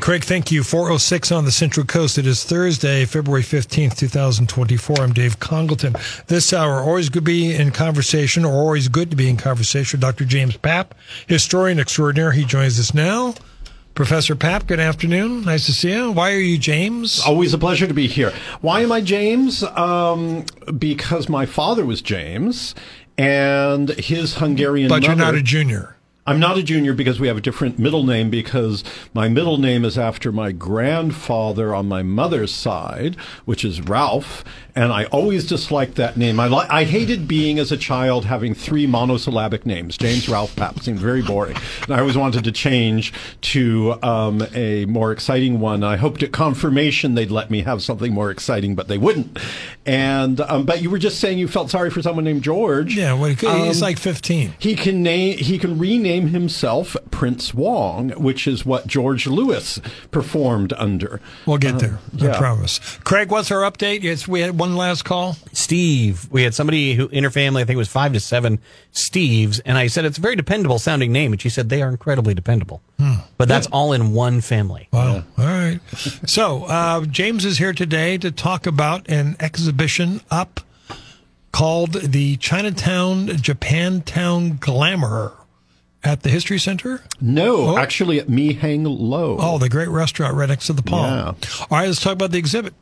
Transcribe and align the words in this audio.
right, 0.00 0.04
Craig, 0.04 0.24
thank 0.24 0.50
you. 0.50 0.62
406 0.62 1.30
on 1.30 1.44
the 1.44 1.52
Central 1.52 1.84
Coast. 1.84 2.16
It 2.16 2.26
is 2.26 2.42
Thursday, 2.44 3.04
February 3.04 3.42
15th, 3.42 3.96
2024. 3.98 4.96
I'm 4.98 5.12
Dave 5.12 5.38
Congleton. 5.40 5.94
This 6.26 6.52
hour, 6.54 6.80
always 6.80 7.10
good 7.10 7.20
to 7.20 7.30
be 7.30 7.54
in 7.54 7.70
conversation, 7.70 8.44
or 8.44 8.52
always 8.52 8.88
good 8.88 9.10
to 9.10 9.16
be 9.16 9.28
in 9.28 9.36
conversation 9.36 9.98
with 9.98 10.00
Dr. 10.00 10.24
James 10.24 10.56
Papp, 10.56 10.92
historian 11.26 11.78
extraordinaire. 11.78 12.32
He 12.32 12.44
joins 12.44 12.80
us 12.80 12.94
now. 12.94 13.34
Professor 13.94 14.34
Papp, 14.34 14.66
good 14.66 14.80
afternoon. 14.80 15.44
Nice 15.44 15.66
to 15.66 15.72
see 15.72 15.92
you. 15.92 16.12
Why 16.12 16.32
are 16.32 16.38
you 16.38 16.56
James? 16.56 17.20
Always 17.26 17.52
a 17.52 17.58
pleasure 17.58 17.86
to 17.86 17.94
be 17.94 18.06
here. 18.06 18.32
Why 18.62 18.80
am 18.80 18.92
I 18.92 19.02
James? 19.02 19.62
Um, 19.62 20.46
because 20.78 21.28
my 21.28 21.44
father 21.44 21.84
was 21.84 22.00
James, 22.00 22.74
and 23.18 23.90
his 23.90 24.36
Hungarian 24.36 24.88
but 24.88 25.02
mother. 25.02 25.06
you're 25.08 25.16
not 25.16 25.34
a 25.34 25.42
junior. 25.42 25.96
I'm 26.26 26.38
not 26.38 26.58
a 26.58 26.62
junior 26.62 26.92
because 26.92 27.18
we 27.18 27.28
have 27.28 27.36
a 27.38 27.40
different 27.40 27.78
middle 27.78 28.04
name 28.04 28.30
because 28.30 28.84
my 29.14 29.28
middle 29.28 29.56
name 29.58 29.84
is 29.84 29.98
after 29.98 30.30
my 30.30 30.52
grandfather 30.52 31.74
on 31.74 31.88
my 31.88 32.02
mother's 32.02 32.52
side, 32.52 33.16
which 33.46 33.64
is 33.64 33.80
Ralph, 33.80 34.44
and 34.76 34.92
I 34.92 35.04
always 35.06 35.46
disliked 35.46 35.94
that 35.96 36.16
name. 36.16 36.38
I 36.38 36.46
li- 36.46 36.66
I 36.68 36.84
hated 36.84 37.26
being 37.26 37.58
as 37.58 37.72
a 37.72 37.76
child 37.76 38.26
having 38.26 38.54
three 38.54 38.86
monosyllabic 38.86 39.64
names. 39.66 39.96
James 39.96 40.28
Ralph 40.28 40.54
Papp 40.56 40.82
seemed 40.82 40.98
very 40.98 41.22
boring, 41.22 41.56
and 41.82 41.90
I 41.94 42.00
always 42.00 42.16
wanted 42.16 42.44
to 42.44 42.52
change 42.52 43.12
to 43.42 43.98
um, 44.02 44.42
a 44.54 44.84
more 44.84 45.12
exciting 45.12 45.58
one. 45.58 45.82
I 45.82 45.96
hoped 45.96 46.22
at 46.22 46.32
confirmation 46.32 47.14
they'd 47.14 47.30
let 47.30 47.50
me 47.50 47.62
have 47.62 47.82
something 47.82 48.12
more 48.12 48.30
exciting, 48.30 48.74
but 48.74 48.88
they 48.88 48.98
wouldn't. 48.98 49.38
And 49.86 50.40
um, 50.42 50.64
but 50.66 50.82
you 50.82 50.90
were 50.90 50.98
just 50.98 51.18
saying 51.18 51.38
you 51.38 51.48
felt 51.48 51.70
sorry 51.70 51.90
for 51.90 52.02
someone 52.02 52.24
named 52.24 52.42
George. 52.42 52.94
Yeah, 52.94 53.14
well, 53.14 53.30
he's 53.30 53.44
Um, 53.80 53.80
like 53.80 53.98
15. 53.98 54.54
he 54.58 54.76
can 54.76 55.02
name 55.02 55.38
he 55.38 55.58
can 55.58 55.78
rename 55.78 56.09
himself 56.10 56.96
Prince 57.10 57.54
Wong, 57.54 58.10
which 58.10 58.46
is 58.46 58.66
what 58.66 58.86
George 58.86 59.26
Lewis 59.26 59.80
performed 60.10 60.72
under. 60.74 61.20
We'll 61.46 61.58
get 61.58 61.78
there. 61.78 61.98
I 62.20 62.24
yeah. 62.24 62.38
promise. 62.38 62.78
Craig, 63.04 63.30
what's 63.30 63.50
our 63.50 63.62
update? 63.70 64.02
Yes, 64.02 64.26
we 64.26 64.40
had 64.40 64.58
one 64.58 64.76
last 64.76 65.04
call. 65.04 65.36
Steve. 65.52 66.28
We 66.30 66.42
had 66.42 66.54
somebody 66.54 66.94
who 66.94 67.08
in 67.08 67.24
her 67.24 67.30
family, 67.30 67.62
I 67.62 67.64
think 67.64 67.76
it 67.76 67.78
was 67.78 67.88
five 67.88 68.12
to 68.12 68.20
seven 68.20 68.58
Steves, 68.92 69.60
and 69.64 69.78
I 69.78 69.86
said 69.86 70.04
it's 70.04 70.18
a 70.18 70.20
very 70.20 70.36
dependable 70.36 70.78
sounding 70.78 71.12
name, 71.12 71.32
and 71.32 71.40
she 71.40 71.48
said 71.48 71.68
they 71.68 71.82
are 71.82 71.88
incredibly 71.88 72.34
dependable. 72.34 72.82
But 73.38 73.48
that's 73.48 73.66
all 73.68 73.92
in 73.94 74.12
one 74.12 74.42
family. 74.42 74.88
Wow. 74.92 75.24
All 75.38 75.44
right. 75.44 75.80
so, 76.26 76.64
uh, 76.64 77.06
James 77.06 77.46
is 77.46 77.56
here 77.56 77.72
today 77.72 78.18
to 78.18 78.30
talk 78.30 78.66
about 78.66 79.08
an 79.08 79.36
exhibition 79.40 80.20
up 80.30 80.60
called 81.52 81.94
the 81.94 82.36
Chinatown 82.36 83.28
Japantown 83.28 84.60
Glamour 84.60 85.32
at 86.02 86.22
the 86.22 86.28
History 86.30 86.58
Center. 86.58 87.02
No, 87.20 87.70
Oh. 87.70 87.78
actually 87.78 88.18
at 88.18 88.28
Mee 88.28 88.52
Heng 88.54 88.84
Low. 88.84 89.36
Oh, 89.40 89.58
the 89.58 89.68
great 89.68 89.88
restaurant 89.88 90.34
right 90.34 90.48
next 90.48 90.66
to 90.66 90.72
the 90.72 90.82
Palm. 90.82 91.04
Yeah. 91.04 91.26
All 91.70 91.78
right, 91.78 91.86
let's 91.86 92.00
talk 92.00 92.12
about 92.12 92.30
the 92.30 92.38
exhibit. 92.38 92.74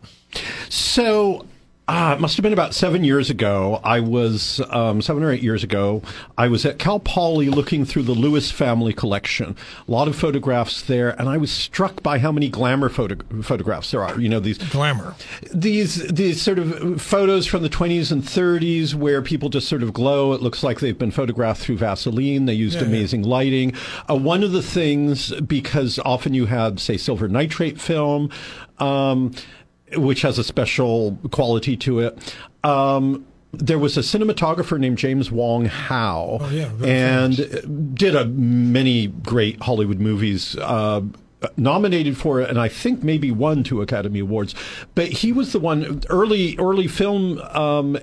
So, 0.69 1.45
uh, 1.89 2.15
it 2.17 2.21
must 2.21 2.37
have 2.37 2.43
been 2.43 2.53
about 2.53 2.75
seven 2.75 3.03
years 3.03 3.31
ago. 3.31 3.81
I 3.83 4.01
was, 4.01 4.61
um, 4.69 5.01
seven 5.01 5.23
or 5.23 5.33
eight 5.33 5.43
years 5.43 5.65
ago, 5.65 6.03
I 6.37 6.47
was 6.49 6.67
at 6.67 6.79
Cal 6.79 7.01
Poly 7.01 7.49
looking 7.49 7.87
through 7.87 8.03
the 8.03 8.13
Lewis 8.13 8.51
family 8.51 8.93
collection. 8.93 9.57
A 9.87 9.91
lot 9.91 10.07
of 10.07 10.15
photographs 10.15 10.83
there, 10.83 11.19
and 11.19 11.31
I 11.31 11.39
was 11.39 11.51
struck 11.51 12.03
by 12.03 12.19
how 12.19 12.31
many 12.31 12.51
glamour 12.51 12.91
photo- 12.91 13.25
photographs 13.43 13.91
there 13.91 14.05
are. 14.05 14.21
You 14.21 14.29
know, 14.29 14.39
these 14.39 14.59
Glamour. 14.59 15.15
these 15.53 16.07
these 16.13 16.43
sort 16.43 16.59
of 16.59 17.01
photos 17.01 17.47
from 17.47 17.63
the 17.63 17.71
20s 17.71 18.13
and 18.13 18.23
30s 18.23 18.95
where 18.95 19.23
people 19.23 19.49
just 19.49 19.67
sort 19.67 19.83
of 19.83 19.95
glow. 19.95 20.35
It 20.35 20.43
looks 20.43 20.63
like 20.63 20.81
they've 20.81 20.99
been 20.99 21.11
photographed 21.11 21.63
through 21.63 21.79
Vaseline. 21.79 22.45
They 22.45 22.53
used 22.55 22.75
Yeah, 22.77 22.83
yeah. 22.83 22.89
amazing 22.89 23.23
lighting. 23.23 23.73
Uh, 24.11 24.17
one 24.17 24.43
of 24.45 24.53
the 24.53 24.63
things, 24.63 25.33
because 25.47 25.99
often 26.05 26.35
you 26.35 26.45
have 26.47 26.81
say, 26.81 26.99
silver 26.99 27.29
nitrate 27.29 27.81
film, 27.81 28.29
um, 28.79 29.33
which 29.97 30.23
has 30.23 30.39
a 30.39 30.45
special 30.45 31.19
quality 31.31 31.77
to 31.79 32.01
it. 32.01 32.35
Um, 32.65 33.27
there 33.53 33.79
was 33.79 33.97
a 33.97 34.01
cinematographer 34.01 34.79
named 34.79 34.99
James 34.99 35.31
Wong 35.31 35.65
Howe, 35.65 36.39
Oh, 36.41 36.51
yeah, 36.51 36.71
and 36.85 37.95
did 37.97 38.15
a 38.15 38.27
many 38.27 39.07
great 39.07 39.63
Hollywood 39.63 39.99
movies. 40.01 40.57
Uh, 40.57 41.03
nominated 41.57 42.17
for 42.19 42.41
it, 42.41 42.51
and 42.51 42.59
I 42.61 42.69
think 42.69 43.03
maybe 43.03 43.31
won 43.31 43.63
two 43.63 43.81
Academy 43.81 44.19
Awards. 44.19 44.55
But 44.95 45.07
he 45.09 45.33
was 45.33 45.53
the 45.53 45.61
one 45.61 46.03
early 46.11 46.57
early 46.59 46.89
film. 46.89 47.39
Um, 47.53 47.99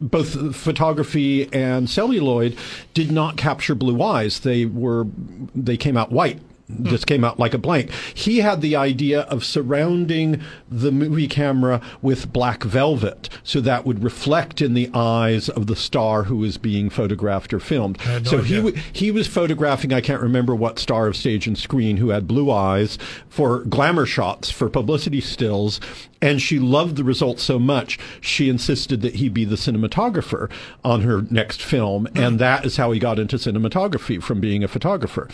both 0.00 0.54
photography 0.54 1.50
and 1.52 1.88
celluloid 1.88 2.56
did 2.92 3.10
not 3.10 3.36
capture 3.38 3.74
blue 3.74 4.02
eyes. 4.02 4.40
They 4.40 4.66
were 4.66 5.06
they 5.54 5.76
came 5.76 5.96
out 5.96 6.12
white. 6.12 6.40
Just 6.82 7.06
came 7.06 7.24
out 7.24 7.38
like 7.38 7.52
a 7.52 7.58
blank. 7.58 7.90
He 8.14 8.38
had 8.38 8.62
the 8.62 8.74
idea 8.74 9.20
of 9.22 9.44
surrounding 9.44 10.40
the 10.70 10.90
movie 10.90 11.28
camera 11.28 11.82
with 12.00 12.32
black 12.32 12.62
velvet, 12.62 13.28
so 13.42 13.60
that 13.60 13.84
would 13.84 14.02
reflect 14.02 14.62
in 14.62 14.72
the 14.72 14.90
eyes 14.94 15.50
of 15.50 15.66
the 15.66 15.76
star 15.76 16.22
who 16.24 16.36
was 16.36 16.56
being 16.56 16.88
photographed 16.88 17.52
or 17.52 17.60
filmed. 17.60 17.98
no 18.06 18.22
so 18.22 18.38
he 18.38 18.56
w- 18.56 18.76
he 18.92 19.10
was 19.10 19.26
photographing, 19.26 19.92
I 19.92 20.00
can't 20.00 20.22
remember 20.22 20.54
what 20.54 20.78
star 20.78 21.06
of 21.06 21.16
stage 21.16 21.46
and 21.46 21.58
screen 21.58 21.98
who 21.98 22.08
had 22.08 22.26
blue 22.26 22.50
eyes 22.50 22.96
for 23.28 23.58
glamour 23.64 24.06
shots, 24.06 24.50
for 24.50 24.70
publicity 24.70 25.20
stills. 25.20 25.80
And 26.22 26.40
she 26.40 26.58
loved 26.58 26.96
the 26.96 27.04
results 27.04 27.42
so 27.42 27.58
much, 27.58 27.98
she 28.22 28.48
insisted 28.48 29.02
that 29.02 29.16
he 29.16 29.28
be 29.28 29.44
the 29.44 29.56
cinematographer 29.56 30.50
on 30.82 31.02
her 31.02 31.26
next 31.30 31.62
film. 31.62 32.08
And 32.14 32.38
that 32.38 32.64
is 32.64 32.78
how 32.78 32.92
he 32.92 32.98
got 32.98 33.18
into 33.18 33.36
cinematography 33.36 34.22
from 34.22 34.40
being 34.40 34.64
a 34.64 34.68
photographer. 34.68 35.28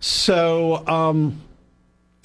So, 0.00 0.86
um, 0.86 1.40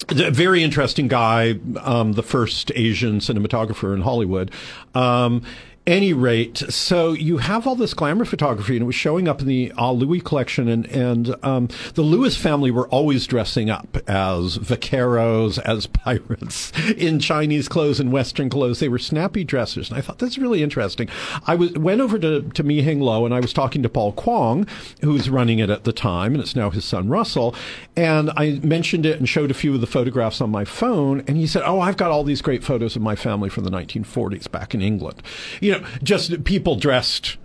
a 0.08 0.30
very 0.30 0.62
interesting 0.62 1.08
guy, 1.08 1.58
um, 1.80 2.12
the 2.12 2.22
first 2.22 2.72
Asian 2.74 3.20
cinematographer 3.20 3.94
in 3.94 4.02
Hollywood. 4.02 4.50
Um, 4.94 5.42
any 5.86 6.12
rate, 6.12 6.58
so 6.58 7.12
you 7.12 7.38
have 7.38 7.66
all 7.66 7.74
this 7.74 7.92
glamour 7.92 8.24
photography, 8.24 8.74
and 8.74 8.82
it 8.82 8.86
was 8.86 8.94
showing 8.94 9.26
up 9.26 9.40
in 9.40 9.48
the 9.48 9.72
uh, 9.76 9.90
Louis 9.90 10.20
collection, 10.20 10.68
and 10.68 10.86
and 10.86 11.34
um, 11.44 11.68
the 11.94 12.02
Lewis 12.02 12.36
family 12.36 12.70
were 12.70 12.86
always 12.88 13.26
dressing 13.26 13.68
up 13.68 13.96
as 14.08 14.58
vaqueros, 14.58 15.58
as 15.58 15.86
pirates, 15.88 16.72
in 16.96 17.18
Chinese 17.18 17.68
clothes 17.68 17.98
and 17.98 18.12
Western 18.12 18.48
clothes. 18.48 18.78
They 18.78 18.88
were 18.88 18.98
snappy 18.98 19.42
dressers, 19.42 19.90
and 19.90 19.98
I 19.98 20.02
thought 20.02 20.20
that's 20.20 20.38
really 20.38 20.62
interesting. 20.62 21.08
I 21.48 21.56
was 21.56 21.72
went 21.72 22.00
over 22.00 22.16
to 22.20 22.42
to 22.42 22.62
Mee 22.62 22.82
Heng 22.82 23.00
Low, 23.00 23.24
and 23.24 23.34
I 23.34 23.40
was 23.40 23.52
talking 23.52 23.82
to 23.82 23.88
Paul 23.88 24.12
Kwong, 24.12 24.68
who 25.00 25.12
was 25.12 25.28
running 25.28 25.58
it 25.58 25.68
at 25.70 25.82
the 25.82 25.92
time, 25.92 26.34
and 26.34 26.42
it's 26.42 26.54
now 26.54 26.70
his 26.70 26.84
son 26.84 27.08
Russell, 27.08 27.56
and 27.96 28.30
I 28.36 28.60
mentioned 28.62 29.04
it 29.04 29.18
and 29.18 29.28
showed 29.28 29.50
a 29.50 29.54
few 29.54 29.74
of 29.74 29.80
the 29.80 29.88
photographs 29.88 30.40
on 30.40 30.50
my 30.50 30.64
phone, 30.64 31.24
and 31.26 31.36
he 31.36 31.48
said, 31.48 31.62
"Oh, 31.66 31.80
I've 31.80 31.96
got 31.96 32.12
all 32.12 32.22
these 32.22 32.40
great 32.40 32.62
photos 32.62 32.94
of 32.94 33.02
my 33.02 33.16
family 33.16 33.48
from 33.48 33.64
the 33.64 33.70
1940s 33.70 34.46
back 34.48 34.76
in 34.76 34.80
England." 34.80 35.20
You 35.60 35.71
know, 35.78 35.86
just 36.02 36.44
people 36.44 36.76
dressed 36.76 37.36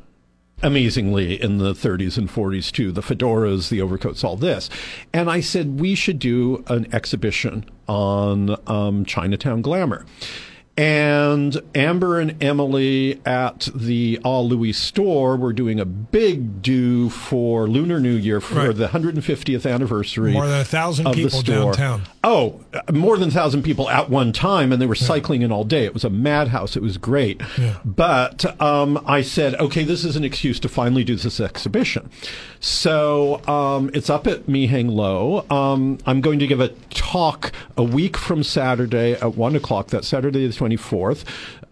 amazingly 0.63 1.41
in 1.41 1.59
the 1.59 1.73
30s 1.73 2.17
and 2.17 2.29
40s 2.29 2.71
too. 2.71 2.91
The 2.91 3.01
fedoras 3.01 3.69
the 3.69 3.81
overcoats 3.81 4.23
all 4.23 4.35
this. 4.35 4.69
And 5.13 5.29
i 5.29 5.39
said 5.39 5.79
we 5.79 5.95
should 5.95 6.19
do 6.19 6.63
an 6.67 6.93
exhibition 6.93 7.65
on 7.87 8.55
um, 8.67 9.05
chinatown 9.05 9.61
glamour 9.61 10.05
and 10.77 11.59
Amber 11.73 12.19
and 12.19 12.41
Emily 12.41 13.19
at 13.25 13.67
the 13.73 14.19
All 14.23 14.47
Louis 14.47 14.73
store 14.73 15.35
were 15.35 15.51
doing 15.53 15.79
a 15.79 15.85
big 15.85 16.61
do 16.61 17.09
for 17.09 17.67
Lunar 17.67 17.99
New 17.99 18.15
Year 18.15 18.39
for 18.39 18.55
Right. 18.67 18.75
the 18.75 18.87
150th 18.89 19.65
anniversary. 19.71 20.33
More 20.33 20.47
than 20.47 20.61
a 20.61 20.65
thousand 20.65 21.11
people 21.13 21.29
store. 21.39 21.73
downtown. 21.73 22.03
Oh, 22.23 22.61
more 22.91 23.17
than 23.17 23.29
a 23.29 23.31
thousand 23.31 23.63
people 23.63 23.89
at 23.89 24.09
one 24.09 24.31
time, 24.31 24.71
and 24.71 24.81
they 24.81 24.85
were 24.85 24.95
cycling 24.95 25.41
in 25.41 25.51
all 25.51 25.63
day. 25.63 25.85
It 25.85 25.93
was 25.93 26.03
a 26.03 26.09
madhouse. 26.09 26.75
It 26.75 26.81
was 26.83 26.97
great. 26.97 27.41
Yeah. 27.57 27.77
But 27.83 28.61
um, 28.61 29.03
I 29.07 29.21
said, 29.21 29.55
okay, 29.55 29.83
this 29.83 30.05
is 30.05 30.15
an 30.15 30.23
excuse 30.23 30.59
to 30.59 30.69
finally 30.69 31.03
do 31.03 31.15
this 31.15 31.39
exhibition. 31.39 32.09
So 32.59 33.41
um, 33.47 33.89
it's 33.93 34.09
up 34.09 34.27
at 34.27 34.47
Mee 34.47 34.67
Heng 34.67 34.87
Low. 34.89 35.45
Um, 35.49 35.97
I'm 36.05 36.21
going 36.21 36.39
to 36.39 36.47
give 36.47 36.59
a 36.59 36.69
talk 36.89 37.51
a 37.77 37.83
week 37.83 38.17
from 38.17 38.43
Saturday 38.43 39.13
at 39.13 39.35
one 39.35 39.55
o'clock. 39.55 39.87
That 39.87 40.03
Saturday 40.05 40.47
the 40.47 40.53
24th. 40.53 41.23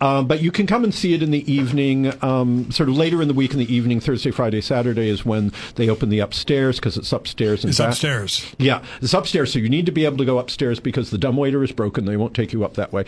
Um, 0.01 0.27
but 0.27 0.41
you 0.41 0.51
can 0.51 0.67
come 0.67 0.83
and 0.83 0.93
see 0.93 1.13
it 1.13 1.23
in 1.23 1.31
the 1.31 1.49
evening, 1.51 2.11
um, 2.21 2.69
sort 2.69 2.89
of 2.89 2.97
later 2.97 3.21
in 3.21 3.29
the 3.29 3.33
week 3.33 3.53
in 3.53 3.59
the 3.59 3.73
evening, 3.73 4.01
Thursday, 4.01 4.29
Friday, 4.29 4.59
Saturday 4.59 5.07
is 5.07 5.25
when 5.25 5.53
they 5.75 5.89
open 5.89 6.09
the 6.09 6.19
upstairs 6.19 6.79
because 6.81 6.97
it's 6.97 7.13
upstairs. 7.13 7.63
And 7.63 7.69
It's 7.69 7.79
back- 7.79 7.89
upstairs. 7.89 8.53
yeah, 8.59 8.83
it's 9.01 9.13
upstairs, 9.13 9.53
so 9.53 9.59
you 9.59 9.69
need 9.69 9.85
to 9.85 9.93
be 9.93 10.03
able 10.03 10.17
to 10.17 10.25
go 10.25 10.37
upstairs 10.37 10.81
because 10.81 11.11
the 11.11 11.17
dumbwaiter 11.17 11.63
is 11.63 11.71
broken. 11.71 12.03
They 12.05 12.17
won't 12.17 12.33
take 12.33 12.51
you 12.51 12.65
up 12.65 12.73
that 12.73 12.91
way. 12.91 13.05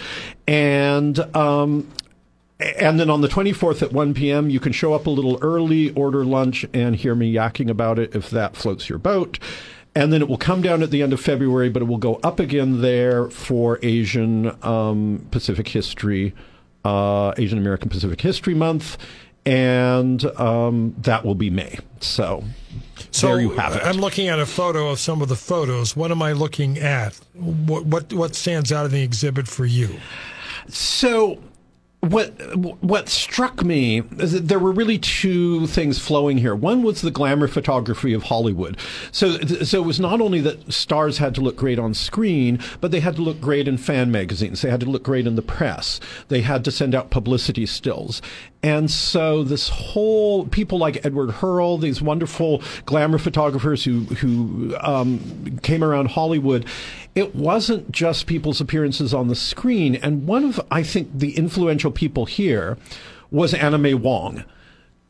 And 0.48 1.20
um, 1.36 1.86
and 2.60 3.00
then 3.00 3.10
on 3.10 3.22
the 3.22 3.28
24th 3.28 3.82
at 3.84 3.92
1 3.92 4.14
p.m., 4.14 4.50
you 4.50 4.60
can 4.60 4.72
show 4.72 4.94
up 4.94 5.06
a 5.06 5.10
little 5.12 5.38
early, 5.42 5.92
order 5.92 6.26
lunch, 6.26 6.66
and 6.74 6.96
hear 6.96 7.14
me 7.14 7.32
yakking 7.32 7.70
about 7.70 8.00
it 8.00 8.16
if 8.16 8.30
that 8.32 8.56
floats 8.56 8.90
your 8.90 8.98
boat. 8.98 9.38
And 9.96 10.12
then 10.12 10.22
it 10.22 10.28
will 10.28 10.38
come 10.38 10.62
down 10.62 10.84
at 10.84 10.92
the 10.92 11.02
end 11.02 11.14
of 11.14 11.20
February, 11.20 11.70
but 11.70 11.82
it 11.82 11.86
will 11.86 11.98
go 11.98 12.16
up 12.24 12.40
again 12.40 12.82
there 12.82 13.30
for 13.30 13.80
Asian 13.82 14.56
um, 14.64 15.28
Pacific 15.32 15.68
History, 15.68 16.34
uh, 16.84 17.34
Asian 17.38 17.58
American 17.58 17.90
Pacific 17.90 18.22
History 18.22 18.54
Month. 18.54 18.98
And 19.46 20.26
um, 20.40 20.94
that 21.00 21.24
will 21.24 21.36
be 21.36 21.50
May. 21.50 21.80
So, 22.00 22.44
So 23.12 23.28
there 23.28 23.40
you 23.40 23.52
have 23.52 23.76
it. 23.76 23.84
I'm 23.84 23.98
looking 23.98 24.28
at 24.28 24.40
a 24.40 24.46
photo 24.46 24.90
of 24.90 25.00
some 25.00 25.22
of 25.22 25.30
the 25.30 25.36
photos. 25.36 25.96
What 25.96 26.12
am 26.12 26.22
I 26.22 26.34
looking 26.34 26.78
at? 26.78 27.16
What 27.34 27.86
what 27.86 28.12
what 28.12 28.36
stands 28.36 28.72
out 28.74 28.86
in 28.86 28.92
the 28.92 29.02
exhibit 29.04 29.48
for 29.48 29.66
you? 29.66 29.96
So 30.68 31.40
what 32.02 32.30
what 32.84 33.10
struck 33.10 33.64
me 33.64 34.02
is 34.20 34.32
that 34.32 34.48
there 34.48 34.60
were 34.60 34.72
really 34.72 35.00
two 35.00 35.66
things 35.68 35.98
flowing 35.98 36.38
here. 36.38 36.56
One 36.56 36.84
was 36.84 37.02
the 37.02 37.10
glamour 37.12 37.48
photography 37.48 38.14
of 38.14 38.24
Hollywood. 38.24 38.78
So 39.12 39.40
so 39.40 39.82
it 39.82 39.86
was 39.86 40.00
not 40.00 40.22
only 40.22 40.40
that 40.42 40.72
stars 40.72 41.18
had 41.18 41.34
to 41.36 41.42
look 41.42 41.56
great 41.56 41.80
on 41.80 41.94
screen, 41.96 42.60
but 42.82 42.92
they 42.92 43.00
had 43.00 43.16
to 43.16 43.24
look 43.24 43.42
great 43.42 43.68
in 43.68 43.78
fan 43.78 44.12
magazines. 44.12 44.62
They 44.62 44.70
had 44.70 44.80
to 44.82 44.90
look 44.90 45.04
great 45.04 45.26
in 45.26 45.36
the 45.36 45.42
press. 45.42 46.00
They 46.28 46.42
had 46.42 46.64
to 46.66 46.72
send 46.72 46.94
out 46.94 47.10
publicity 47.10 47.66
stills. 47.66 48.22
And 48.68 48.92
so 48.92 49.46
this 49.46 49.70
whole 49.70 50.46
people 50.46 50.78
like 50.78 51.06
Edward 51.06 51.32
Hurrell, 51.32 51.78
these 51.78 52.02
wonderful 52.02 52.62
glamour 52.86 53.18
photographers 53.18 53.86
who 53.86 54.02
who 54.02 54.76
um, 54.82 55.58
came 55.64 55.86
around 55.86 56.10
Hollywood, 56.10 56.66
it 57.16 57.34
wasn't 57.34 57.90
just 57.94 58.28
people's 58.28 58.60
appearances 58.60 59.14
on 59.14 59.30
the 59.30 59.36
screen. 59.36 59.96
And 59.96 60.28
one 60.28 60.44
of 60.44 60.60
I 60.70 60.84
think 60.84 61.18
the 61.18 61.38
influential 61.38 61.92
people 61.92 62.26
here 62.26 62.78
was 63.32 63.54
Anna 63.54 63.78
May 63.78 63.94
Wong. 63.94 64.44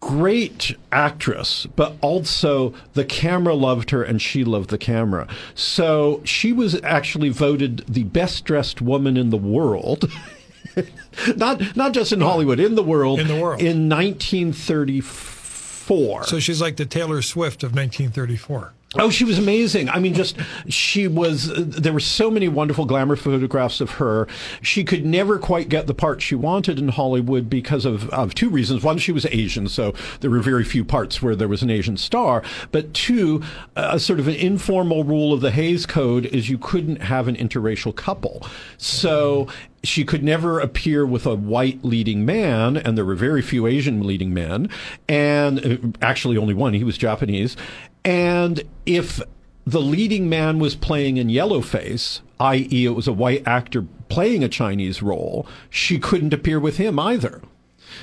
Great 0.02 0.76
actress, 0.92 1.66
but 1.76 1.96
also 2.02 2.76
the 2.94 3.06
camera 3.06 3.56
loved 3.56 3.90
her 3.90 4.04
and 4.04 4.22
she 4.22 4.44
loved 4.44 4.70
the 4.70 4.78
camera. 4.78 5.28
So 5.56 6.22
she 6.24 6.54
was 6.54 6.80
actually 6.84 7.30
voted 7.30 7.84
the 7.88 8.04
best 8.04 8.46
dressed 8.46 8.84
woman 8.84 9.18
in 9.18 9.32
the 9.32 9.36
world. 9.36 10.12
not 11.36 11.76
not 11.76 11.94
just 11.94 12.12
in 12.12 12.22
Hollywood, 12.22 12.60
in 12.60 12.76
the 12.76 12.84
world. 12.84 13.20
In 13.20 13.28
the 13.28 13.40
world. 13.40 13.62
In 13.62 13.90
1934. 13.90 16.26
So 16.26 16.40
she's 16.40 16.62
like 16.62 16.78
the 16.78 16.86
Taylor 16.86 17.22
Swift 17.22 17.64
of 17.64 17.72
1934. 17.72 18.74
Oh, 18.96 19.10
she 19.10 19.26
was 19.26 19.38
amazing. 19.38 19.90
I 19.90 20.00
mean, 20.00 20.14
just 20.14 20.38
she 20.70 21.10
was. 21.10 21.52
There 21.54 21.92
were 21.92 22.00
so 22.00 22.32
many 22.32 22.48
wonderful 22.48 22.86
glamour 22.86 23.18
photographs 23.18 23.82
of 23.82 23.92
her. 23.92 24.30
She 24.62 24.86
could 24.86 25.06
never 25.06 25.38
quite 25.38 25.68
get 25.68 25.88
the 25.88 25.94
part 25.94 26.22
she 26.22 26.36
wanted 26.36 26.80
in 26.80 26.88
Hollywood 26.88 27.50
because 27.50 27.84
of, 27.84 28.10
of 28.12 28.34
two 28.34 28.50
reasons. 28.50 28.84
One, 28.84 28.98
she 28.98 29.12
was 29.12 29.26
Asian, 29.26 29.68
so 29.68 29.94
there 30.22 30.32
were 30.32 30.40
very 30.40 30.64
few 30.64 30.86
parts 30.86 31.22
where 31.22 31.36
there 31.36 31.50
was 31.50 31.62
an 31.62 31.70
Asian 31.70 31.98
star. 31.98 32.44
But 32.72 32.94
two, 32.94 33.44
a 33.76 34.00
sort 34.00 34.22
of 34.22 34.30
an 34.30 34.36
informal 34.36 35.04
rule 35.04 35.34
of 35.34 35.42
the 35.42 35.52
Hays 35.52 35.86
Code 35.86 36.26
is 36.26 36.50
you 36.50 36.58
couldn't 36.58 37.02
have 37.02 37.28
an 37.28 37.36
interracial 37.36 37.94
couple. 37.94 38.48
So 38.78 39.50
she 39.84 40.06
could 40.06 40.24
never 40.24 40.60
appear 40.60 41.06
with 41.06 41.26
a 41.26 41.36
white 41.36 41.84
leading 41.84 42.26
man, 42.26 42.78
and 42.78 42.98
there 42.98 43.06
were 43.06 43.16
very 43.16 43.42
few 43.42 43.68
Asian 43.68 44.06
leading 44.06 44.34
men, 44.34 44.70
and 45.08 45.66
uh, 45.66 45.78
actually 46.02 46.38
only 46.38 46.54
one. 46.54 46.74
He 46.74 46.84
was 46.84 46.98
Japanese. 46.98 47.58
And 48.08 48.64
if 48.86 49.22
the 49.66 49.82
leading 49.82 50.30
man 50.30 50.60
was 50.60 50.76
playing 50.76 51.18
in 51.18 51.28
yellowface, 51.28 52.22
i.e., 52.40 52.86
it 52.86 52.96
was 52.96 53.06
a 53.06 53.12
white 53.12 53.46
actor 53.46 53.86
playing 54.08 54.46
a 54.46 54.48
Chinese 54.48 55.02
role, 55.02 55.46
she 55.70 56.00
couldn't 56.00 56.34
appear 56.34 56.58
with 56.58 56.78
him 56.78 57.00
either. 57.00 57.42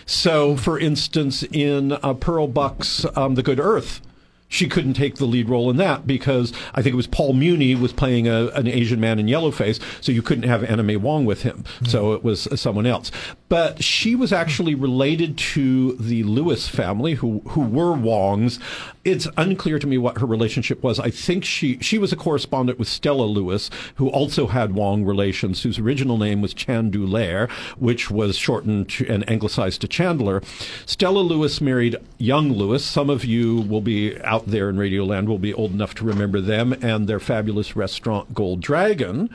So, 0.05 0.59
for 0.59 0.79
instance, 0.79 1.43
in 1.43 1.93
uh, 1.93 2.13
Pearl 2.13 2.49
Buck's 2.49 3.07
um, 3.17 3.35
The 3.35 3.43
Good 3.43 3.59
Earth, 3.59 4.03
she 4.47 4.69
couldn't 4.69 4.93
take 4.93 5.17
the 5.17 5.25
lead 5.25 5.49
role 5.49 5.71
in 5.71 5.79
that 5.79 6.07
because 6.07 6.53
I 6.75 6.83
think 6.83 6.93
it 6.93 6.97
was 6.97 7.07
Paul 7.07 7.33
Muni 7.33 7.75
was 7.75 7.93
playing 7.93 8.29
a, 8.29 8.49
an 8.49 8.69
Asian 8.69 9.01
man 9.01 9.19
in 9.19 9.27
yellowface, 9.27 9.81
so 10.03 10.13
you 10.13 10.23
couldn't 10.23 10.45
have 10.45 10.85
May 10.85 10.97
Wong 10.97 11.25
with 11.25 11.43
him. 11.43 11.65
So 11.89 12.13
it 12.13 12.23
was 12.23 12.47
uh, 12.47 12.57
someone 12.57 12.87
else. 12.87 13.11
But 13.55 13.85
she 13.85 14.17
was 14.17 14.33
actually 14.33 14.75
related 14.75 15.39
to 15.39 15.93
the 15.93 16.25
Lewis 16.25 16.67
family, 16.67 17.15
who 17.15 17.39
who 17.51 17.61
were 17.61 17.93
Wongs. 17.93 18.59
It's 19.05 19.29
unclear 19.37 19.79
to 19.79 19.87
me 19.87 19.97
what 19.97 20.19
her 20.19 20.27
relationship 20.27 20.83
was. 20.83 20.99
I 20.99 21.11
think 21.11 21.45
she 21.45 21.79
she 21.79 21.97
was 21.97 22.13
a 22.13 22.17
correspondent 22.17 22.81
with 22.81 22.89
Stella 22.89 23.27
Lewis, 23.27 23.71
who 23.95 24.09
also 24.09 24.49
had 24.49 24.75
Wong 24.75 25.05
relations, 25.05 25.63
whose 25.63 25.79
original 25.79 26.19
name 26.19 26.43
was 26.43 26.53
Chandulair, 26.53 27.49
which 27.79 28.11
was 28.11 28.37
shortened 28.37 28.89
to, 28.89 29.07
and 29.07 29.31
anglicized 29.31 29.83
to 29.83 29.87
Chandler. 29.87 30.43
Stella 30.85 31.21
Lewis 31.21 31.61
married 31.61 31.95
young 32.19 32.51
Lewis. 32.51 32.85
Some 32.85 33.09
of 33.09 33.25
you 33.25 33.61
will 33.61 33.83
be 33.83 34.21
out 34.23 34.49
there 34.49 34.69
in 34.69 34.79
Radioland 34.79 35.29
will 35.29 35.39
be 35.39 35.55
old 35.55 35.71
enough 35.71 35.95
to 35.95 36.05
remember 36.05 36.41
them 36.41 36.73
and 36.83 37.07
their 37.07 37.21
fabulous 37.21 37.77
restaurant 37.77 38.35
Gold 38.35 38.61
Dragon. 38.61 39.31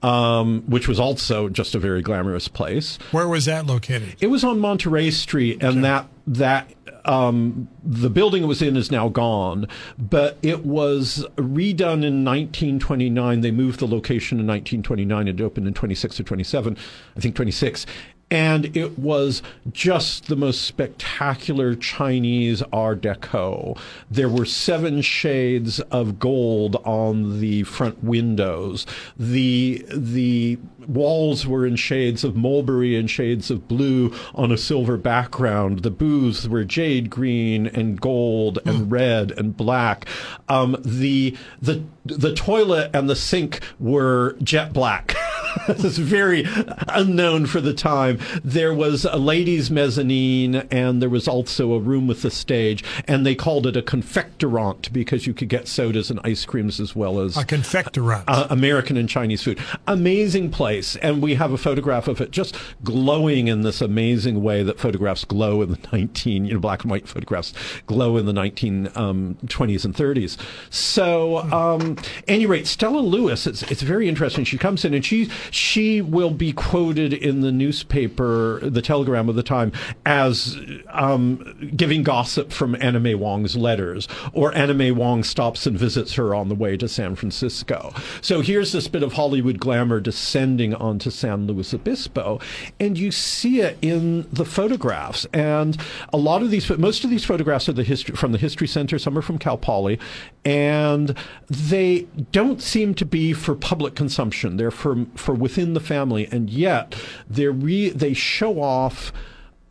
Um, 0.00 0.62
which 0.68 0.86
was 0.86 1.00
also 1.00 1.48
just 1.48 1.74
a 1.74 1.80
very 1.80 2.02
glamorous 2.02 2.46
place. 2.46 3.00
Where 3.10 3.26
was 3.26 3.46
that 3.46 3.66
located? 3.66 4.14
It 4.20 4.28
was 4.28 4.44
on 4.44 4.60
Monterey 4.60 5.10
Street, 5.10 5.60
and 5.60 5.82
that 5.82 6.06
that 6.28 6.72
um, 7.04 7.68
the 7.82 8.10
building 8.10 8.42
it 8.42 8.46
was 8.46 8.62
in 8.62 8.76
is 8.76 8.90
now 8.90 9.08
gone, 9.08 9.66
but 9.98 10.36
it 10.42 10.64
was 10.64 11.26
redone 11.36 12.04
in 12.04 12.24
1929. 12.24 13.40
They 13.40 13.50
moved 13.50 13.80
the 13.80 13.88
location 13.88 14.38
in 14.38 14.46
1929. 14.46 15.28
It 15.28 15.40
opened 15.40 15.66
in 15.66 15.74
26 15.74 16.20
or 16.20 16.22
27, 16.22 16.76
I 17.16 17.20
think 17.20 17.34
26. 17.34 17.86
And 18.30 18.76
it 18.76 18.98
was 18.98 19.42
just 19.72 20.26
the 20.26 20.36
most 20.36 20.62
spectacular 20.62 21.74
Chinese 21.74 22.62
Art 22.72 23.00
Deco. 23.00 23.78
There 24.10 24.28
were 24.28 24.44
seven 24.44 25.00
shades 25.00 25.80
of 25.80 26.18
gold 26.18 26.76
on 26.84 27.40
the 27.40 27.62
front 27.62 28.04
windows. 28.04 28.84
The 29.16 29.84
the 29.88 30.58
walls 30.86 31.46
were 31.46 31.66
in 31.66 31.76
shades 31.76 32.24
of 32.24 32.34
mulberry 32.36 32.96
and 32.96 33.10
shades 33.10 33.50
of 33.50 33.68
blue 33.68 34.14
on 34.34 34.50
a 34.50 34.56
silver 34.58 34.96
background. 34.96 35.80
The 35.80 35.90
booths 35.90 36.48
were 36.48 36.64
jade 36.64 37.10
green 37.10 37.66
and 37.66 38.00
gold 38.00 38.58
and 38.64 38.90
red 38.90 39.32
and 39.32 39.56
black. 39.56 40.06
Um, 40.48 40.76
the 40.84 41.36
the 41.60 41.82
the 42.04 42.34
toilet 42.34 42.90
and 42.94 43.08
the 43.08 43.16
sink 43.16 43.60
were 43.78 44.36
jet 44.42 44.72
black. 44.72 45.14
this 45.66 45.84
is 45.84 45.98
very 45.98 46.44
unknown 46.88 47.46
for 47.46 47.60
the 47.60 47.74
time. 47.74 48.18
There 48.44 48.74
was 48.74 49.04
a 49.04 49.16
ladies' 49.16 49.70
mezzanine, 49.70 50.56
and 50.70 51.00
there 51.02 51.08
was 51.08 51.26
also 51.28 51.72
a 51.74 51.78
room 51.80 52.06
with 52.06 52.22
the 52.22 52.30
stage, 52.30 52.84
and 53.06 53.24
they 53.24 53.34
called 53.34 53.66
it 53.66 53.76
a 53.76 53.82
confectorant 53.82 54.92
because 54.92 55.26
you 55.26 55.34
could 55.34 55.48
get 55.48 55.68
sodas 55.68 56.10
and 56.10 56.20
ice 56.24 56.44
creams 56.44 56.80
as 56.80 56.94
well 56.94 57.20
as 57.20 57.36
A 57.36 57.44
confectorant. 57.44 58.24
uh, 58.28 58.46
American 58.50 58.96
and 58.96 59.08
Chinese 59.08 59.42
food. 59.42 59.58
Amazing 59.86 60.50
place, 60.50 60.96
and 60.96 61.22
we 61.22 61.34
have 61.34 61.52
a 61.52 61.58
photograph 61.58 62.08
of 62.08 62.20
it 62.20 62.30
just 62.30 62.56
glowing 62.84 63.48
in 63.48 63.62
this 63.62 63.80
amazing 63.80 64.42
way 64.42 64.62
that 64.62 64.78
photographs 64.78 65.24
glow 65.24 65.62
in 65.62 65.70
the 65.70 65.78
19, 65.92 66.44
you 66.44 66.54
know, 66.54 66.60
black 66.60 66.82
and 66.82 66.90
white 66.90 67.08
photographs 67.08 67.52
glow 67.86 68.16
in 68.16 68.26
the 68.26 68.32
1920s 68.32 68.96
um, 68.96 69.36
and 69.40 69.94
30s. 69.94 70.36
So, 70.70 71.38
um, 71.52 71.96
any 72.26 72.46
rate, 72.46 72.66
Stella 72.66 73.00
Lewis, 73.00 73.46
it's, 73.46 73.62
it's 73.70 73.82
very 73.82 74.08
interesting. 74.08 74.44
She 74.44 74.58
comes 74.58 74.84
in 74.84 74.94
and 74.94 75.04
she 75.04 75.30
she 75.50 76.00
will 76.00 76.30
be 76.30 76.52
quoted 76.52 77.12
in 77.12 77.40
the 77.40 77.52
newspaper, 77.52 78.60
the 78.62 78.82
Telegram 78.82 79.28
of 79.28 79.34
the 79.34 79.42
time, 79.42 79.72
as 80.04 80.56
um, 80.90 81.72
giving 81.76 82.02
gossip 82.02 82.52
from 82.52 82.72
May 82.72 83.14
Wong's 83.14 83.56
letters, 83.56 84.08
or 84.32 84.52
May 84.52 84.90
Wong 84.90 85.22
stops 85.24 85.66
and 85.66 85.78
visits 85.78 86.14
her 86.14 86.34
on 86.34 86.48
the 86.48 86.54
way 86.54 86.76
to 86.76 86.88
San 86.88 87.14
Francisco. 87.14 87.92
So 88.20 88.40
here's 88.40 88.72
this 88.72 88.88
bit 88.88 89.02
of 89.02 89.14
Hollywood 89.14 89.58
glamour 89.58 90.00
descending 90.00 90.74
onto 90.74 91.10
San 91.10 91.46
Luis 91.46 91.74
Obispo, 91.74 92.40
and 92.80 92.98
you 92.98 93.10
see 93.10 93.60
it 93.60 93.78
in 93.82 94.26
the 94.32 94.44
photographs. 94.44 95.26
And 95.32 95.76
a 96.12 96.16
lot 96.16 96.42
of 96.42 96.50
these, 96.50 96.68
most 96.78 97.04
of 97.04 97.10
these 97.10 97.24
photographs 97.24 97.68
are 97.68 97.72
the 97.72 97.84
history 97.84 98.16
from 98.16 98.32
the 98.32 98.38
History 98.38 98.66
Center. 98.66 98.98
Some 98.98 99.16
are 99.16 99.22
from 99.22 99.38
Cal 99.38 99.58
Poly, 99.58 99.98
and 100.44 101.16
they 101.48 102.06
don't 102.32 102.62
seem 102.62 102.94
to 102.94 103.04
be 103.04 103.32
for 103.32 103.54
public 103.54 103.94
consumption. 103.94 104.56
They're 104.56 104.70
for 104.70 105.06
for 105.14 105.27
within 105.34 105.74
the 105.74 105.80
family, 105.80 106.26
and 106.30 106.48
yet 106.50 106.94
they 107.28 107.46
re, 107.46 107.90
they 107.90 108.12
show 108.14 108.60
off 108.60 109.12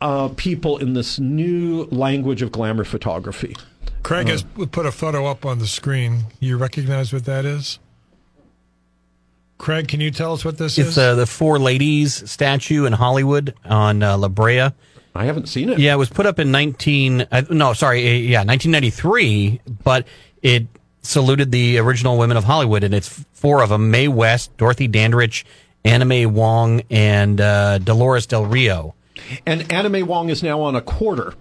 uh, 0.00 0.28
people 0.36 0.78
in 0.78 0.92
this 0.94 1.18
new 1.18 1.84
language 1.86 2.42
of 2.42 2.52
glamour 2.52 2.84
photography. 2.84 3.56
Craig 4.02 4.28
has 4.28 4.42
put 4.42 4.86
a 4.86 4.92
photo 4.92 5.26
up 5.26 5.44
on 5.44 5.58
the 5.58 5.66
screen. 5.66 6.26
You 6.40 6.56
recognize 6.56 7.12
what 7.12 7.24
that 7.26 7.44
is? 7.44 7.78
Craig, 9.58 9.88
can 9.88 10.00
you 10.00 10.10
tell 10.12 10.32
us 10.32 10.44
what 10.44 10.56
this 10.56 10.78
It's 10.78 10.90
is? 10.90 10.98
uh, 10.98 11.14
the 11.16 11.26
Four 11.26 11.58
Ladies 11.58 12.30
statue 12.30 12.84
in 12.84 12.92
Hollywood 12.92 13.54
on 13.64 14.02
uh, 14.02 14.16
La 14.16 14.28
Brea. 14.28 14.70
I 15.16 15.24
haven't 15.24 15.48
seen 15.48 15.68
it. 15.68 15.80
Yeah, 15.80 15.94
it 15.94 15.96
was 15.96 16.08
put 16.10 16.26
up 16.26 16.38
in 16.38 16.52
19 16.52 17.26
uh, 17.32 17.42
no, 17.50 17.72
sorry, 17.72 18.06
uh, 18.06 18.12
yeah, 18.12 18.44
1993, 18.44 19.60
but 19.82 20.06
it 20.42 20.68
saluted 21.02 21.52
the 21.52 21.78
original 21.78 22.18
women 22.18 22.36
of 22.36 22.44
Hollywood 22.44 22.84
and 22.84 22.94
it's 22.94 23.24
four 23.32 23.62
of 23.62 23.70
them, 23.70 23.90
Mae 23.90 24.08
West, 24.08 24.56
Dorothy 24.56 24.88
Dandridge, 24.88 25.46
Anna 25.84 26.04
May 26.04 26.26
Wong 26.26 26.82
and 26.90 27.40
uh, 27.40 27.78
Dolores 27.78 28.26
Del 28.26 28.46
Rio. 28.46 28.94
And 29.46 29.70
Anna 29.72 29.88
May 29.88 30.02
Wong 30.02 30.28
is 30.28 30.42
now 30.42 30.60
on 30.60 30.76
a 30.76 30.80
quarter, 30.80 31.34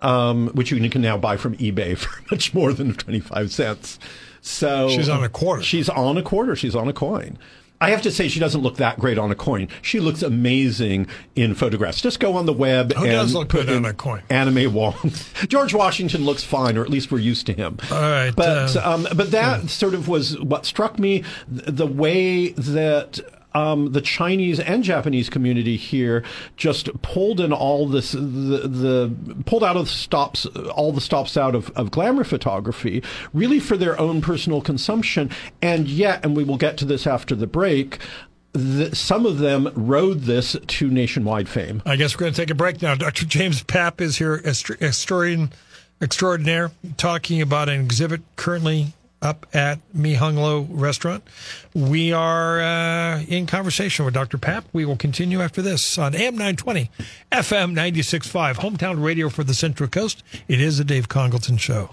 um, 0.00 0.48
which 0.48 0.70
you 0.70 0.90
can 0.90 1.02
now 1.02 1.16
buy 1.16 1.36
from 1.36 1.56
eBay 1.56 1.96
for 1.98 2.22
much 2.30 2.54
more 2.54 2.72
than 2.72 2.94
25 2.94 3.52
cents. 3.52 3.98
So 4.40 4.88
She's 4.88 5.08
on 5.08 5.24
a 5.24 5.28
quarter. 5.28 5.62
She's 5.62 5.88
on 5.88 6.16
a 6.16 6.22
quarter. 6.22 6.54
She's 6.54 6.76
on 6.76 6.88
a 6.88 6.92
coin. 6.92 7.38
I 7.80 7.90
have 7.90 8.02
to 8.02 8.10
say, 8.10 8.28
she 8.28 8.40
doesn't 8.40 8.62
look 8.62 8.76
that 8.76 8.98
great 8.98 9.18
on 9.18 9.30
a 9.30 9.34
coin. 9.34 9.68
She 9.82 10.00
looks 10.00 10.22
amazing 10.22 11.06
in 11.34 11.54
photographs. 11.54 12.00
Just 12.00 12.20
go 12.20 12.34
on 12.34 12.46
the 12.46 12.52
web 12.52 12.92
Who 12.94 13.04
and 13.04 13.12
does 13.12 13.34
look 13.34 13.48
put 13.48 13.66
good 13.66 13.76
on 13.76 13.84
a 13.84 13.92
coin? 13.92 14.22
Anna 14.30 14.50
May 14.50 14.66
Wong. 14.66 14.94
George 15.48 15.74
Washington 15.74 16.24
looks 16.24 16.42
fine, 16.42 16.78
or 16.78 16.82
at 16.82 16.90
least 16.90 17.12
we're 17.12 17.18
used 17.18 17.46
to 17.46 17.52
him. 17.52 17.78
All 17.90 18.00
right, 18.00 18.34
but 18.34 18.76
uh, 18.76 18.82
um, 18.84 19.06
but 19.14 19.30
that 19.32 19.68
sort 19.68 19.94
of 19.94 20.08
was 20.08 20.38
what 20.40 20.64
struck 20.64 20.98
me: 20.98 21.22
the 21.48 21.86
way 21.86 22.48
that 22.50 23.20
um, 23.56 23.92
the 23.92 24.02
Chinese 24.02 24.60
and 24.60 24.84
Japanese 24.84 25.30
community 25.30 25.78
here 25.78 26.22
just 26.56 26.90
pulled 27.00 27.40
in 27.40 27.52
all 27.54 27.88
this, 27.88 28.12
the, 28.12 28.18
the 28.18 29.16
pulled 29.46 29.64
out 29.64 29.76
of 29.78 29.88
stops, 29.88 30.44
all 30.44 30.92
the 30.92 31.00
stops 31.00 31.38
out 31.38 31.54
of, 31.54 31.70
of 31.70 31.90
glamour 31.90 32.24
photography, 32.24 33.02
really 33.32 33.58
for 33.58 33.78
their 33.78 33.98
own 33.98 34.20
personal 34.20 34.60
consumption. 34.60 35.30
And 35.62 35.88
yet, 35.88 36.22
and 36.22 36.36
we 36.36 36.44
will 36.44 36.58
get 36.58 36.76
to 36.78 36.84
this 36.84 37.06
after 37.06 37.34
the 37.34 37.46
break, 37.46 37.98
some 38.92 39.24
of 39.24 39.38
them 39.38 39.72
rode 39.74 40.22
this 40.22 40.56
to 40.66 40.90
nationwide 40.90 41.48
fame. 41.48 41.82
I 41.86 41.96
guess 41.96 42.14
we're 42.14 42.20
going 42.20 42.34
to 42.34 42.40
take 42.40 42.50
a 42.50 42.54
break 42.54 42.82
now. 42.82 42.94
Dr. 42.94 43.24
James 43.24 43.62
Papp 43.62 44.02
is 44.02 44.18
here, 44.18 44.38
hist- 44.38 44.68
historian 44.80 45.50
extraordinaire, 46.02 46.72
talking 46.98 47.40
about 47.40 47.70
an 47.70 47.80
exhibit 47.80 48.20
currently 48.36 48.92
up 49.22 49.46
at 49.52 49.80
Mee 49.94 50.14
Heng 50.14 50.36
Low 50.36 50.62
restaurant. 50.70 51.24
We 51.74 52.12
are 52.12 52.60
uh, 52.60 53.22
in 53.22 53.46
conversation 53.46 54.04
with 54.04 54.14
Dr. 54.14 54.38
Papp. 54.38 54.64
We 54.72 54.84
will 54.84 54.96
continue 54.96 55.40
after 55.40 55.62
this 55.62 55.98
on 55.98 56.14
AM 56.14 56.34
920, 56.34 56.90
FM 57.32 57.74
96.5, 57.74 58.54
hometown 58.56 59.02
radio 59.02 59.28
for 59.28 59.44
the 59.44 59.54
Central 59.54 59.88
Coast. 59.88 60.22
It 60.48 60.60
is 60.60 60.78
the 60.78 60.84
Dave 60.84 61.08
Congleton 61.08 61.56
Show. 61.56 61.90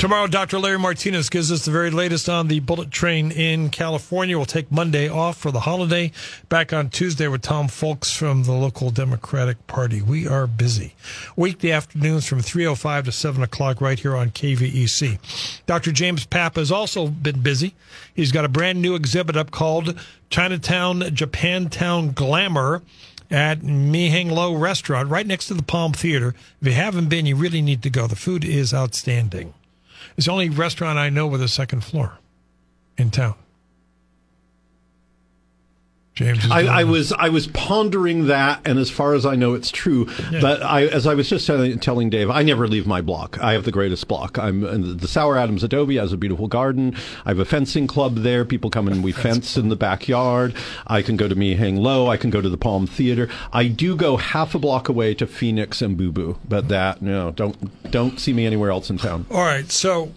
Tomorrow, 0.00 0.28
Dr. 0.28 0.58
Larry 0.58 0.78
Martinez 0.78 1.28
gives 1.28 1.52
us 1.52 1.66
the 1.66 1.70
very 1.70 1.90
latest 1.90 2.26
on 2.26 2.48
the 2.48 2.60
bullet 2.60 2.90
train 2.90 3.30
in 3.30 3.68
California. 3.68 4.34
We'll 4.38 4.46
take 4.46 4.72
Monday 4.72 5.10
off 5.10 5.36
for 5.36 5.50
the 5.50 5.60
holiday. 5.60 6.10
Back 6.48 6.72
on 6.72 6.88
Tuesday 6.88 7.28
with 7.28 7.42
Tom 7.42 7.66
Fulks 7.66 8.16
from 8.16 8.44
the 8.44 8.52
local 8.52 8.88
Democratic 8.88 9.66
Party. 9.66 10.00
We 10.00 10.26
are 10.26 10.46
busy. 10.46 10.94
Weekday 11.36 11.72
afternoons 11.72 12.24
from 12.24 12.38
3.05 12.38 13.04
to 13.04 13.12
7 13.12 13.42
o'clock 13.42 13.82
right 13.82 13.98
here 13.98 14.16
on 14.16 14.30
KVEC. 14.30 15.66
Dr. 15.66 15.92
James 15.92 16.24
Papp 16.24 16.56
has 16.56 16.72
also 16.72 17.08
been 17.08 17.42
busy. 17.42 17.74
He's 18.14 18.32
got 18.32 18.46
a 18.46 18.48
brand 18.48 18.80
new 18.80 18.94
exhibit 18.94 19.36
up 19.36 19.50
called 19.50 20.00
Chinatown, 20.30 21.00
Japantown 21.00 22.14
Glamour 22.14 22.80
at 23.30 23.62
Mee 23.62 24.08
Heng 24.08 24.30
Low 24.30 24.54
restaurant 24.54 25.10
right 25.10 25.26
next 25.26 25.48
to 25.48 25.54
the 25.54 25.62
Palm 25.62 25.92
Theater. 25.92 26.34
If 26.62 26.68
you 26.68 26.72
haven't 26.72 27.10
been, 27.10 27.26
you 27.26 27.36
really 27.36 27.60
need 27.60 27.82
to 27.82 27.90
go. 27.90 28.06
The 28.06 28.16
food 28.16 28.46
is 28.46 28.72
outstanding. 28.72 29.52
It's 30.20 30.26
the 30.26 30.32
only 30.32 30.50
restaurant 30.50 30.98
I 30.98 31.08
know 31.08 31.26
with 31.26 31.40
a 31.40 31.48
second 31.48 31.82
floor 31.82 32.18
in 32.98 33.10
town. 33.10 33.36
James, 36.20 36.50
I, 36.50 36.80
I 36.80 36.84
was 36.84 37.12
I 37.14 37.30
was 37.30 37.46
pondering 37.46 38.26
that, 38.26 38.60
and 38.66 38.78
as 38.78 38.90
far 38.90 39.14
as 39.14 39.24
I 39.24 39.36
know, 39.36 39.54
it's 39.54 39.70
true. 39.70 40.06
But 40.30 40.62
I, 40.62 40.84
as 40.84 41.06
I 41.06 41.14
was 41.14 41.30
just 41.30 41.46
telling, 41.46 41.78
telling 41.78 42.10
Dave, 42.10 42.28
I 42.28 42.42
never 42.42 42.68
leave 42.68 42.86
my 42.86 43.00
block. 43.00 43.42
I 43.42 43.54
have 43.54 43.64
the 43.64 43.72
greatest 43.72 44.06
block. 44.06 44.38
I'm 44.38 44.62
in 44.64 44.98
the 44.98 45.08
Sauer 45.08 45.38
Adams 45.38 45.64
Adobe 45.64 45.96
has 45.96 46.12
a 46.12 46.18
beautiful 46.18 46.46
garden. 46.46 46.94
I 47.24 47.30
have 47.30 47.38
a 47.38 47.46
fencing 47.46 47.86
club 47.86 48.16
there. 48.16 48.44
People 48.44 48.68
come 48.68 48.86
and 48.86 49.02
we 49.02 49.12
fence 49.26 49.56
in 49.56 49.70
the 49.70 49.76
backyard. 49.76 50.54
I 50.86 51.00
can 51.00 51.16
go 51.16 51.26
to 51.26 51.34
Mee 51.34 51.54
Heng 51.54 51.76
Low. 51.76 52.08
I 52.08 52.18
can 52.18 52.28
go 52.28 52.42
to 52.42 52.50
the 52.50 52.58
Palm 52.58 52.86
Theater. 52.86 53.30
I 53.50 53.68
do 53.68 53.96
go 53.96 54.18
half 54.18 54.54
a 54.54 54.58
block 54.58 54.90
away 54.90 55.14
to 55.14 55.26
Phoenix 55.26 55.80
and 55.80 55.96
Boo 55.96 56.12
Boo, 56.12 56.38
but 56.46 56.68
that 56.68 57.00
no, 57.00 57.30
don't 57.30 57.90
don't 57.90 58.20
see 58.20 58.34
me 58.34 58.44
anywhere 58.44 58.70
else 58.70 58.90
in 58.90 58.98
town. 58.98 59.24
All 59.30 59.40
right, 59.40 59.70
so 59.70 60.12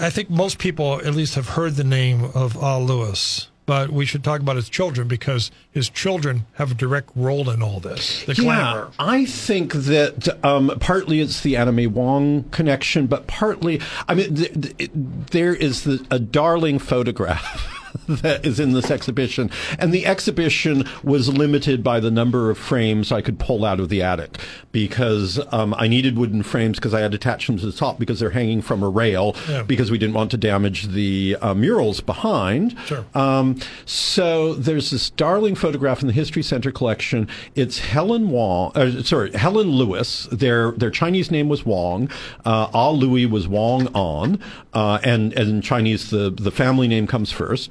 I 0.00 0.08
think 0.08 0.30
most 0.30 0.58
people 0.58 1.00
at 1.04 1.14
least 1.14 1.34
have 1.34 1.50
heard 1.50 1.74
the 1.74 1.84
name 1.84 2.24
of 2.34 2.56
Al 2.56 2.82
Lewis, 2.84 3.48
but 3.66 3.90
we 3.90 4.04
should 4.04 4.24
talk 4.24 4.40
about 4.40 4.56
his 4.56 4.68
children 4.68 5.08
because 5.08 5.50
his 5.70 5.88
children 5.88 6.46
have 6.54 6.72
a 6.72 6.74
direct 6.74 7.10
role 7.14 7.48
in 7.50 7.62
all 7.62 7.80
this. 7.80 8.24
The 8.24 8.34
glamour. 8.34 8.90
Yeah, 8.90 8.94
I 8.98 9.24
think 9.24 9.72
that 9.72 10.44
um, 10.44 10.72
partly 10.80 11.20
it's 11.20 11.40
the 11.42 11.56
Anna 11.56 11.72
May 11.72 11.86
Wong 11.86 12.44
connection, 12.50 13.06
but 13.06 13.26
partly, 13.26 13.80
I 14.08 14.14
mean, 14.14 14.34
th- 14.34 14.76
th- 14.78 14.90
there 15.30 15.54
is 15.54 15.84
the, 15.84 16.04
a 16.10 16.18
darling 16.18 16.78
photograph. 16.78 17.78
that 18.08 18.44
is 18.44 18.58
in 18.60 18.72
this 18.72 18.90
exhibition. 18.90 19.50
And 19.78 19.92
the 19.92 20.06
exhibition 20.06 20.84
was 21.02 21.28
limited 21.28 21.82
by 21.84 22.00
the 22.00 22.10
number 22.10 22.50
of 22.50 22.58
frames 22.58 23.12
I 23.12 23.22
could 23.22 23.38
pull 23.38 23.64
out 23.64 23.80
of 23.80 23.88
the 23.88 24.02
attic 24.02 24.38
because 24.72 25.40
um, 25.52 25.74
I 25.76 25.88
needed 25.88 26.16
wooden 26.16 26.42
frames 26.42 26.78
because 26.78 26.94
I 26.94 27.00
had 27.00 27.14
attached 27.14 27.46
them 27.46 27.58
to 27.58 27.66
the 27.66 27.72
top 27.72 27.98
because 27.98 28.20
they're 28.20 28.30
hanging 28.30 28.62
from 28.62 28.82
a 28.82 28.88
rail 28.88 29.36
Yeah. 29.48 29.62
because 29.62 29.90
we 29.90 29.98
didn't 29.98 30.14
want 30.14 30.30
to 30.32 30.36
damage 30.36 30.88
the 30.88 31.36
uh, 31.40 31.54
murals 31.54 32.00
behind. 32.00 32.76
Sure. 32.86 33.04
Um, 33.14 33.58
so 33.84 34.54
there's 34.54 34.90
this 34.90 35.10
darling 35.10 35.54
photograph 35.54 36.00
in 36.00 36.06
the 36.06 36.12
History 36.12 36.42
Center 36.42 36.70
collection. 36.72 37.28
It's 37.54 37.78
Helen 37.78 38.30
Wong, 38.30 38.72
uh, 38.74 39.02
sorry, 39.02 39.32
Helen 39.32 39.68
Lewis. 39.70 40.28
Their 40.32 40.72
their 40.72 40.90
Chinese 40.90 41.30
name 41.30 41.48
was 41.48 41.64
Wong. 41.66 42.08
Uh, 42.44 42.68
Ah 42.72 42.90
Louis 42.90 43.26
was 43.26 43.46
Wong 43.48 43.86
On, 43.94 44.38
uh, 44.72 44.98
and 45.04 45.32
and 45.34 45.48
in 45.50 45.60
Chinese 45.62 46.10
the 46.10 46.30
the 46.30 46.50
family 46.50 46.88
name 46.88 47.06
comes 47.06 47.30
first. 47.32 47.70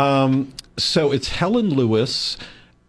Um, 0.00 0.52
so 0.78 1.12
it's 1.12 1.28
Helen 1.28 1.68
Lewis. 1.70 2.38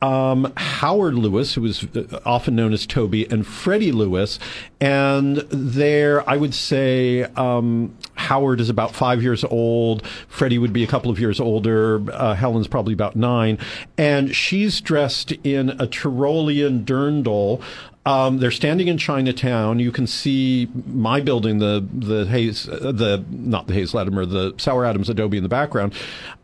Um, 0.01 0.51
Howard 0.57 1.13
Lewis, 1.13 1.53
who 1.53 1.61
was 1.61 1.85
uh, 1.95 2.19
often 2.25 2.55
known 2.55 2.73
as 2.73 2.87
Toby, 2.87 3.29
and 3.29 3.45
Freddie 3.45 3.91
Lewis. 3.91 4.39
And 4.79 5.37
there, 5.51 6.27
I 6.27 6.37
would 6.37 6.55
say 6.55 7.23
um, 7.35 7.95
Howard 8.15 8.59
is 8.61 8.69
about 8.69 8.95
five 8.95 9.21
years 9.21 9.43
old. 9.43 10.07
Freddie 10.27 10.57
would 10.57 10.73
be 10.73 10.83
a 10.83 10.87
couple 10.87 11.11
of 11.11 11.19
years 11.19 11.39
older. 11.39 12.01
Uh, 12.11 12.33
Helen's 12.33 12.67
probably 12.67 12.93
about 12.93 13.15
nine. 13.15 13.59
And 13.95 14.35
she's 14.35 14.81
dressed 14.81 15.33
in 15.43 15.69
a 15.71 15.85
Tyrolean 15.85 16.83
dirndl. 16.83 17.61
Um, 18.05 18.39
they're 18.39 18.49
standing 18.49 18.87
in 18.87 18.97
Chinatown. 18.97 19.79
You 19.79 19.91
can 19.91 20.07
see 20.07 20.67
my 20.87 21.21
building, 21.21 21.59
the 21.59 21.85
the 21.93 22.25
Hays, 22.25 22.63
the 22.63 23.23
not 23.29 23.67
the 23.67 23.73
Hays 23.73 23.93
Latimer, 23.93 24.25
the 24.25 24.53
Sauer 24.57 24.85
Adams 24.85 25.07
Adobe 25.07 25.37
in 25.37 25.43
the 25.43 25.49
background. 25.49 25.93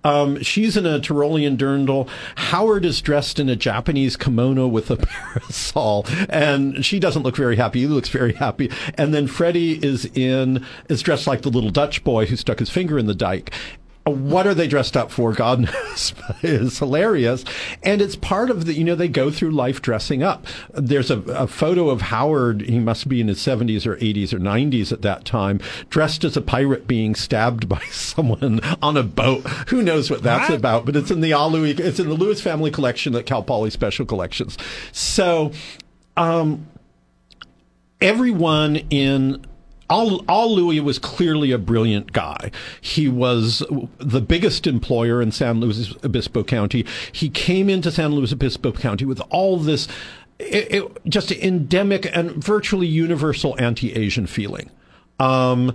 Um, 0.04 0.42
she's 0.44 0.78
in 0.78 0.86
a 0.86 1.00
Tyrolean 1.00 1.58
dirndl. 1.58 2.08
Howard 2.36 2.86
is 2.86 3.02
dressed 3.02 3.40
in 3.40 3.50
a 3.50 3.56
Japanese 3.56 4.16
kimono 4.16 4.68
with 4.68 4.92
a 4.92 4.98
parasol, 4.98 6.06
and 6.30 6.86
she 6.86 7.00
doesn't 7.00 7.24
look 7.24 7.36
very 7.36 7.56
happy. 7.56 7.82
He 7.82 7.88
looks 7.88 8.10
very 8.10 8.34
happy. 8.34 8.70
And 8.96 9.14
then 9.14 9.26
Freddie 9.26 9.84
is 9.84 10.06
in 10.14 10.64
is 10.90 11.02
dressed 11.02 11.26
like 11.26 11.42
the 11.42 11.50
little 11.50 11.72
Dutch 11.72 12.04
boy 12.04 12.28
who 12.28 12.36
stuck 12.36 12.60
his 12.60 12.70
finger 12.70 13.00
in 13.00 13.08
the 13.08 13.16
dike 13.16 13.52
what 14.08 14.48
are 14.48 14.54
they 14.54 14.68
dressed 14.68 14.96
up 14.96 15.12
for? 15.12 15.34
God 15.34 15.60
knows. 15.74 16.14
it's 16.42 16.80
hilarious. 16.80 17.44
And 17.84 18.02
it's 18.02 18.16
part 18.16 18.50
of 18.50 18.66
the, 18.66 18.74
you 18.74 18.84
know, 18.84 18.96
they 18.96 19.08
go 19.08 19.30
through 19.32 19.52
life 19.52 19.82
dressing 19.82 20.24
up. 20.24 20.46
There's 20.74 21.12
a, 21.12 21.20
a 21.24 21.48
photo 21.48 21.90
of 21.90 22.02
Howard, 22.02 22.62
he 22.62 22.80
must 22.80 23.08
be 23.08 23.22
in 23.22 23.28
his 23.28 23.40
70s 23.40 23.86
or 23.86 23.98
80s 23.98 24.34
or 24.34 24.40
90s 24.40 24.92
at 24.92 25.02
that 25.02 25.26
time, 25.26 25.60
dressed 25.90 26.24
as 26.24 26.38
a 26.38 26.42
pirate 26.42 26.88
being 26.88 27.16
stabbed 27.16 27.68
by 27.68 27.80
someone 27.92 28.60
on 28.82 28.98
a 28.98 29.04
boat. 29.04 29.42
Who 29.70 29.82
knows 29.82 30.10
what 30.10 30.24
that's 30.24 30.50
What? 30.50 30.58
about? 30.58 30.86
But 30.86 30.96
it's 30.96 31.12
in 31.12 31.22
the 31.22 31.34
Al 31.34 31.52
Louis, 31.52 31.72
it's 31.72 32.00
in 32.00 32.08
the 32.08 32.16
Lewis 32.16 32.42
family 32.42 32.72
collection 32.72 33.16
at 33.16 33.26
Cal 33.26 33.44
Poly 33.44 33.70
Special 33.70 34.06
Collections. 34.06 34.58
So, 34.92 35.52
um, 36.16 36.68
everyone 38.02 38.78
in 38.90 39.46
all, 39.90 40.24
all 40.28 40.54
Louis 40.54 40.80
was 40.80 41.00
clearly 41.00 41.52
a 41.52 41.58
brilliant 41.58 42.14
guy. 42.14 42.52
He 42.82 43.08
was 43.08 43.64
the 43.98 44.22
biggest 44.22 44.68
employer 44.68 45.22
in 45.22 45.32
San 45.32 45.60
Luis 45.60 45.94
Obispo 46.04 46.44
County. 46.44 46.86
He 47.12 47.30
came 47.30 47.70
into 47.70 47.92
San 47.92 48.12
Luis 48.12 48.34
Obispo 48.34 48.72
County 48.72 49.06
with 49.06 49.22
all 49.30 49.58
this 49.58 49.88
it, 50.40 50.72
it, 50.72 51.06
just 51.06 51.32
endemic 51.32 52.08
and 52.16 52.32
virtually 52.32 52.88
universal 52.88 53.56
anti-Asian 53.60 54.28
feeling. 54.28 54.70
Um, 55.20 55.74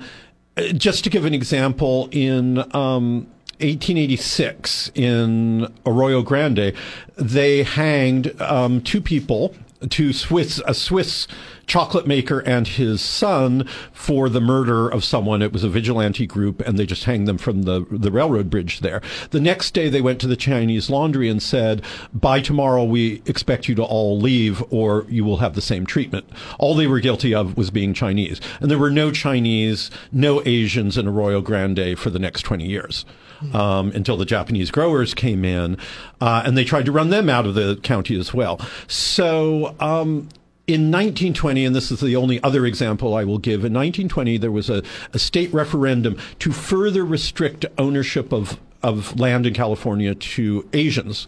just 0.74 1.04
to 1.04 1.10
give 1.10 1.24
an 1.24 1.34
example, 1.34 2.08
in 2.12 2.58
um, 2.74 3.26
1886 3.60 4.90
in 4.94 5.72
Arroyo 5.86 6.22
Grande, 6.22 6.74
they 7.16 7.62
hanged 7.62 8.40
um, 8.40 8.80
two 8.80 9.00
people, 9.00 9.54
two 9.88 10.12
Swiss, 10.12 10.60
a 10.66 10.74
Swiss 10.74 11.26
chocolate 11.66 12.06
maker 12.06 12.40
and 12.40 12.66
his 12.66 13.00
son 13.00 13.66
for 13.92 14.28
the 14.28 14.40
murder 14.40 14.88
of 14.88 15.04
someone. 15.04 15.42
It 15.42 15.52
was 15.52 15.64
a 15.64 15.68
vigilante 15.68 16.26
group, 16.26 16.60
and 16.60 16.78
they 16.78 16.86
just 16.86 17.04
hanged 17.04 17.28
them 17.28 17.38
from 17.38 17.62
the 17.62 17.86
the 17.90 18.10
railroad 18.10 18.50
bridge 18.50 18.80
there. 18.80 19.00
The 19.30 19.40
next 19.40 19.72
day, 19.72 19.88
they 19.88 20.00
went 20.00 20.20
to 20.20 20.26
the 20.26 20.36
Chinese 20.36 20.90
laundry 20.90 21.28
and 21.28 21.42
said, 21.42 21.82
"By 22.12 22.40
tomorrow, 22.40 22.84
we 22.84 23.22
expect 23.26 23.68
you 23.68 23.74
to 23.76 23.84
all 23.84 24.18
leave, 24.18 24.62
or 24.70 25.06
you 25.08 25.24
will 25.24 25.38
have 25.38 25.54
the 25.54 25.60
same 25.60 25.86
treatment." 25.86 26.26
All 26.58 26.74
they 26.74 26.86
were 26.86 27.00
guilty 27.00 27.34
of 27.34 27.56
was 27.56 27.70
being 27.70 27.94
Chinese, 27.94 28.40
and 28.60 28.70
there 28.70 28.78
were 28.78 28.90
no 28.90 29.10
Chinese, 29.10 29.90
no 30.10 30.42
Asians 30.44 30.98
in 30.98 31.06
Arroyo 31.06 31.40
Grande 31.40 31.98
for 31.98 32.10
the 32.10 32.18
next 32.18 32.42
twenty 32.42 32.66
years. 32.66 33.04
Um, 33.52 33.90
until 33.92 34.16
the 34.16 34.24
Japanese 34.24 34.70
growers 34.70 35.14
came 35.14 35.44
in, 35.44 35.76
uh, 36.20 36.42
and 36.44 36.56
they 36.56 36.64
tried 36.64 36.86
to 36.86 36.92
run 36.92 37.10
them 37.10 37.28
out 37.28 37.46
of 37.46 37.54
the 37.54 37.76
county 37.82 38.18
as 38.18 38.32
well. 38.32 38.60
So 38.86 39.74
um, 39.80 40.28
in 40.66 40.90
1920, 40.90 41.64
and 41.64 41.74
this 41.74 41.90
is 41.90 42.00
the 42.00 42.16
only 42.16 42.42
other 42.42 42.64
example 42.64 43.14
I 43.14 43.24
will 43.24 43.38
give, 43.38 43.64
in 43.64 43.72
1920, 43.72 44.38
there 44.38 44.52
was 44.52 44.70
a, 44.70 44.82
a 45.12 45.18
state 45.18 45.52
referendum 45.52 46.16
to 46.38 46.52
further 46.52 47.04
restrict 47.04 47.66
ownership 47.78 48.32
of, 48.32 48.60
of 48.82 49.18
land 49.18 49.44
in 49.44 49.54
California 49.54 50.14
to 50.14 50.68
Asians. 50.72 51.26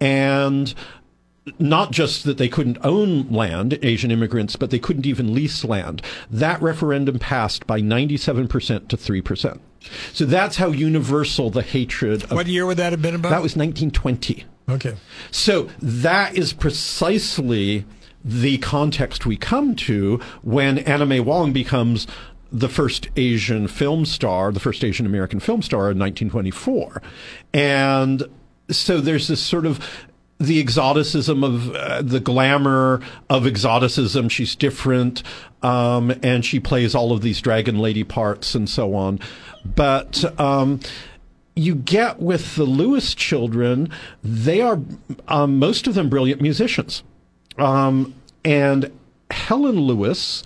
And 0.00 0.72
not 1.58 1.92
just 1.92 2.24
that 2.24 2.38
they 2.38 2.48
couldn't 2.48 2.78
own 2.82 3.28
land, 3.30 3.78
Asian 3.82 4.10
immigrants, 4.10 4.56
but 4.56 4.70
they 4.70 4.78
couldn't 4.78 5.06
even 5.06 5.34
lease 5.34 5.64
land. 5.64 6.02
That 6.30 6.60
referendum 6.60 7.18
passed 7.18 7.66
by 7.66 7.80
97% 7.80 8.88
to 8.88 8.96
3%. 8.96 9.60
So 10.12 10.24
that's 10.24 10.56
how 10.56 10.68
universal 10.68 11.50
the 11.50 11.62
hatred 11.62 12.24
of. 12.24 12.32
What 12.32 12.48
year 12.48 12.66
would 12.66 12.78
that 12.78 12.92
have 12.92 13.02
been 13.02 13.14
about? 13.14 13.30
That 13.30 13.42
was 13.42 13.56
1920. 13.56 14.44
Okay. 14.68 14.96
So 15.30 15.68
that 15.80 16.36
is 16.36 16.52
precisely 16.52 17.84
the 18.24 18.58
context 18.58 19.24
we 19.24 19.36
come 19.36 19.76
to 19.76 20.20
when 20.42 20.78
Anna 20.78 21.06
May 21.06 21.20
Wong 21.20 21.52
becomes 21.52 22.08
the 22.50 22.68
first 22.68 23.08
Asian 23.16 23.68
film 23.68 24.04
star, 24.04 24.50
the 24.50 24.60
first 24.60 24.82
Asian 24.82 25.06
American 25.06 25.38
film 25.38 25.62
star 25.62 25.90
in 25.92 25.98
1924. 25.98 27.02
And 27.54 28.24
so 28.68 29.00
there's 29.00 29.28
this 29.28 29.40
sort 29.40 29.66
of 29.66 29.80
the 30.38 30.60
exoticism 30.60 31.42
of 31.42 31.74
uh, 31.74 32.02
the 32.02 32.20
glamour 32.20 33.00
of 33.30 33.46
exoticism. 33.46 34.28
She's 34.28 34.54
different, 34.54 35.22
um, 35.62 36.12
and 36.22 36.44
she 36.44 36.60
plays 36.60 36.94
all 36.94 37.12
of 37.12 37.22
these 37.22 37.40
dragon 37.40 37.78
lady 37.78 38.04
parts 38.04 38.54
and 38.54 38.68
so 38.68 38.94
on. 38.94 39.18
But 39.64 40.38
um, 40.40 40.80
you 41.54 41.74
get 41.74 42.20
with 42.20 42.56
the 42.56 42.64
Lewis 42.64 43.14
children, 43.14 43.90
they 44.22 44.60
are 44.60 44.80
um, 45.28 45.58
most 45.58 45.86
of 45.86 45.94
them 45.94 46.08
brilliant 46.08 46.40
musicians, 46.40 47.02
um, 47.58 48.14
and 48.44 48.92
Helen 49.30 49.80
Lewis 49.80 50.42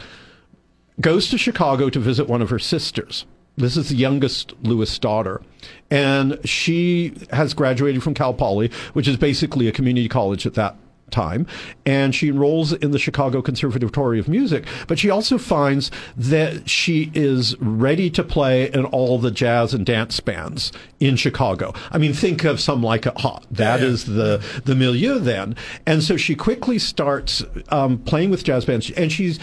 goes 1.01 1.29
to 1.31 1.39
Chicago 1.39 1.91
to 1.91 1.99
visit 1.99 2.29
one 2.29 2.43
of 2.43 2.51
her 2.51 2.59
sisters. 2.59 3.27
This 3.61 3.77
is 3.77 3.89
the 3.89 3.97
youngest 3.97 4.55
Lewis 4.63 4.99
daughter. 4.99 5.43
And 5.91 6.39
she 6.49 7.15
has 7.33 7.55
graduated 7.55 8.03
from 8.03 8.15
Cal 8.15 8.35
Poly, 8.35 8.71
which 8.93 9.09
is 9.09 9.17
basically 9.17 9.69
a 9.69 9.73
community 9.73 10.09
college 10.09 10.47
at 10.47 10.55
that 10.55 10.77
time. 11.11 11.47
And 11.85 12.15
she 12.15 12.29
enrolls 12.29 12.73
in 12.73 12.93
the 12.93 12.99
Chicago 12.99 13.43
Conservatory 13.43 14.19
of 14.19 14.29
Music. 14.29 14.65
But 14.87 14.99
she 14.99 15.11
also 15.11 15.39
finds 15.39 15.91
that 16.17 16.69
she 16.71 17.11
is 17.15 17.57
ready 17.61 18.11
to 18.11 18.23
play 18.23 18.71
in 18.71 18.85
all 18.87 19.19
the 19.19 19.31
jazz 19.31 19.75
and 19.75 19.85
dance 19.85 20.21
bands 20.21 20.73
in 21.01 21.17
Chicago. 21.17 21.75
I 21.91 21.99
mean, 21.99 22.13
think 22.13 22.45
of 22.45 22.61
some 22.61 22.83
like 22.83 23.07
it 23.07 23.19
hot. 23.19 23.45
That 23.51 23.81
yeah. 23.81 23.87
is 23.87 24.05
the, 24.07 24.43
the 24.65 24.75
milieu 24.75 25.19
then. 25.19 25.57
And 25.85 26.03
so 26.03 26.17
she 26.17 26.35
quickly 26.35 26.79
starts 26.79 27.43
um, 27.71 27.99
playing 27.99 28.31
with 28.31 28.45
jazz 28.45 28.65
bands. 28.65 28.91
And 28.93 29.11
she's 29.11 29.39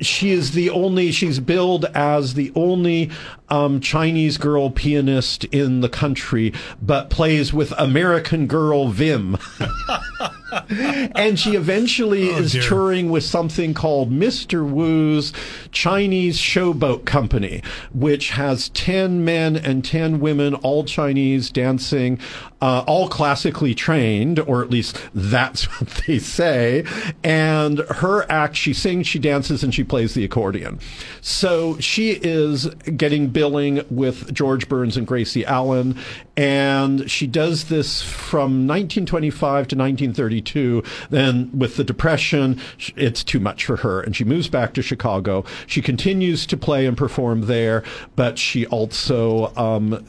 she 0.00 0.30
is 0.30 0.52
the 0.52 0.70
only 0.70 1.10
she's 1.10 1.40
billed 1.40 1.84
as 1.86 2.34
the 2.34 2.52
only 2.54 3.10
um, 3.48 3.80
chinese 3.80 4.38
girl 4.38 4.70
pianist 4.70 5.44
in 5.44 5.80
the 5.80 5.88
country 5.88 6.52
but 6.80 7.10
plays 7.10 7.52
with 7.52 7.72
american 7.78 8.46
girl 8.46 8.88
vim 8.88 9.36
and 10.50 11.38
she 11.38 11.54
eventually 11.56 12.30
Oh, 12.30 12.38
is 12.38 12.52
dear. 12.52 12.62
touring 12.62 13.10
with 13.10 13.24
something 13.24 13.74
called 13.74 14.10
Mr. 14.10 14.68
Wu's 14.68 15.32
Chinese 15.72 16.38
Showboat 16.38 17.04
Company, 17.04 17.62
which 17.92 18.30
has 18.30 18.68
10 18.70 19.24
men 19.24 19.56
and 19.56 19.84
10 19.84 20.20
women, 20.20 20.54
all 20.54 20.84
Chinese, 20.84 21.50
dancing, 21.50 22.18
uh, 22.60 22.82
all 22.86 23.08
classically 23.08 23.74
trained, 23.74 24.40
or 24.40 24.62
at 24.62 24.70
least 24.70 24.98
that's 25.14 25.64
what 25.80 25.88
they 26.06 26.18
say. 26.18 26.84
And 27.22 27.78
her 27.80 28.30
act, 28.30 28.56
she 28.56 28.72
sings, 28.72 29.06
she 29.06 29.18
dances, 29.18 29.62
and 29.62 29.74
she 29.74 29.84
plays 29.84 30.14
the 30.14 30.24
accordion. 30.24 30.80
So 31.20 31.78
she 31.78 32.12
is 32.22 32.66
getting 32.96 33.28
billing 33.28 33.82
with 33.90 34.32
George 34.32 34.68
Burns 34.68 34.96
and 34.96 35.06
Gracie 35.06 35.44
Allen, 35.44 35.96
and 36.38 37.10
she 37.10 37.26
does 37.26 37.64
this 37.64 38.00
from 38.00 38.68
1925 38.68 39.40
to 39.40 39.76
1932. 39.76 40.84
Then, 41.10 41.50
with 41.52 41.76
the 41.76 41.82
Depression, 41.82 42.60
it's 42.94 43.24
too 43.24 43.40
much 43.40 43.64
for 43.64 43.74
her, 43.78 44.00
and 44.00 44.14
she 44.14 44.22
moves 44.22 44.46
back 44.46 44.72
to 44.74 44.82
Chicago. 44.82 45.44
She 45.66 45.82
continues 45.82 46.46
to 46.46 46.56
play 46.56 46.86
and 46.86 46.96
perform 46.96 47.46
there, 47.46 47.82
but 48.14 48.38
she 48.38 48.66
also 48.66 49.52
um, 49.56 50.06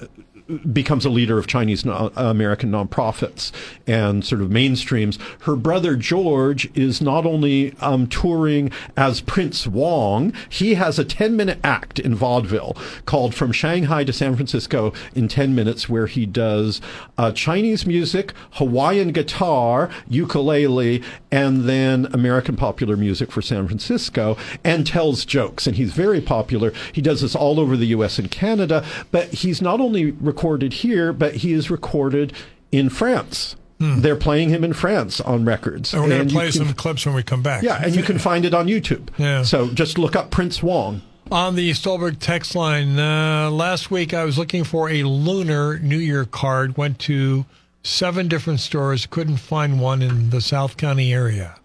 becomes 0.72 1.06
a 1.06 1.10
leader 1.10 1.38
of 1.38 1.48
Chinese 1.48 1.86
no- 1.86 2.12
American 2.16 2.72
nonprofits 2.72 3.52
and 3.88 4.26
sort 4.26 4.42
of 4.42 4.50
mainstreams. 4.50 5.20
Her 5.42 5.56
brother 5.56 5.96
George 5.96 6.70
is 6.76 7.02
not 7.02 7.26
only 7.26 7.74
um, 7.80 8.08
touring 8.08 8.72
as 8.98 9.22
Prince 9.22 9.68
Wong, 9.68 10.34
he 10.50 10.76
has 10.76 10.98
a 10.98 11.06
10 11.06 11.36
minute 11.36 11.60
act 11.64 12.00
in 12.00 12.16
vaudeville 12.16 12.76
called 13.06 13.36
From 13.36 13.52
Shanghai 13.52 14.04
to 14.04 14.14
San 14.14 14.36
Francisco 14.36 14.94
in 15.16 15.28
10 15.28 15.54
minutes, 15.54 15.88
where 15.88 16.08
he 16.08 16.26
does 16.26 16.82
uh, 17.18 17.32
Chinese 17.32 17.86
music, 17.86 18.34
Hawaiian 18.54 19.12
guitar, 19.12 19.90
ukulele, 20.08 21.04
and 21.32 21.64
then 21.64 22.08
American 22.14 22.56
popular 22.56 22.98
music 22.98 23.32
for 23.32 23.42
San 23.42 23.68
Francisco 23.68 24.38
and 24.64 24.86
tells 24.88 25.26
jokes. 25.26 25.68
And 25.68 25.76
he's 25.78 25.94
very 25.94 26.22
popular. 26.22 26.74
He 26.94 27.02
does 27.02 27.22
this 27.22 27.36
all 27.36 27.60
over 27.60 27.78
the 27.78 27.88
US 27.88 28.18
and 28.20 28.32
Canada, 28.32 28.84
but 29.12 29.28
he's 29.30 29.62
not 29.62 29.80
only 29.80 30.12
recorded 30.12 30.74
here, 30.74 31.14
but 31.14 31.36
he 31.36 31.54
is 31.54 31.70
recorded 31.70 32.34
in 32.72 32.90
France. 32.90 33.56
They're 33.82 34.18
playing 34.18 34.50
him 34.50 34.66
in 34.66 34.74
France 34.74 35.22
on 35.22 35.46
records. 35.46 35.94
And 35.94 36.04
we're 36.04 36.10
going 36.10 36.28
to 36.28 36.34
play 36.34 36.52
can- 36.52 36.66
some 36.66 36.74
clips 36.74 37.06
when 37.06 37.16
we 37.16 37.24
come 37.24 37.42
back. 37.42 37.64
Yeah, 37.64 37.80
and 37.82 37.96
you 37.96 38.04
can 38.04 38.20
find 38.20 38.44
it 38.44 38.54
on 38.54 38.68
YouTube. 38.68 39.08
Yeah. 39.18 39.44
So 39.44 39.70
just 39.70 39.98
look 39.98 40.18
up 40.18 40.32
Prince 40.32 40.62
Wong. 40.62 41.02
On 41.32 41.56
the 41.56 41.74
Stolberg 41.74 42.20
text 42.20 42.56
line, 42.56 43.00
uh, 43.00 43.50
last 43.50 43.90
week 43.90 44.14
I 44.14 44.26
was 44.26 44.38
looking 44.38 44.66
for 44.66 44.90
a 44.90 45.04
lunar 45.04 45.80
New 45.80 45.98
Year 45.98 46.26
card. 46.26 46.76
Went 46.76 47.00
to 47.00 47.46
seven 47.90 48.28
different 48.28 48.60
stores, 48.60 49.06
couldn't 49.06 49.38
find 49.38 49.80
one 49.82 50.02
in 50.02 50.30
the 50.30 50.42
South 50.42 50.78
County 50.78 51.14
area. 51.14 51.56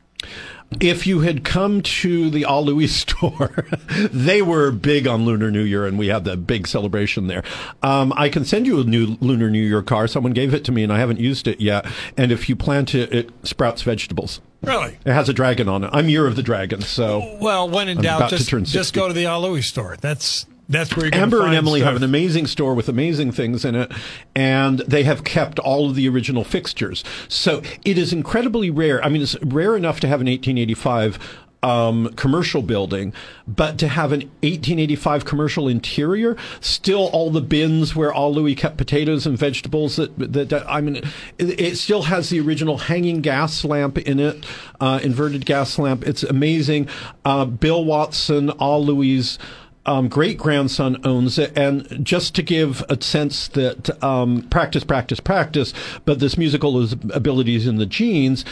If 0.81 1.07
you 1.07 1.21
had 1.21 1.45
come 1.45 1.83
to 1.83 2.31
the 2.31 2.45
All 2.45 2.65
Louis 2.65 2.87
store, 2.97 3.67
they 4.11 4.43
were 4.43 4.73
big 4.73 5.07
on 5.07 5.25
Lunar 5.25 5.51
New 5.51 5.63
Year, 5.63 5.87
and 5.87 5.99
we 5.99 6.09
had 6.09 6.25
the 6.25 6.37
big 6.37 6.67
celebration 6.67 7.27
there. 7.27 7.45
Um, 7.83 8.13
I 8.17 8.29
can 8.29 8.45
send 8.45 8.67
you 8.67 8.81
a 8.81 8.85
new 8.85 9.17
Lunar 9.21 9.51
New 9.51 9.63
Year 9.63 9.83
car. 9.83 10.09
Someone 10.09 10.33
gave 10.33 10.55
it 10.55 10.65
to 10.65 10.73
me, 10.73 10.83
and 10.83 10.93
I 10.93 10.99
haven't 10.99 11.21
used 11.21 11.47
it 11.47 11.61
yet. 11.61 11.87
And 12.17 12.33
if 12.33 12.49
you 12.49 12.57
plant 12.57 12.95
it, 12.95 13.13
it 13.13 13.31
sprouts 13.47 13.83
vegetables. 13.83 14.41
Really? 14.63 14.99
It 15.05 15.13
has 15.13 15.29
a 15.29 15.35
dragon 15.35 15.69
on 15.69 15.85
it. 15.85 15.91
I'm 15.93 16.09
Year 16.09 16.27
of 16.27 16.37
the 16.37 16.43
Dragon, 16.43 16.81
so 16.81 17.37
Well, 17.41 17.69
when 17.69 17.89
in 17.89 17.99
I'm 17.99 18.03
doubt, 18.03 18.31
just, 18.31 18.49
just 18.49 18.95
go 18.95 19.07
to 19.07 19.15
the 19.15 19.27
Al 19.27 19.43
Louis 19.43 19.63
store. 19.63 19.97
That's 20.01 20.47
that's 20.69 20.97
where 20.97 21.11
Amber 21.15 21.45
and 21.45 21.55
Emily 21.55 21.81
stuff. 21.81 21.93
have 21.93 21.97
an 21.97 22.05
amazing 22.05 22.47
store 22.47 22.75
with 22.75 22.89
amazing 22.89 23.33
things 23.33 23.65
in 23.65 23.75
it, 23.75 23.93
and 24.35 24.79
they 24.81 25.05
have 25.05 25.25
kept 25.25 25.59
all 25.59 25.89
of 25.91 25.95
the 25.97 26.09
original 26.09 26.45
fixtures. 26.45 27.05
So 27.29 27.63
it 27.85 27.99
is 27.99 28.13
incredibly 28.13 28.71
rare. 28.71 29.03
I 29.05 29.09
mean, 29.09 29.23
it's 29.23 29.37
rare 29.43 29.77
enough 29.77 30.01
to 30.01 30.09
have 30.09 30.21
an 30.21 30.27
1885 30.27 31.19
um, 31.63 32.13
commercial 32.15 32.61
building, 32.61 33.15
but 33.49 33.79
to 33.79 33.89
have 33.89 34.13
an 34.13 34.21
1885 34.43 35.25
commercial 35.25 35.67
interior, 35.67 36.37
still 36.61 37.07
all 37.07 37.31
the 37.31 37.41
bins 37.41 37.97
where 37.97 38.13
all 38.13 38.35
Louis 38.35 38.55
kept 38.55 38.77
potatoes 38.77 39.27
and 39.27 39.39
vegetables. 39.39 39.97
That, 39.97 40.19
that, 40.19 40.51
that- 40.51 40.71
I 40.71 40.83
mean, 40.83 40.97
it, 41.39 41.59
it 41.61 41.77
still 41.79 42.03
has 42.03 42.29
the 42.29 42.39
original 42.41 42.77
hanging 42.77 43.23
gas 43.23 43.65
lamp 43.65 43.97
in 43.97 44.21
it, 44.21 44.45
uh, 44.79 45.01
inverted 45.03 45.47
gas 45.47 45.79
lamp. 45.79 46.07
It's 46.07 46.23
amazing. 46.23 46.87
Uh, 47.25 47.47
Bill 47.47 47.83
Watson, 47.83 48.51
all 48.51 48.85
Louis 48.85 49.39
um, 49.87 50.09
great 50.09 50.39
grandson 50.39 51.01
owns 51.05 51.39
it. 51.39 51.57
And 51.57 52.05
just 52.05 52.35
to 52.37 52.43
give 52.43 52.83
a 52.89 53.01
sense 53.03 53.49
that 53.49 54.03
um, 54.03 54.43
practice, 54.51 54.85
practice, 54.85 55.21
practice, 55.21 55.73
but 56.05 56.21
this 56.21 56.39
musical 56.39 56.81
is 56.81 56.93
abilities 57.11 57.67
in 57.67 57.77
the 57.77 57.87
genes. 57.87 58.45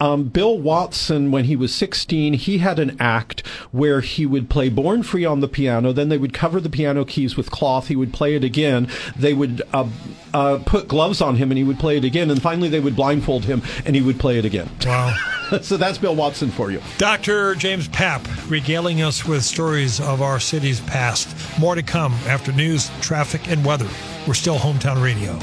Um, 0.00 0.24
Bill 0.24 0.58
Watson, 0.58 1.30
when 1.30 1.44
he 1.44 1.56
was 1.56 1.74
16, 1.74 2.34
he 2.34 2.58
had 2.58 2.78
an 2.78 2.96
act 2.98 3.46
where 3.70 4.00
he 4.00 4.24
would 4.24 4.48
play 4.48 4.70
Born 4.70 5.02
Free 5.02 5.24
on 5.24 5.40
the 5.40 5.48
piano. 5.48 5.92
Then 5.92 6.08
they 6.08 6.18
would 6.18 6.32
cover 6.32 6.58
the 6.58 6.70
piano 6.70 7.04
keys 7.04 7.36
with 7.36 7.50
cloth. 7.50 7.88
He 7.88 7.96
would 7.96 8.12
play 8.12 8.34
it 8.34 8.42
again. 8.42 8.88
They 9.16 9.34
would 9.34 9.62
uh, 9.74 9.88
uh, 10.32 10.60
put 10.64 10.88
gloves 10.88 11.20
on 11.20 11.36
him 11.36 11.50
and 11.50 11.58
he 11.58 11.64
would 11.64 11.78
play 11.78 11.98
it 11.98 12.04
again. 12.04 12.30
And 12.30 12.40
finally, 12.40 12.68
they 12.68 12.80
would 12.80 12.96
blindfold 12.96 13.44
him 13.44 13.62
and 13.84 13.94
he 13.94 14.02
would 14.02 14.18
play 14.18 14.38
it 14.38 14.44
again. 14.44 14.70
Wow. 14.86 15.14
so 15.62 15.76
that's 15.76 15.98
Bill 15.98 16.14
Watson 16.14 16.50
for 16.50 16.70
you. 16.70 16.80
Dr. 16.96 17.54
James 17.54 17.88
Papp 17.88 18.26
regaling 18.50 19.02
us 19.02 19.24
with 19.24 19.44
stories 19.44 20.00
of 20.00 20.22
our 20.22 20.40
city's 20.40 20.80
past. 20.80 21.28
More 21.58 21.74
to 21.74 21.82
come 21.82 22.12
after 22.26 22.52
news, 22.52 22.90
traffic, 23.00 23.48
and 23.48 23.64
weather. 23.64 23.88
We're 24.26 24.34
still 24.34 24.58
Hometown 24.58 25.02
Radio. 25.02 25.38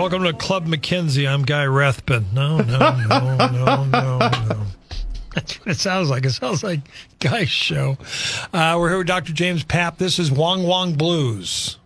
Welcome 0.00 0.22
to 0.22 0.32
Club 0.32 0.66
McKenzie. 0.66 1.30
I'm 1.30 1.42
Guy 1.42 1.66
Rathbun. 1.66 2.24
No, 2.32 2.56
no, 2.62 2.78
no, 2.78 3.36
no, 3.36 3.84
no, 3.84 3.84
no. 3.84 4.66
That's 5.34 5.60
what 5.60 5.68
it 5.68 5.76
sounds 5.76 6.08
like. 6.08 6.24
It 6.24 6.30
sounds 6.30 6.64
like 6.64 6.80
Guy's 7.18 7.50
show. 7.50 7.98
Uh, 8.50 8.76
we're 8.78 8.88
here 8.88 8.98
with 8.98 9.08
Dr. 9.08 9.34
James 9.34 9.62
Papp. 9.62 9.98
This 9.98 10.18
is 10.18 10.32
Wong 10.32 10.62
Wong 10.62 10.94
Blues. 10.94 11.76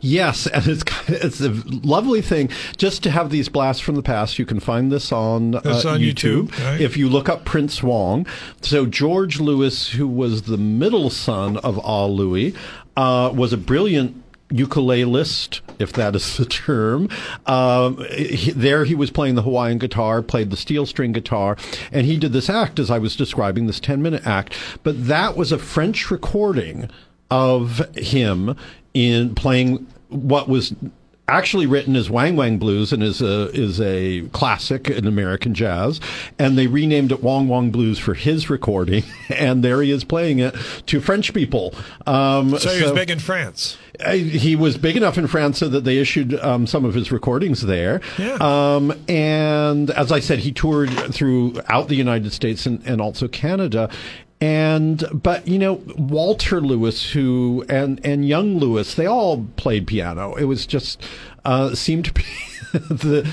Yes, 0.00 0.48
and 0.48 0.66
it's 0.66 0.82
it's 1.08 1.40
a 1.40 1.50
lovely 1.86 2.22
thing 2.22 2.50
just 2.76 3.04
to 3.04 3.10
have 3.12 3.30
these 3.30 3.48
blasts 3.48 3.82
from 3.82 3.94
the 3.94 4.02
past. 4.02 4.40
You 4.40 4.44
can 4.44 4.58
find 4.58 4.90
this 4.90 5.12
on, 5.12 5.54
uh, 5.54 5.58
on 5.58 6.00
YouTube, 6.00 6.48
YouTube, 6.48 6.64
right. 6.64 6.80
if 6.80 6.96
you 6.96 7.08
look 7.08 7.28
up 7.28 7.44
Prince 7.44 7.84
Wong. 7.84 8.26
So 8.62 8.84
George 8.84 9.38
Lewis, 9.38 9.90
who 9.90 10.08
was 10.08 10.42
the 10.42 10.58
middle 10.58 11.08
son 11.08 11.56
of 11.58 11.78
Ah 11.84 12.06
Louis, 12.06 12.52
uh, 12.96 13.32
was 13.32 13.52
a 13.52 13.56
brilliant 13.56 14.24
ukulelist, 14.50 15.60
if 15.78 15.92
that 15.92 16.16
is 16.16 16.36
the 16.36 16.44
term. 16.44 17.08
Um, 17.46 18.04
he, 18.10 18.50
there 18.52 18.84
he 18.84 18.94
was 18.94 19.10
playing 19.10 19.34
the 19.34 19.42
Hawaiian 19.42 19.78
guitar, 19.78 20.22
played 20.22 20.50
the 20.50 20.56
steel 20.56 20.86
string 20.86 21.12
guitar, 21.12 21.56
and 21.92 22.06
he 22.06 22.16
did 22.16 22.32
this 22.32 22.48
act 22.48 22.78
as 22.78 22.90
I 22.90 22.98
was 22.98 23.16
describing, 23.16 23.66
this 23.66 23.80
10 23.80 24.02
minute 24.02 24.26
act. 24.26 24.54
But 24.82 25.06
that 25.06 25.36
was 25.36 25.52
a 25.52 25.58
French 25.58 26.10
recording 26.10 26.90
of 27.30 27.94
him 27.96 28.56
in 28.94 29.34
playing 29.34 29.86
what 30.08 30.48
was 30.48 30.74
actually 31.28 31.66
written 31.66 31.94
as 31.94 32.10
Wang 32.10 32.36
Wang 32.36 32.58
Blues 32.58 32.92
and 32.92 33.02
is 33.02 33.20
a 33.20 33.50
is 33.52 33.80
a 33.80 34.22
classic 34.32 34.88
in 34.88 35.06
American 35.06 35.54
jazz, 35.54 36.00
and 36.38 36.56
they 36.58 36.66
renamed 36.66 37.12
it 37.12 37.22
Wong 37.22 37.48
Wong 37.48 37.70
Blues 37.70 37.98
for 37.98 38.14
his 38.14 38.48
recording, 38.50 39.04
and 39.28 39.62
there 39.62 39.82
he 39.82 39.90
is 39.90 40.04
playing 40.04 40.38
it 40.38 40.54
to 40.86 41.00
French 41.00 41.32
people. 41.34 41.74
Um, 42.06 42.58
So 42.58 42.70
he 42.70 42.82
was 42.82 42.92
big 42.92 43.10
in 43.10 43.18
France. 43.18 43.76
he 44.10 44.56
was 44.56 44.78
big 44.78 44.96
enough 44.96 45.18
in 45.18 45.26
France 45.26 45.58
so 45.58 45.68
that 45.68 45.84
they 45.84 45.98
issued 45.98 46.34
um, 46.40 46.66
some 46.66 46.84
of 46.84 46.94
his 46.94 47.10
recordings 47.12 47.62
there. 47.62 48.00
Yeah. 48.16 48.36
Um, 48.40 48.92
and 49.08 49.90
as 49.90 50.12
I 50.12 50.20
said, 50.20 50.38
he 50.40 50.52
toured 50.52 50.90
throughout 51.12 51.88
the 51.88 51.96
United 51.96 52.32
States 52.32 52.64
and, 52.66 52.80
and 52.86 53.00
also 53.00 53.28
Canada. 53.28 53.90
And 54.40 55.04
but 55.12 55.48
you 55.48 55.58
know 55.58 55.82
Walter 55.96 56.60
Lewis, 56.60 57.10
who 57.10 57.64
and 57.68 58.00
and 58.04 58.26
young 58.26 58.58
Lewis, 58.58 58.94
they 58.94 59.06
all 59.06 59.46
played 59.56 59.86
piano. 59.86 60.34
It 60.36 60.44
was 60.44 60.64
just 60.64 61.02
uh, 61.44 61.74
seemed 61.74 62.04
to 62.04 62.12
be 62.12 62.24
the 62.72 63.28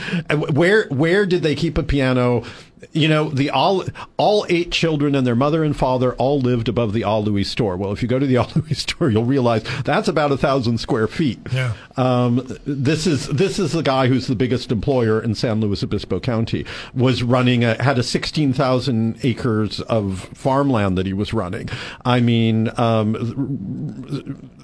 where 0.52 0.88
where 0.88 1.26
did 1.26 1.44
they 1.44 1.54
keep 1.54 1.78
a 1.78 1.84
piano? 1.84 2.44
You 2.94 3.08
know, 3.08 3.30
the 3.30 3.50
all 3.50 3.86
all 4.18 4.46
eight 4.50 4.72
children 4.72 5.16
and 5.16 5.26
their 5.26 5.36
mother 5.36 5.64
and 5.64 5.76
father 5.76 6.14
all 6.16 6.40
lived 6.40 6.68
above 6.68 6.94
the 6.94 7.04
All 7.04 7.24
Louis 7.24 7.44
store. 7.44 7.78
Well, 7.78 7.92
if 7.92 8.02
you 8.02 8.08
go 8.08 8.20
to 8.20 8.26
the 8.26 8.38
All 8.46 8.50
Louis 8.56 8.76
store, 8.76 9.10
you'll 9.10 9.26
realize 9.26 9.64
that's 9.84 10.08
about 10.08 10.32
a 10.32 10.38
thousand 10.38 10.80
square 10.80 11.08
feet. 11.08 11.40
Yeah. 11.52 11.74
Um, 11.98 12.46
this 12.66 13.08
is 13.08 13.28
this 13.28 13.60
is 13.60 13.72
the 13.72 13.84
guy 13.84 14.08
who's 14.08 14.28
the 14.28 14.36
biggest 14.36 14.72
employer 14.72 15.22
in 15.22 15.36
San 15.36 15.60
Luis 15.60 15.84
Obispo 15.84 16.20
County. 16.20 16.66
Was 16.94 17.24
running 17.24 17.64
a, 17.64 17.82
had 17.82 17.98
a 17.98 18.04
sixteen 18.04 18.54
thousand 18.54 19.18
acres 19.24 19.82
of 19.82 20.30
farmland 20.34 20.98
that 20.98 21.06
he 21.06 21.14
was 21.14 21.34
running. 21.34 21.70
I 22.04 22.20
mean, 22.20 22.72
um, 22.78 23.16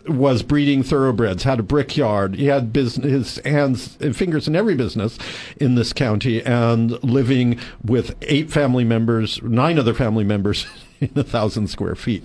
was 0.07 0.43
breeding 0.43 0.83
thoroughbreds. 0.83 1.43
Had 1.43 1.59
a 1.59 1.63
brickyard. 1.63 2.35
He 2.35 2.45
had 2.45 2.73
business, 2.73 3.35
his 3.35 3.45
hands 3.45 3.97
and 3.99 4.15
fingers 4.15 4.47
in 4.47 4.55
every 4.55 4.75
business 4.75 5.17
in 5.57 5.75
this 5.75 5.93
county, 5.93 6.41
and 6.43 6.91
living 7.03 7.59
with 7.83 8.15
eight 8.23 8.51
family 8.51 8.83
members, 8.83 9.41
nine 9.43 9.77
other 9.79 9.93
family 9.93 10.23
members 10.23 10.65
in 10.99 11.11
a 11.15 11.23
thousand 11.23 11.67
square 11.67 11.95
feet. 11.95 12.23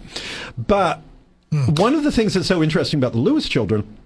But 0.57 1.03
hmm. 1.51 1.75
one 1.75 1.95
of 1.95 2.05
the 2.05 2.13
things 2.13 2.35
that's 2.35 2.47
so 2.47 2.63
interesting 2.63 2.99
about 2.99 3.13
the 3.13 3.19
Lewis 3.19 3.49
children 3.49 3.97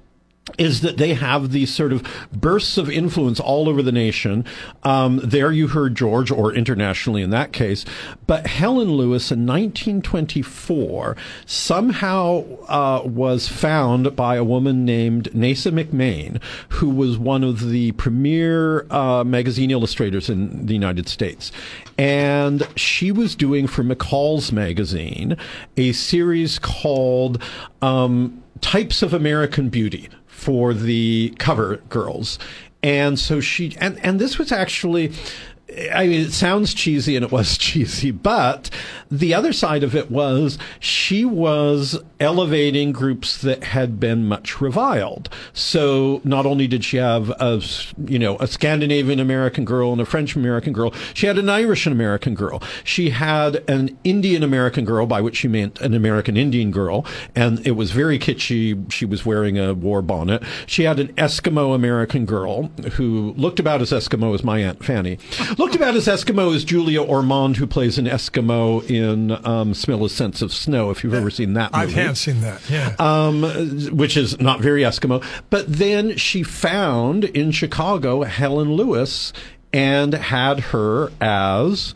is 0.58 0.80
that 0.82 0.96
they 0.96 1.14
have 1.14 1.52
these 1.52 1.74
sort 1.74 1.92
of 1.92 2.02
bursts 2.32 2.78
of 2.78 2.90
influence 2.90 3.40
all 3.40 3.68
over 3.68 3.82
the 3.82 3.92
nation. 3.92 4.44
Um, 4.82 5.20
there 5.22 5.52
you 5.52 5.68
heard 5.68 5.94
George, 5.94 6.30
or 6.30 6.52
internationally 6.52 7.22
in 7.22 7.30
that 7.30 7.52
case. 7.52 7.84
But 8.26 8.46
Helen 8.46 8.92
Lewis 8.92 9.30
in 9.30 9.46
1924 9.46 11.16
somehow 11.46 12.44
uh, 12.68 13.02
was 13.06 13.48
found 13.48 14.14
by 14.16 14.36
a 14.36 14.44
woman 14.44 14.84
named 14.84 15.30
Neysa 15.32 15.72
McMein, 15.72 16.42
who 16.70 16.90
was 16.90 17.18
one 17.18 17.44
of 17.44 17.68
the 17.68 17.92
premier 17.92 18.86
uh, 18.90 19.24
magazine 19.24 19.70
illustrators 19.70 20.28
in 20.28 20.66
the 20.66 20.74
United 20.74 21.08
States. 21.08 21.52
And 21.98 22.66
she 22.76 23.12
was 23.12 23.36
doing 23.36 23.66
for 23.66 23.82
McCall's 23.82 24.52
magazine 24.52 25.36
a 25.76 25.92
series 25.92 26.58
called 26.58 27.42
um, 27.82 28.42
Types 28.60 29.02
of 29.02 29.12
American 29.14 29.68
Beauty 29.68 30.08
for 30.26 30.72
the 30.74 31.34
cover 31.38 31.76
girls. 31.88 32.38
And 32.82 33.18
so 33.18 33.40
she, 33.40 33.76
and, 33.78 34.02
and 34.04 34.18
this 34.18 34.38
was 34.38 34.52
actually, 34.52 35.12
I 35.92 36.06
mean, 36.06 36.20
it 36.20 36.32
sounds 36.32 36.74
cheesy 36.74 37.16
and 37.16 37.24
it 37.24 37.32
was 37.32 37.56
cheesy, 37.58 38.10
but 38.10 38.70
the 39.10 39.34
other 39.34 39.52
side 39.52 39.82
of 39.82 39.94
it 39.94 40.10
was 40.10 40.58
she 40.78 41.24
was 41.24 41.98
elevating 42.18 42.92
groups 42.92 43.38
that 43.42 43.64
had 43.64 43.98
been 43.98 44.26
much 44.26 44.60
reviled. 44.60 45.28
So 45.52 46.20
not 46.24 46.46
only 46.46 46.66
did 46.66 46.84
she 46.84 46.96
have 46.98 47.30
a, 47.30 47.62
you 48.06 48.18
know, 48.18 48.36
a 48.38 48.46
Scandinavian 48.46 49.20
American 49.20 49.64
girl 49.64 49.92
and 49.92 50.00
a 50.00 50.04
French 50.04 50.36
American 50.36 50.72
girl, 50.72 50.92
she 51.14 51.26
had 51.26 51.38
an 51.38 51.48
Irish 51.48 51.86
American 51.86 52.34
girl. 52.34 52.62
She 52.84 53.10
had 53.10 53.68
an 53.68 53.96
Indian 54.04 54.42
American 54.42 54.84
girl, 54.84 55.06
by 55.06 55.20
which 55.20 55.36
she 55.36 55.48
meant 55.48 55.80
an 55.80 55.94
American 55.94 56.36
Indian 56.36 56.70
girl, 56.70 57.04
and 57.34 57.64
it 57.66 57.72
was 57.72 57.90
very 57.90 58.18
kitschy. 58.18 58.90
She 58.92 59.04
was 59.04 59.24
wearing 59.24 59.58
a 59.58 59.74
war 59.74 60.02
bonnet. 60.02 60.42
She 60.66 60.84
had 60.84 61.00
an 61.00 61.08
Eskimo 61.14 61.74
American 61.74 62.26
girl 62.26 62.64
who 62.92 63.34
looked 63.36 63.58
about 63.58 63.80
as 63.80 63.90
Eskimo 63.90 64.34
as 64.34 64.44
my 64.44 64.58
Aunt 64.58 64.84
Fanny. 64.84 65.18
looked 65.60 65.74
about 65.74 65.94
as 65.94 66.06
Eskimo 66.06 66.54
as 66.56 66.64
Julia 66.64 67.02
Ormond, 67.02 67.58
who 67.58 67.66
plays 67.66 67.98
an 67.98 68.06
Eskimo 68.06 68.82
in 68.88 69.32
um, 69.46 69.74
Smilla's 69.74 70.14
Sense 70.14 70.40
of 70.40 70.54
Snow, 70.54 70.90
if 70.90 71.04
you've 71.04 71.12
ever 71.12 71.30
seen 71.30 71.52
that 71.52 71.72
movie 71.72 71.84
I've 71.84 71.92
have 71.92 72.18
seen 72.18 72.40
that. 72.40 72.62
Yeah. 72.70 72.94
um, 72.98 73.42
which 73.96 74.16
is 74.16 74.40
not 74.40 74.60
very 74.60 74.82
Eskimo. 74.82 75.22
But 75.50 75.70
then 75.70 76.16
she 76.16 76.42
found 76.42 77.24
in 77.24 77.50
Chicago 77.50 78.22
Helen 78.22 78.72
Lewis 78.72 79.34
and 79.72 80.14
had 80.14 80.60
her 80.60 81.12
as 81.20 81.94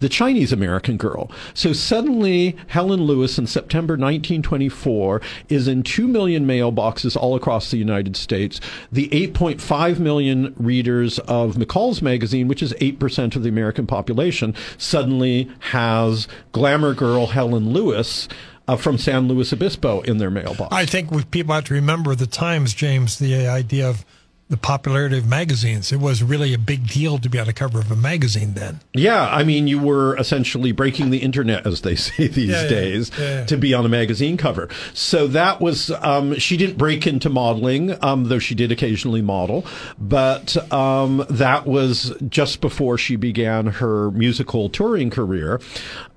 the 0.00 0.08
Chinese 0.08 0.52
American 0.52 0.96
girl. 0.96 1.30
So 1.54 1.72
suddenly, 1.72 2.56
Helen 2.66 3.02
Lewis 3.02 3.38
in 3.38 3.46
September 3.46 3.94
1924 3.94 5.22
is 5.48 5.68
in 5.68 5.82
2 5.82 6.06
million 6.06 6.46
mailboxes 6.46 7.16
all 7.16 7.34
across 7.34 7.70
the 7.70 7.78
United 7.78 8.16
States. 8.16 8.60
The 8.92 9.08
8.5 9.08 9.98
million 9.98 10.54
readers 10.58 11.18
of 11.20 11.54
McCall's 11.54 12.02
magazine, 12.02 12.48
which 12.48 12.62
is 12.62 12.72
8% 12.74 13.36
of 13.36 13.42
the 13.42 13.48
American 13.48 13.86
population, 13.86 14.54
suddenly 14.76 15.50
has 15.60 16.28
glamour 16.52 16.94
girl 16.94 17.28
Helen 17.28 17.70
Lewis. 17.72 18.28
Uh, 18.68 18.74
from 18.74 18.98
San 18.98 19.28
Luis 19.28 19.52
Obispo 19.52 20.00
in 20.00 20.18
their 20.18 20.28
mailbox. 20.28 20.74
I 20.74 20.86
think 20.86 21.12
we, 21.12 21.22
people 21.22 21.54
have 21.54 21.62
to 21.66 21.74
remember 21.74 22.16
the 22.16 22.26
times, 22.26 22.74
James, 22.74 23.20
the 23.20 23.46
idea 23.46 23.88
of 23.88 24.04
the 24.48 24.56
popularity 24.56 25.18
of 25.18 25.26
magazines. 25.26 25.90
It 25.90 25.98
was 25.98 26.22
really 26.22 26.54
a 26.54 26.58
big 26.58 26.86
deal 26.86 27.18
to 27.18 27.28
be 27.28 27.38
on 27.40 27.46
the 27.46 27.52
cover 27.52 27.80
of 27.80 27.90
a 27.90 27.96
magazine 27.96 28.54
then. 28.54 28.78
Yeah, 28.94 29.28
I 29.28 29.42
mean, 29.42 29.66
you 29.66 29.80
were 29.80 30.16
essentially 30.18 30.70
breaking 30.70 31.10
the 31.10 31.18
internet, 31.18 31.66
as 31.66 31.80
they 31.80 31.96
say 31.96 32.28
these 32.28 32.50
Yeah, 32.50 32.68
days, 32.68 33.10
yeah, 33.18 33.24
yeah. 33.40 33.44
to 33.46 33.56
be 33.56 33.74
on 33.74 33.84
a 33.84 33.88
magazine 33.88 34.36
cover. 34.36 34.68
So 34.94 35.26
that 35.28 35.60
was, 35.60 35.90
um, 35.90 36.38
she 36.38 36.56
didn't 36.56 36.78
break 36.78 37.08
into 37.08 37.28
modeling, 37.28 37.96
um, 38.04 38.24
though 38.24 38.38
she 38.38 38.54
did 38.54 38.70
occasionally 38.70 39.20
model, 39.20 39.66
but 39.98 40.56
um, 40.72 41.26
that 41.28 41.66
was 41.66 42.14
just 42.28 42.60
before 42.60 42.98
she 42.98 43.16
began 43.16 43.66
her 43.66 44.12
musical 44.12 44.68
touring 44.68 45.10
career. 45.10 45.60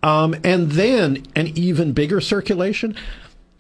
Um, 0.04 0.36
and 0.44 0.72
then 0.74 1.26
an 1.36 1.48
even 1.58 1.94
bigger 1.94 2.22
circulation. 2.22 2.96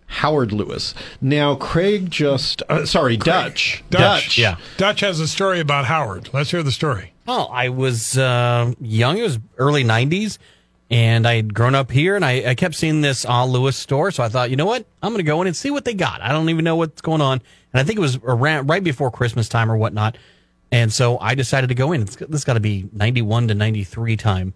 Howard 0.09 0.51
Lewis. 0.51 0.95
Now, 1.21 1.55
Craig 1.55 2.09
just, 2.09 2.63
uh, 2.67 2.85
sorry, 2.85 3.15
Dutch. 3.15 3.83
Dutch. 3.91 4.37
yeah. 4.37 4.57
Dutch 4.75 4.99
has 5.01 5.19
a 5.19 5.27
story 5.27 5.59
about 5.59 5.85
Howard. 5.85 6.29
Let's 6.33 6.49
hear 6.51 6.63
the 6.63 6.71
story. 6.71 7.13
Well, 7.27 7.47
I 7.53 7.69
was 7.69 8.17
uh, 8.17 8.73
young. 8.81 9.19
It 9.19 9.21
was 9.21 9.37
early 9.59 9.83
'90s, 9.83 10.39
and 10.89 11.27
I 11.27 11.35
had 11.35 11.53
grown 11.53 11.75
up 11.75 11.91
here, 11.91 12.15
and 12.15 12.25
I, 12.25 12.49
I 12.49 12.55
kept 12.55 12.73
seeing 12.73 13.01
this 13.01 13.23
Al 13.23 13.51
Lewis 13.51 13.77
store. 13.77 14.09
So 14.09 14.23
I 14.23 14.29
thought, 14.29 14.49
you 14.49 14.55
know 14.55 14.65
what? 14.65 14.83
I'm 15.03 15.11
going 15.13 15.23
to 15.23 15.29
go 15.29 15.39
in 15.41 15.47
and 15.47 15.55
see 15.55 15.69
what 15.69 15.85
they 15.85 15.93
got. 15.93 16.21
I 16.23 16.29
don't 16.29 16.49
even 16.49 16.65
know 16.65 16.75
what's 16.75 17.01
going 17.01 17.21
on, 17.21 17.39
and 17.71 17.79
I 17.79 17.83
think 17.83 17.99
it 17.99 18.01
was 18.01 18.17
around 18.23 18.67
right 18.67 18.83
before 18.83 19.11
Christmas 19.11 19.47
time 19.47 19.71
or 19.71 19.77
whatnot. 19.77 20.17
And 20.71 20.91
so 20.91 21.19
I 21.19 21.35
decided 21.35 21.67
to 21.67 21.75
go 21.75 21.91
in. 21.91 22.01
It's, 22.01 22.15
this 22.15 22.43
got 22.43 22.55
to 22.55 22.59
be 22.59 22.89
'91 22.91 23.49
to 23.49 23.53
'93 23.53 24.17
time, 24.17 24.55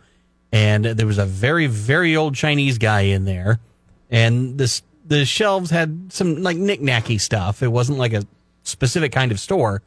and 0.52 0.84
there 0.84 1.06
was 1.08 1.20
a 1.20 1.26
very 1.26 1.68
very 1.68 2.16
old 2.16 2.34
Chinese 2.34 2.80
guy 2.80 3.02
in 3.02 3.26
there, 3.26 3.60
and 4.10 4.58
this 4.58 4.82
the 5.14 5.26
shelves 5.26 5.70
had 5.70 6.12
some 6.12 6.42
like 6.42 6.58
knick-knacky 6.58 7.22
stuff. 7.22 7.62
It 7.62 7.68
wasn't 7.68 8.00
like 8.00 8.14
a 8.14 8.26
specific 8.64 9.12
kind 9.12 9.32
of 9.32 9.40
store, 9.40 9.82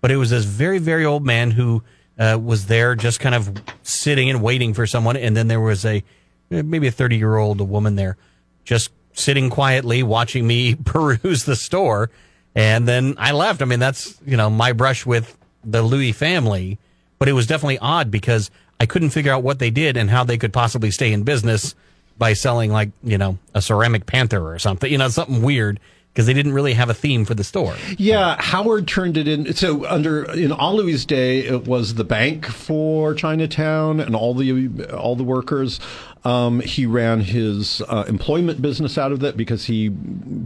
but 0.00 0.10
it 0.10 0.16
was 0.16 0.30
this 0.30 0.44
very 0.44 0.78
very 0.78 1.04
old 1.04 1.24
man 1.24 1.50
who 1.50 1.82
uh, 2.18 2.38
was 2.40 2.66
there 2.66 2.94
just 2.94 3.20
kind 3.20 3.34
of 3.34 3.60
sitting 3.82 4.30
and 4.30 4.42
waiting 4.42 4.74
for 4.74 4.86
someone, 4.86 5.16
and 5.16 5.36
then 5.36 5.48
there 5.48 5.60
was 5.60 5.84
a 5.84 6.02
maybe 6.50 6.86
a 6.86 6.92
30 6.92 7.16
year 7.16 7.36
old 7.36 7.60
woman 7.60 7.96
there 7.96 8.16
just 8.64 8.90
sitting 9.12 9.50
quietly 9.50 10.02
watching 10.02 10.46
me 10.46 10.74
peruse 10.84 11.44
the 11.44 11.56
store, 11.56 12.10
and 12.54 12.86
then 12.86 13.14
I 13.18 13.32
left. 13.32 13.62
I 13.62 13.64
mean 13.64 13.80
that's 13.80 14.16
you 14.24 14.36
know 14.36 14.48
my 14.48 14.72
brush 14.72 15.04
with 15.04 15.36
the 15.64 15.82
Louis 15.82 16.12
family, 16.12 16.78
but 17.18 17.28
it 17.28 17.32
was 17.32 17.46
definitely 17.46 17.78
odd 17.78 18.10
because 18.10 18.50
I 18.78 18.86
couldn't 18.86 19.10
figure 19.10 19.32
out 19.32 19.42
what 19.42 19.58
they 19.58 19.70
did 19.70 19.96
and 19.96 20.08
how 20.08 20.22
they 20.22 20.38
could 20.38 20.52
possibly 20.52 20.92
stay 20.92 21.12
in 21.12 21.24
business 21.24 21.74
by 22.18 22.32
selling 22.32 22.72
like 22.72 22.90
you 23.02 23.18
know 23.18 23.38
a 23.54 23.62
ceramic 23.62 24.06
panther 24.06 24.46
or 24.46 24.58
something, 24.58 24.90
you 24.90 24.98
know 24.98 25.08
something 25.08 25.42
weird 25.42 25.80
because 26.12 26.26
they 26.26 26.34
didn't 26.34 26.52
really 26.52 26.74
have 26.74 26.90
a 26.90 26.94
theme 26.94 27.24
for 27.24 27.34
the 27.34 27.44
store. 27.44 27.76
Yeah, 27.96 28.36
Howard 28.40 28.88
turned 28.88 29.16
it 29.16 29.28
in. 29.28 29.52
So 29.54 29.86
under 29.86 30.24
in 30.32 30.52
Aloui's 30.52 31.04
day, 31.04 31.40
it 31.40 31.66
was 31.66 31.94
the 31.94 32.04
bank 32.04 32.46
for 32.46 33.14
Chinatown 33.14 34.00
and 34.00 34.16
all 34.16 34.34
the 34.34 34.84
all 34.92 35.14
the 35.14 35.24
workers. 35.24 35.78
Um, 36.24 36.60
he 36.60 36.84
ran 36.84 37.20
his 37.20 37.80
uh, 37.82 38.04
employment 38.08 38.60
business 38.60 38.98
out 38.98 39.12
of 39.12 39.20
that 39.20 39.36
because 39.36 39.66
he 39.66 39.94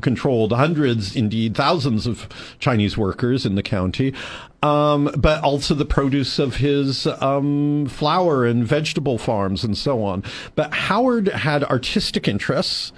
controlled 0.00 0.52
hundreds, 0.52 1.16
indeed 1.16 1.56
thousands 1.56 2.06
of 2.06 2.28
Chinese 2.58 2.96
workers 2.96 3.46
in 3.46 3.54
the 3.54 3.62
county. 3.62 4.12
Um, 4.62 5.10
but 5.16 5.42
also 5.42 5.74
the 5.74 5.84
produce 5.84 6.38
of 6.38 6.56
his 6.56 7.06
um, 7.06 7.86
flower 7.86 8.44
and 8.44 8.64
vegetable 8.64 9.18
farms 9.18 9.64
and 9.64 9.76
so 9.76 10.04
on. 10.04 10.22
But 10.54 10.72
Howard 10.72 11.26
had 11.28 11.64
artistic 11.64 12.28
interests, 12.28 12.92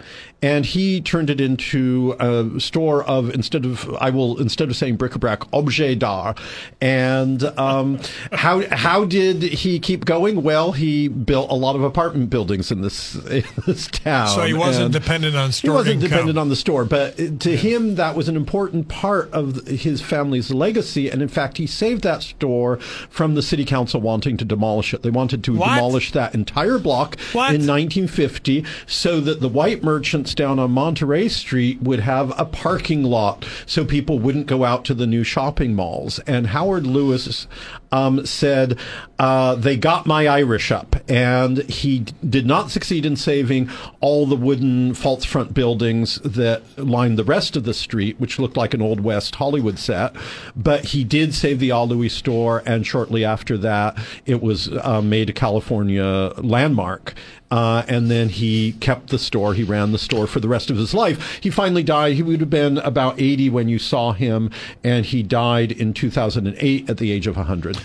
and 0.44 0.66
he 0.66 1.00
turned 1.00 1.30
it 1.30 1.40
into 1.40 2.14
a 2.20 2.60
store 2.60 3.02
of 3.04 3.30
instead 3.30 3.64
of 3.64 3.88
I 3.98 4.10
will 4.10 4.38
instead 4.38 4.68
of 4.68 4.76
saying 4.76 4.96
bric-a-brac, 4.96 5.50
objet 5.54 5.98
d'art. 6.00 6.38
And 6.82 7.42
um, 7.58 7.98
how 8.32 8.62
how 8.76 9.06
did 9.06 9.42
he 9.42 9.78
keep 9.80 10.04
going? 10.04 10.42
Well, 10.42 10.72
he 10.72 11.08
built 11.08 11.50
a 11.50 11.54
lot 11.54 11.76
of 11.76 11.82
apartment 11.82 12.28
buildings 12.28 12.70
in 12.70 12.82
this 12.82 13.14
in 13.26 13.44
this 13.66 13.86
town. 13.86 14.28
So 14.28 14.42
he 14.42 14.52
wasn't 14.52 14.92
dependent 14.92 15.34
on 15.34 15.50
store. 15.50 15.70
He 15.70 15.76
wasn't 15.76 15.94
income. 15.94 16.10
dependent 16.10 16.38
on 16.38 16.48
the 16.50 16.56
store, 16.56 16.84
but 16.84 17.40
to 17.40 17.56
him 17.56 17.94
that 17.94 18.14
was 18.14 18.28
an 18.28 18.36
important 18.36 18.88
part 18.88 19.32
of 19.32 19.66
his 19.66 20.02
family's 20.02 20.50
legacy. 20.52 21.08
And 21.08 21.22
in 21.22 21.28
fact, 21.28 21.56
he 21.56 21.66
saved 21.66 22.02
that 22.02 22.22
store 22.22 22.76
from 23.08 23.34
the 23.34 23.42
city 23.42 23.64
council 23.64 23.98
wanting 23.98 24.36
to 24.36 24.44
demolish 24.44 24.92
it. 24.92 25.02
They 25.02 25.10
wanted 25.10 25.42
to 25.44 25.54
What? 25.54 25.74
demolish 25.76 26.12
that 26.12 26.34
entire 26.34 26.78
block 26.78 27.18
What? 27.32 27.54
in 27.54 27.66
1950 27.66 28.64
so 28.86 29.20
that 29.20 29.40
the 29.40 29.48
white 29.48 29.82
merchants 29.82 30.33
down 30.34 30.58
on 30.58 30.70
Monterey 30.70 31.28
Street 31.28 31.82
would 31.82 32.00
have 32.00 32.32
a 32.38 32.44
parking 32.44 33.02
lot 33.02 33.46
so 33.66 33.84
people 33.84 34.18
wouldn't 34.18 34.46
go 34.46 34.64
out 34.64 34.84
to 34.86 34.94
the 34.94 35.06
new 35.06 35.24
shopping 35.24 35.74
malls. 35.74 36.18
And 36.20 36.48
Howard 36.48 36.86
Lewis 36.86 37.46
um, 37.94 38.26
said, 38.26 38.78
uh, 39.18 39.54
They 39.54 39.76
got 39.76 40.06
my 40.06 40.26
Irish 40.26 40.72
up. 40.72 40.96
And 41.08 41.58
he 41.70 42.00
d- 42.00 42.12
did 42.28 42.46
not 42.46 42.70
succeed 42.70 43.06
in 43.06 43.16
saving 43.16 43.70
all 44.00 44.26
the 44.26 44.36
wooden 44.36 44.94
false 44.94 45.24
front 45.24 45.54
buildings 45.54 46.16
that 46.24 46.62
lined 46.76 47.18
the 47.18 47.24
rest 47.24 47.56
of 47.56 47.64
the 47.64 47.74
street, 47.74 48.18
which 48.18 48.38
looked 48.38 48.56
like 48.56 48.74
an 48.74 48.82
Old 48.82 49.00
West 49.00 49.36
Hollywood 49.36 49.78
set. 49.78 50.14
But 50.56 50.86
he 50.86 51.04
did 51.04 51.34
save 51.34 51.60
the 51.60 51.70
All 51.70 51.84
store. 52.08 52.62
And 52.66 52.86
shortly 52.86 53.24
after 53.24 53.56
that, 53.58 53.96
it 54.26 54.42
was 54.42 54.68
uh, 54.68 55.00
made 55.02 55.30
a 55.30 55.32
California 55.32 56.32
landmark. 56.38 57.14
Uh, 57.54 57.84
and 57.86 58.10
then 58.10 58.28
he 58.30 58.72
kept 58.80 59.10
the 59.10 59.18
store. 59.18 59.54
He 59.54 59.62
ran 59.62 59.92
the 59.92 59.98
store 59.98 60.26
for 60.26 60.40
the 60.40 60.48
rest 60.48 60.70
of 60.70 60.76
his 60.76 60.92
life. 60.92 61.38
He 61.40 61.50
finally 61.50 61.84
died. 61.84 62.14
He 62.14 62.22
would 62.22 62.40
have 62.40 62.50
been 62.50 62.78
about 62.78 63.20
80 63.20 63.50
when 63.50 63.68
you 63.68 63.78
saw 63.78 64.12
him, 64.12 64.50
and 64.82 65.06
he 65.06 65.22
died 65.22 65.70
in 65.70 65.94
2008 65.94 66.90
at 66.90 66.96
the 66.96 67.12
age 67.12 67.28
of 67.28 67.36
100, 67.36 67.78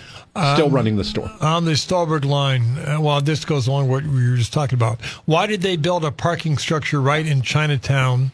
still 0.54 0.70
running 0.70 0.98
the 0.98 1.04
store. 1.04 1.32
On 1.42 1.66
the 1.66 1.76
Stolberg 1.76 2.26
line, 2.26 2.78
uh, 2.78 2.98
well, 3.00 3.22
this 3.22 3.46
goes 3.46 3.68
along 3.68 3.90
with 3.90 4.06
what 4.06 4.14
we 4.14 4.30
were 4.30 4.38
just 4.38 4.54
talking 4.54 4.76
about. 4.78 5.02
Why 5.26 5.48
did 5.48 5.62
they 5.62 5.76
build 5.76 6.06
a 6.06 6.12
parking 6.12 6.58
structure 6.58 7.02
right 7.02 7.26
in 7.26 7.42
Chinatown? 7.42 8.32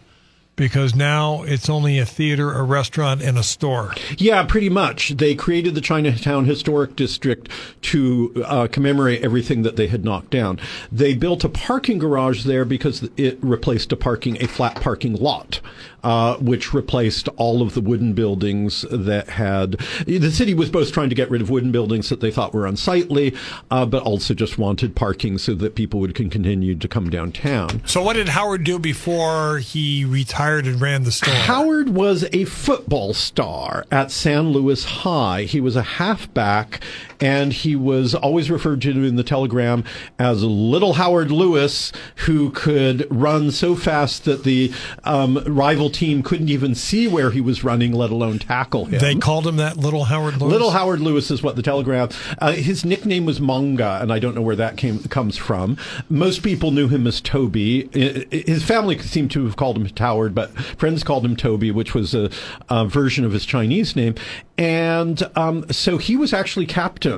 Because 0.57 0.95
now 0.95 1.43
it's 1.43 1.69
only 1.69 1.99
a 1.99 2.05
theater, 2.05 2.53
a 2.53 2.63
restaurant, 2.63 3.21
and 3.21 3.37
a 3.37 3.43
store. 3.43 3.93
Yeah, 4.17 4.43
pretty 4.43 4.69
much. 4.69 5.09
They 5.09 5.35
created 5.35 5.75
the 5.75 5.81
Chinatown 5.81 6.45
Historic 6.45 6.95
District 6.95 7.49
to 7.81 8.41
uh, 8.45 8.67
commemorate 8.71 9.21
everything 9.21 9.63
that 9.63 9.75
they 9.75 9.87
had 9.87 10.05
knocked 10.05 10.29
down. 10.29 10.57
They 10.89 11.13
built 11.13 11.43
a 11.43 11.49
parking 11.49 11.97
garage 11.97 12.45
there 12.45 12.63
because 12.63 13.09
it 13.17 13.37
replaced 13.41 13.91
a 13.91 13.97
parking 13.97 14.41
a 14.41 14.47
flat 14.47 14.79
parking 14.79 15.15
lot, 15.15 15.59
uh, 16.05 16.37
which 16.37 16.71
replaced 16.71 17.27
all 17.35 17.63
of 17.63 17.73
the 17.73 17.81
wooden 17.81 18.13
buildings 18.13 18.85
that 18.91 19.27
had. 19.27 19.71
The 20.05 20.29
city 20.31 20.53
was 20.53 20.69
both 20.69 20.91
trying 20.91 21.09
to 21.09 21.15
get 21.15 21.31
rid 21.31 21.41
of 21.41 21.49
wooden 21.49 21.71
buildings 21.71 22.09
that 22.09 22.21
they 22.21 22.29
thought 22.29 22.53
were 22.53 22.67
unsightly, 22.67 23.35
uh, 23.71 23.87
but 23.87 24.03
also 24.03 24.35
just 24.35 24.59
wanted 24.59 24.95
parking 24.95 25.39
so 25.39 25.55
that 25.55 25.73
people 25.73 25.99
would 25.99 26.13
can 26.13 26.29
continue 26.29 26.75
to 26.75 26.87
come 26.87 27.09
downtown. 27.09 27.81
So, 27.87 28.03
what 28.03 28.13
did 28.13 28.29
Howard 28.29 28.63
do 28.63 28.77
before 28.77 29.57
he 29.57 30.05
retired 30.05 30.67
and 30.67 30.79
ran 30.79 31.05
the 31.05 31.11
store? 31.11 31.33
Howard 31.33 31.89
was 31.89 32.23
a 32.31 32.45
football 32.45 33.15
star 33.15 33.85
at 33.91 34.11
San 34.11 34.51
Luis 34.51 34.83
High. 34.83 35.43
He 35.43 35.59
was 35.59 35.75
a 35.75 35.81
halfback, 35.81 36.83
and 37.19 37.53
he 37.53 37.75
was 37.75 38.15
always 38.15 38.49
referred 38.49 38.81
to 38.81 38.91
in 38.91 39.15
the 39.15 39.23
telegram 39.23 39.83
as 40.19 40.43
Little 40.43 40.93
Howard 40.93 41.31
Lewis, 41.31 41.91
who 42.25 42.51
could 42.51 43.07
run 43.09 43.51
so 43.51 43.75
fast 43.75 44.25
that 44.25 44.43
the 44.43 44.71
um, 45.03 45.37
rival 45.45 45.89
team 45.89 46.23
couldn't 46.23 46.49
even 46.49 46.75
see 46.75 47.07
where 47.07 47.31
he 47.31 47.41
was 47.41 47.63
running, 47.63 47.91
let 47.91 48.09
alone 48.09 48.39
tackle 48.39 48.85
him. 48.85 48.99
They 48.99 49.15
called 49.15 49.47
him 49.47 49.57
that 49.57 49.77
Little 49.77 50.05
Howard 50.05 50.37
Lewis. 50.37 50.51
Little 50.51 50.71
Howard 50.71 50.99
Lewis 50.99 51.31
is 51.31 51.41
what 51.41 51.55
the 51.55 51.61
Telegram. 51.61 52.09
Uh, 52.39 52.53
his 52.53 52.85
nickname 52.85 53.25
was 53.25 53.39
Manga, 53.39 53.99
and 54.01 54.11
I 54.11 54.19
don't 54.19 54.35
know 54.35 54.41
where 54.41 54.55
that 54.55 54.77
came 54.77 54.99
comes 55.03 55.37
from. 55.37 55.77
Most 56.09 56.43
people 56.43 56.71
knew 56.71 56.87
him 56.87 57.07
as 57.07 57.21
Toby. 57.21 57.89
His 58.31 58.63
family 58.63 58.97
seemed 58.99 59.31
to 59.31 59.45
have 59.45 59.55
called 59.55 59.77
him 59.77 59.89
Howard, 59.97 60.35
but 60.35 60.51
friends 60.77 61.03
called 61.03 61.25
him 61.25 61.35
Toby, 61.35 61.71
which 61.71 61.93
was 61.93 62.13
a, 62.13 62.29
a 62.69 62.85
version 62.85 63.25
of 63.25 63.31
his 63.31 63.45
Chinese 63.45 63.95
name. 63.95 64.15
And 64.57 65.21
um, 65.35 65.69
so 65.71 65.97
he 65.97 66.15
was 66.15 66.33
actually 66.33 66.65
captain 66.65 67.14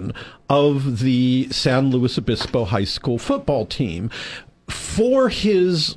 of 0.49 0.99
the 0.99 1.47
San 1.51 1.91
Luis 1.91 2.17
Obispo 2.17 2.65
High 2.65 2.83
School 2.85 3.17
football 3.17 3.65
team. 3.65 4.09
For 4.67 5.29
his 5.29 5.95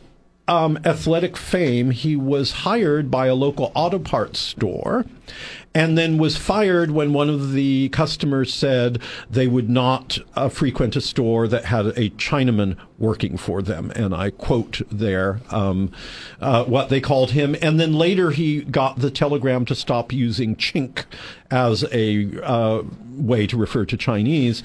um, 0.50 0.80
athletic 0.84 1.36
fame, 1.36 1.92
he 1.92 2.16
was 2.16 2.50
hired 2.50 3.08
by 3.08 3.26
a 3.26 3.36
local 3.36 3.70
auto 3.76 4.00
parts 4.00 4.40
store 4.40 5.06
and 5.72 5.96
then 5.96 6.18
was 6.18 6.36
fired 6.36 6.90
when 6.90 7.12
one 7.12 7.30
of 7.30 7.52
the 7.52 7.88
customers 7.90 8.52
said 8.52 9.00
they 9.30 9.46
would 9.46 9.70
not 9.70 10.18
uh, 10.34 10.48
frequent 10.48 10.96
a 10.96 11.00
store 11.00 11.46
that 11.46 11.66
had 11.66 11.86
a 11.86 12.10
Chinaman 12.10 12.76
working 12.98 13.36
for 13.36 13.62
them. 13.62 13.92
And 13.94 14.12
I 14.12 14.30
quote 14.30 14.82
there 14.90 15.40
um, 15.50 15.92
uh, 16.40 16.64
what 16.64 16.88
they 16.88 17.00
called 17.00 17.30
him. 17.30 17.54
And 17.62 17.78
then 17.78 17.94
later 17.94 18.32
he 18.32 18.62
got 18.62 18.98
the 18.98 19.12
telegram 19.12 19.64
to 19.66 19.76
stop 19.76 20.12
using 20.12 20.56
chink 20.56 21.04
as 21.52 21.84
a 21.92 22.42
uh, 22.42 22.82
way 23.12 23.46
to 23.46 23.56
refer 23.56 23.84
to 23.84 23.96
Chinese. 23.96 24.64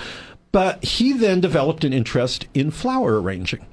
But 0.51 0.83
he 0.83 1.13
then 1.13 1.41
developed 1.41 1.83
an 1.83 1.93
interest 1.93 2.47
in 2.55 2.71
flower 2.71 3.21
arranging 3.21 3.67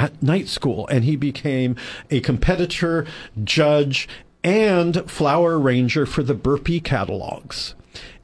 at 0.00 0.22
night 0.22 0.48
school 0.48 0.88
and 0.88 1.04
he 1.04 1.14
became 1.14 1.76
a 2.10 2.20
competitor 2.20 3.06
judge 3.44 4.08
and 4.42 5.08
flower 5.10 5.60
arranger 5.60 6.06
for 6.06 6.22
the 6.22 6.34
Burpee 6.34 6.80
catalogs. 6.80 7.74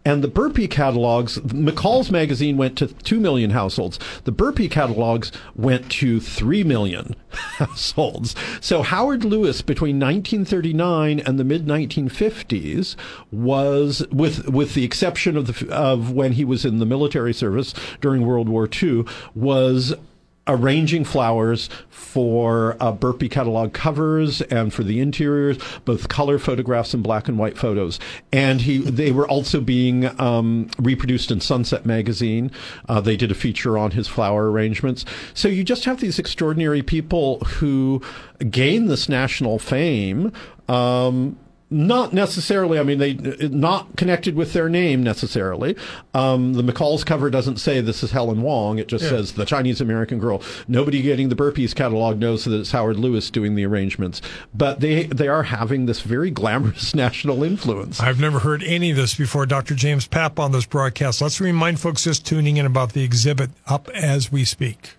And 0.06 0.22
the 0.22 0.28
Burpee 0.28 0.68
catalogs, 0.68 1.36
McCall's 1.38 2.12
magazine 2.12 2.56
went 2.56 2.78
to 2.78 2.86
2 2.86 3.18
million 3.18 3.50
households. 3.50 3.98
The 4.22 4.30
Burpee 4.30 4.68
catalogs 4.68 5.32
went 5.56 5.90
to 5.92 6.20
3 6.20 6.62
million 6.62 7.16
households. 7.58 8.36
So 8.60 8.82
Howard 8.82 9.24
Lewis 9.24 9.62
between 9.62 9.96
1939 9.96 11.18
and 11.18 11.40
the 11.40 11.44
mid 11.44 11.66
1950s 11.66 12.94
was, 13.32 14.06
with, 14.12 14.48
with 14.48 14.74
the 14.74 14.84
exception 14.84 15.36
of, 15.36 15.48
the, 15.48 15.74
of 15.74 16.12
when 16.12 16.32
he 16.32 16.44
was 16.44 16.64
in 16.64 16.78
the 16.78 16.86
military 16.86 17.34
service 17.34 17.74
during 18.00 18.24
World 18.24 18.48
War 18.48 18.68
II, 18.72 19.04
was 19.34 19.92
arranging 20.48 21.04
flowers 21.04 21.68
for 21.88 22.76
uh, 22.80 22.92
Burpee 22.92 23.28
catalog 23.28 23.72
covers 23.72 24.40
and 24.42 24.72
for 24.72 24.84
the 24.84 25.00
interiors, 25.00 25.58
both 25.84 26.08
color 26.08 26.38
photographs 26.38 26.94
and 26.94 27.02
black 27.02 27.28
and 27.28 27.38
white 27.38 27.58
photos. 27.58 27.98
And 28.32 28.60
he, 28.62 28.78
they 28.78 29.12
were 29.12 29.28
also 29.28 29.60
being 29.60 30.06
um, 30.20 30.70
reproduced 30.78 31.30
in 31.30 31.40
Sunset 31.40 31.84
magazine. 31.84 32.50
Uh, 32.88 33.00
they 33.00 33.16
did 33.16 33.30
a 33.30 33.34
feature 33.34 33.76
on 33.76 33.90
his 33.90 34.08
flower 34.08 34.50
arrangements. 34.50 35.04
So 35.34 35.48
you 35.48 35.64
just 35.64 35.84
have 35.84 36.00
these 36.00 36.18
extraordinary 36.18 36.82
people 36.82 37.40
who 37.40 38.02
gain 38.50 38.86
this 38.86 39.08
national 39.08 39.58
fame. 39.58 40.32
Um, 40.68 41.38
not 41.76 42.12
necessarily. 42.12 42.78
I 42.78 42.82
mean, 42.82 42.98
they 42.98 43.14
not 43.48 43.96
connected 43.96 44.34
with 44.34 44.52
their 44.52 44.68
name 44.68 45.02
necessarily. 45.02 45.76
Um, 46.14 46.54
the 46.54 46.62
McCall's 46.62 47.04
cover 47.04 47.30
doesn't 47.30 47.58
say 47.58 47.80
this 47.80 48.02
is 48.02 48.10
Helen 48.10 48.42
Wong. 48.42 48.78
It 48.78 48.88
just 48.88 49.04
yeah. 49.04 49.10
says 49.10 49.32
the 49.32 49.44
Chinese 49.44 49.80
American 49.80 50.18
girl. 50.18 50.42
Nobody 50.66 51.02
getting 51.02 51.28
the 51.28 51.36
Burpees 51.36 51.74
catalog 51.74 52.18
knows 52.18 52.44
that 52.44 52.58
it's 52.58 52.70
Howard 52.70 52.98
Louis 52.98 53.30
doing 53.30 53.54
the 53.54 53.66
arrangements. 53.66 54.22
But 54.54 54.80
they 54.80 55.04
they 55.04 55.28
are 55.28 55.44
having 55.44 55.86
this 55.86 56.00
very 56.00 56.30
glamorous 56.30 56.94
national 56.94 57.44
influence. 57.44 58.00
I've 58.00 58.20
never 58.20 58.38
heard 58.38 58.62
any 58.62 58.90
of 58.90 58.96
this 58.96 59.14
before. 59.14 59.46
Dr. 59.46 59.74
James 59.74 60.08
Papp 60.08 60.38
on 60.38 60.52
this 60.52 60.66
broadcast. 60.66 61.20
Let's 61.20 61.40
remind 61.40 61.78
folks 61.80 62.04
just 62.04 62.26
tuning 62.26 62.56
in 62.56 62.66
about 62.66 62.92
the 62.92 63.04
exhibit 63.04 63.50
up 63.66 63.88
as 63.90 64.32
we 64.32 64.44
speak. 64.44 64.96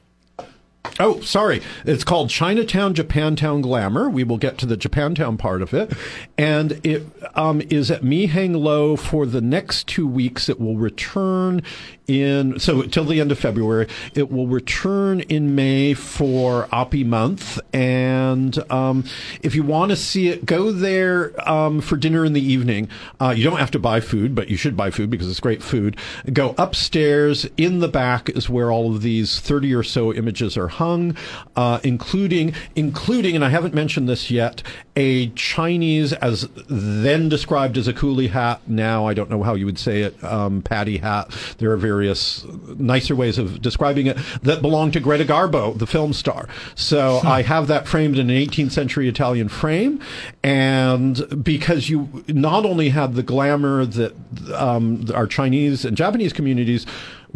Oh, 1.00 1.22
sorry. 1.22 1.62
It's 1.86 2.04
called 2.04 2.30
Chinatown 2.30 2.94
Japantown 2.94 3.62
Glamour. 3.62 4.10
We 4.10 4.24
will 4.24 4.38
get 4.38 4.58
to 4.60 4.66
the 4.66 4.78
Japantown 4.78 5.38
part 5.38 5.62
of 5.62 5.74
it. 5.74 5.94
And 6.38 6.80
it 6.86 7.06
um, 7.36 7.62
is 7.70 7.92
at 7.92 8.04
Mee 8.04 8.28
Heng 8.28 8.54
Low 8.54 8.96
for 8.96 9.26
the 9.26 9.42
next 9.42 9.88
two 9.88 10.08
weeks. 10.08 10.50
It 10.50 10.60
will 10.60 10.78
return 10.78 11.62
in, 12.08 12.58
so 12.60 12.84
till 12.84 13.04
the 13.04 13.20
end 13.20 13.32
of 13.32 13.40
February. 13.40 13.88
It 14.16 14.32
will 14.32 14.48
return 14.48 15.20
in 15.22 15.56
May 15.56 15.94
for 15.94 16.68
Oppie 16.68 17.06
Month. 17.06 17.60
And 17.74 18.58
um, 18.72 19.04
if 19.42 19.56
you 19.56 19.64
want 19.64 19.92
to 19.92 19.96
see 19.96 20.30
it, 20.30 20.46
go 20.46 20.72
there 20.72 21.34
um, 21.50 21.82
for 21.82 21.98
dinner 21.98 22.26
in 22.26 22.34
the 22.34 22.42
evening. 22.42 22.90
Uh, 23.20 23.34
you 23.36 23.44
don't 23.44 23.60
have 23.60 23.72
to 23.72 23.80
buy 23.80 24.00
food, 24.00 24.34
but 24.34 24.50
you 24.50 24.58
should 24.58 24.78
buy 24.78 24.90
food 24.90 25.10
because 25.10 25.30
it's 25.30 25.40
great 25.40 25.62
food. 25.62 25.98
Go 26.32 26.56
upstairs. 26.58 27.48
In 27.58 27.80
the 27.80 27.88
back 27.88 28.30
is 28.30 28.50
where 28.50 28.72
all 28.72 28.96
of 28.96 29.02
these 29.02 29.40
30 29.40 29.74
or 29.74 29.84
so 29.84 30.14
images 30.14 30.58
are 30.58 30.70
hung, 30.78 31.16
uh, 31.56 31.80
including, 31.84 32.54
including, 32.76 33.36
and 33.36 33.46
I 33.46 33.50
haven't 33.50 33.74
mentioned 33.74 34.10
this 34.10 34.32
yet, 34.32 34.64
a 34.96 35.30
Chinese, 35.30 36.14
as 36.14 36.48
then 36.68 37.30
described 37.30 37.78
as 37.78 37.88
a 37.88 37.94
coolie 37.94 38.30
hat. 38.30 38.62
Now 38.68 39.06
I 39.06 39.14
don't 39.14 39.30
know 39.30 39.44
how 39.44 39.54
you 39.54 39.66
would 39.66 39.78
say 39.78 40.02
it, 40.02 40.24
um, 40.24 40.62
patty 40.64 40.98
hat. 40.98 41.36
There 41.60 41.72
are 41.72 41.78
various 41.78 42.46
nicer 42.78 43.16
ways 43.16 43.38
of 43.38 43.62
describing 43.62 44.08
it 44.08 44.18
that 44.42 44.62
belong 44.62 44.92
to 44.92 45.00
Greta 45.00 45.26
Garbo, 45.26 45.78
the 45.78 45.88
film 45.88 46.14
star. 46.14 46.48
So. 46.76 47.22
I 47.28 47.42
have 47.42 47.68
that 47.68 47.88
framed 47.88 48.18
in 48.18 48.30
an 48.30 48.36
18th 48.36 48.72
century 48.72 49.08
Italian 49.08 49.50
frame, 49.50 50.02
and 50.44 51.44
because 51.44 51.90
you 51.90 52.24
not 52.28 52.66
only 52.66 52.90
had 52.90 53.16
the 53.16 53.24
glamour 53.24 53.86
that 53.86 54.14
um, 54.54 55.06
our 55.14 55.28
Chinese 55.28 55.86
and 55.86 55.98
Japanese 55.98 56.34
communities 56.34 56.86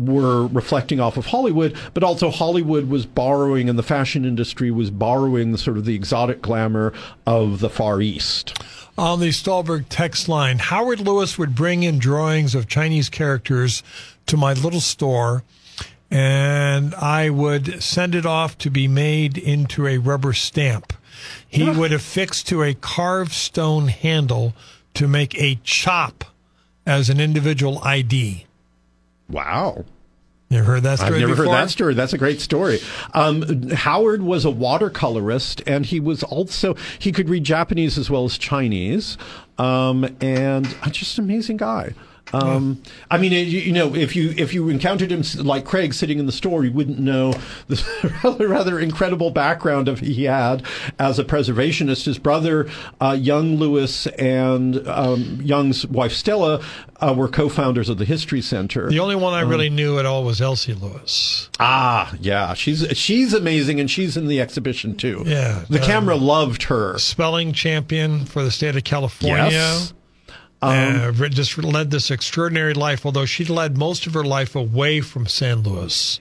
were 0.07 0.47
reflecting 0.47 0.99
off 0.99 1.17
of 1.17 1.27
Hollywood, 1.27 1.75
but 1.93 2.03
also 2.03 2.29
Hollywood 2.29 2.89
was 2.89 3.05
borrowing 3.05 3.69
and 3.69 3.77
the 3.77 3.83
fashion 3.83 4.25
industry 4.25 4.71
was 4.71 4.89
borrowing 4.89 5.51
the 5.51 5.57
sort 5.57 5.77
of 5.77 5.85
the 5.85 5.95
exotic 5.95 6.41
glamour 6.41 6.93
of 7.25 7.59
the 7.59 7.69
Far 7.69 8.01
East. 8.01 8.61
On 8.97 9.19
the 9.19 9.29
Stahlberg 9.29 9.85
text 9.89 10.27
line, 10.27 10.59
Howard 10.59 10.99
Louis 10.99 11.37
would 11.37 11.55
bring 11.55 11.83
in 11.83 11.97
drawings 11.97 12.53
of 12.53 12.67
Chinese 12.67 13.09
characters 13.09 13.83
to 14.25 14.37
my 14.37 14.53
little 14.53 14.81
store 14.81 15.43
and 16.11 16.93
I 16.95 17.29
would 17.29 17.81
send 17.81 18.15
it 18.15 18.25
off 18.25 18.57
to 18.59 18.69
be 18.69 18.87
made 18.89 19.37
into 19.37 19.87
a 19.87 19.97
rubber 19.97 20.33
stamp. 20.33 20.93
He 21.47 21.69
would 21.69 21.93
affix 21.93 22.43
to 22.43 22.63
a 22.63 22.73
carved 22.73 23.31
stone 23.31 23.87
handle 23.87 24.53
to 24.95 25.07
make 25.07 25.35
a 25.35 25.59
chop 25.63 26.25
as 26.85 27.09
an 27.09 27.21
individual 27.21 27.79
ID. 27.83 28.45
Wow. 29.31 29.85
You 30.49 30.63
heard 30.63 30.83
that 30.83 30.99
story? 30.99 31.13
I've 31.13 31.19
never 31.21 31.31
before? 31.31 31.45
heard 31.45 31.63
that 31.63 31.69
story. 31.69 31.93
That's 31.93 32.11
a 32.11 32.17
great 32.17 32.41
story. 32.41 32.79
Um, 33.13 33.69
Howard 33.69 34.21
was 34.21 34.43
a 34.43 34.49
watercolorist, 34.49 35.63
and 35.65 35.85
he 35.85 36.01
was 36.01 36.23
also 36.23 36.75
he 36.99 37.13
could 37.13 37.29
read 37.29 37.45
Japanese 37.45 37.97
as 37.97 38.09
well 38.09 38.25
as 38.25 38.37
Chinese, 38.37 39.17
um, 39.57 40.03
and 40.19 40.75
just 40.91 41.17
an 41.17 41.23
amazing 41.23 41.55
guy. 41.55 41.93
Um, 42.33 42.81
I 43.09 43.17
mean, 43.17 43.31
you, 43.31 43.39
you, 43.39 43.71
know, 43.71 43.95
if 43.95 44.15
you 44.15 44.33
if 44.37 44.53
you 44.53 44.69
encountered 44.69 45.11
him 45.11 45.23
like 45.45 45.65
Craig 45.65 45.93
sitting 45.93 46.19
in 46.19 46.25
the 46.25 46.31
store, 46.31 46.63
you 46.63 46.71
wouldn't 46.71 46.99
know 46.99 47.33
the 47.67 48.13
rather, 48.23 48.47
rather 48.47 48.79
incredible 48.79 49.31
background 49.31 49.87
of 49.87 49.99
he 49.99 50.25
had 50.25 50.63
as 50.99 51.19
a 51.19 51.23
preservationist. 51.23 52.05
His 52.05 52.17
brother, 52.17 52.69
uh, 52.99 53.17
young 53.19 53.57
Louis, 53.57 54.07
and 54.07 54.87
um, 54.87 55.39
Young's 55.41 55.85
wife 55.87 56.13
Stella 56.13 56.63
uh, 56.99 57.13
were 57.17 57.27
co-founders 57.27 57.89
of 57.89 57.97
the 57.97 58.05
History 58.05 58.41
Center. 58.41 58.89
The 58.89 58.99
only 58.99 59.15
one 59.15 59.33
I 59.33 59.41
really 59.41 59.67
um, 59.67 59.75
knew 59.75 59.99
at 59.99 60.05
all 60.05 60.23
was 60.23 60.41
Elsie 60.41 60.73
Louis. 60.73 61.49
Ah, 61.59 62.13
yeah, 62.19 62.53
she's 62.53 62.85
she's 62.97 63.33
amazing, 63.33 63.79
and 63.79 63.89
she's 63.89 64.17
in 64.17 64.27
the 64.27 64.39
exhibition 64.39 64.95
too. 64.95 65.23
Yeah, 65.25 65.65
the 65.69 65.79
um, 65.79 65.85
camera 65.85 66.15
loved 66.15 66.63
her. 66.63 66.97
Spelling 66.97 67.53
champion 67.53 68.25
for 68.25 68.43
the 68.43 68.51
state 68.51 68.75
of 68.75 68.83
California. 68.83 69.49
Yes. 69.51 69.93
Um, 70.63 71.15
uh, 71.21 71.29
just 71.29 71.57
led 71.57 71.89
this 71.89 72.11
extraordinary 72.11 72.73
life, 72.73 73.05
although 73.05 73.25
she 73.25 73.45
led 73.45 73.77
most 73.77 74.05
of 74.05 74.13
her 74.13 74.23
life 74.23 74.55
away 74.55 75.01
from 75.01 75.25
San 75.25 75.61
Luis. 75.61 76.19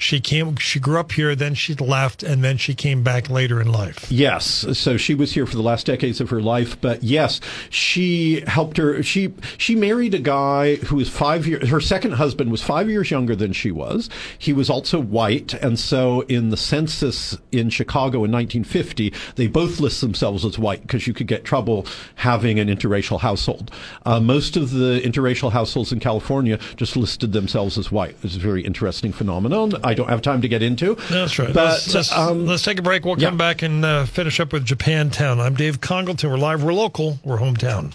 She 0.00 0.18
came. 0.18 0.56
She 0.56 0.80
grew 0.80 0.98
up 0.98 1.12
here. 1.12 1.34
Then 1.34 1.54
she 1.54 1.74
left, 1.74 2.22
and 2.22 2.42
then 2.42 2.56
she 2.56 2.74
came 2.74 3.02
back 3.02 3.28
later 3.28 3.60
in 3.60 3.70
life. 3.70 4.10
Yes, 4.10 4.66
so 4.72 4.96
she 4.96 5.14
was 5.14 5.32
here 5.32 5.44
for 5.44 5.56
the 5.56 5.62
last 5.62 5.84
decades 5.84 6.22
of 6.22 6.30
her 6.30 6.40
life. 6.40 6.80
But 6.80 7.04
yes, 7.04 7.38
she 7.68 8.40
helped 8.46 8.78
her. 8.78 9.02
She 9.02 9.34
she 9.58 9.76
married 9.76 10.14
a 10.14 10.18
guy 10.18 10.76
who 10.76 10.96
was 10.96 11.10
five 11.10 11.46
years. 11.46 11.68
Her 11.68 11.82
second 11.82 12.12
husband 12.12 12.50
was 12.50 12.62
five 12.62 12.88
years 12.88 13.10
younger 13.10 13.36
than 13.36 13.52
she 13.52 13.70
was. 13.70 14.08
He 14.38 14.54
was 14.54 14.70
also 14.70 14.98
white, 14.98 15.52
and 15.52 15.78
so 15.78 16.22
in 16.22 16.48
the 16.48 16.56
census 16.56 17.36
in 17.52 17.68
Chicago 17.68 18.24
in 18.24 18.32
1950, 18.32 19.12
they 19.36 19.48
both 19.48 19.80
list 19.80 20.00
themselves 20.00 20.46
as 20.46 20.58
white 20.58 20.80
because 20.80 21.06
you 21.06 21.12
could 21.12 21.26
get 21.26 21.44
trouble 21.44 21.86
having 22.14 22.58
an 22.58 22.68
interracial 22.68 23.20
household. 23.20 23.70
Uh, 24.06 24.18
most 24.18 24.56
of 24.56 24.70
the 24.70 24.98
interracial 25.04 25.52
households 25.52 25.92
in 25.92 26.00
California 26.00 26.58
just 26.76 26.96
listed 26.96 27.32
themselves 27.32 27.76
as 27.76 27.92
white. 27.92 28.16
It's 28.22 28.36
a 28.36 28.38
very 28.38 28.64
interesting 28.64 29.12
phenomenon. 29.12 29.74
I 29.90 29.94
don't 29.94 30.08
have 30.08 30.22
time 30.22 30.40
to 30.42 30.48
get 30.48 30.62
into. 30.62 30.94
That's 31.10 31.36
right. 31.36 31.52
But 31.52 31.70
let's, 31.70 31.94
let's, 31.94 32.12
um, 32.12 32.46
let's 32.46 32.62
take 32.62 32.78
a 32.78 32.82
break. 32.82 33.04
We'll 33.04 33.16
come 33.16 33.36
back 33.36 33.62
and 33.62 33.84
uh, 33.84 34.06
finish 34.06 34.38
up 34.38 34.52
with 34.52 34.64
Japantown. 34.64 35.40
I'm 35.40 35.54
Dave 35.54 35.80
Congalton. 35.80 36.30
We're 36.30 36.38
live. 36.38 36.62
We're 36.62 36.72
local. 36.72 37.18
We're 37.24 37.38
hometown. 37.38 37.92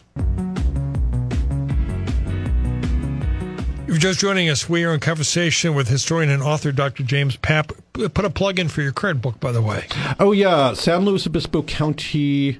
If 3.83 3.87
you're 3.87 3.97
just 3.97 4.19
joining 4.19 4.49
us, 4.49 4.67
we 4.67 4.83
are 4.83 4.93
in 4.93 4.99
conversation 4.99 5.73
with 5.73 5.87
historian 5.87 6.29
and 6.29 6.43
author 6.43 6.73
Dr. 6.73 7.03
James 7.03 7.37
Papp. 7.37 7.71
Put 7.93 8.25
a 8.25 8.29
plug 8.29 8.59
in 8.59 8.67
for 8.67 8.81
your 8.81 8.91
current 8.91 9.21
book, 9.21 9.39
by 9.39 9.53
the 9.53 9.61
way. 9.61 9.85
Oh, 10.19 10.33
yeah. 10.33 10.73
San 10.73 11.05
Luis 11.05 11.25
Obispo 11.25 11.61
County 11.63 12.59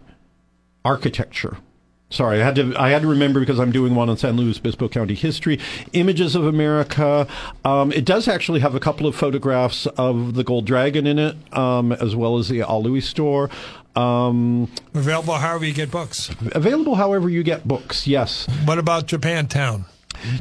Architecture. 0.85 1.57
Sorry, 2.09 2.39
I 2.41 2.45
had 2.45 2.55
to 2.55 2.75
I 2.77 2.91
had 2.91 3.01
to 3.01 3.07
remember 3.07 3.39
because 3.39 3.59
I'm 3.59 3.71
doing 3.71 3.95
one 3.95 4.09
on 4.09 4.17
San 4.17 4.37
Luis 4.37 4.59
Obispo 4.59 4.87
County 4.87 5.15
history. 5.15 5.59
Images 5.93 6.35
of 6.35 6.45
America. 6.45 7.27
Um, 7.65 7.91
it 7.91 8.05
does 8.05 8.27
actually 8.27 8.59
have 8.59 8.75
a 8.75 8.79
couple 8.79 9.07
of 9.07 9.15
photographs 9.15 9.85
of 9.87 10.35
the 10.35 10.43
Gold 10.43 10.65
Dragon 10.65 11.07
in 11.07 11.17
it, 11.17 11.35
um, 11.57 11.91
as 11.91 12.15
well 12.15 12.37
as 12.37 12.47
the 12.47 12.63
Louis 12.63 13.01
store. 13.01 13.49
Um, 13.95 14.69
available 14.93 15.35
however 15.35 15.65
you 15.65 15.73
get 15.73 15.89
books. 15.89 16.29
Available 16.51 16.95
however 16.95 17.29
you 17.29 17.43
get 17.43 17.67
books. 17.67 18.05
Yes. 18.05 18.45
What 18.65 18.77
about 18.77 19.07
Japantown? 19.07 19.85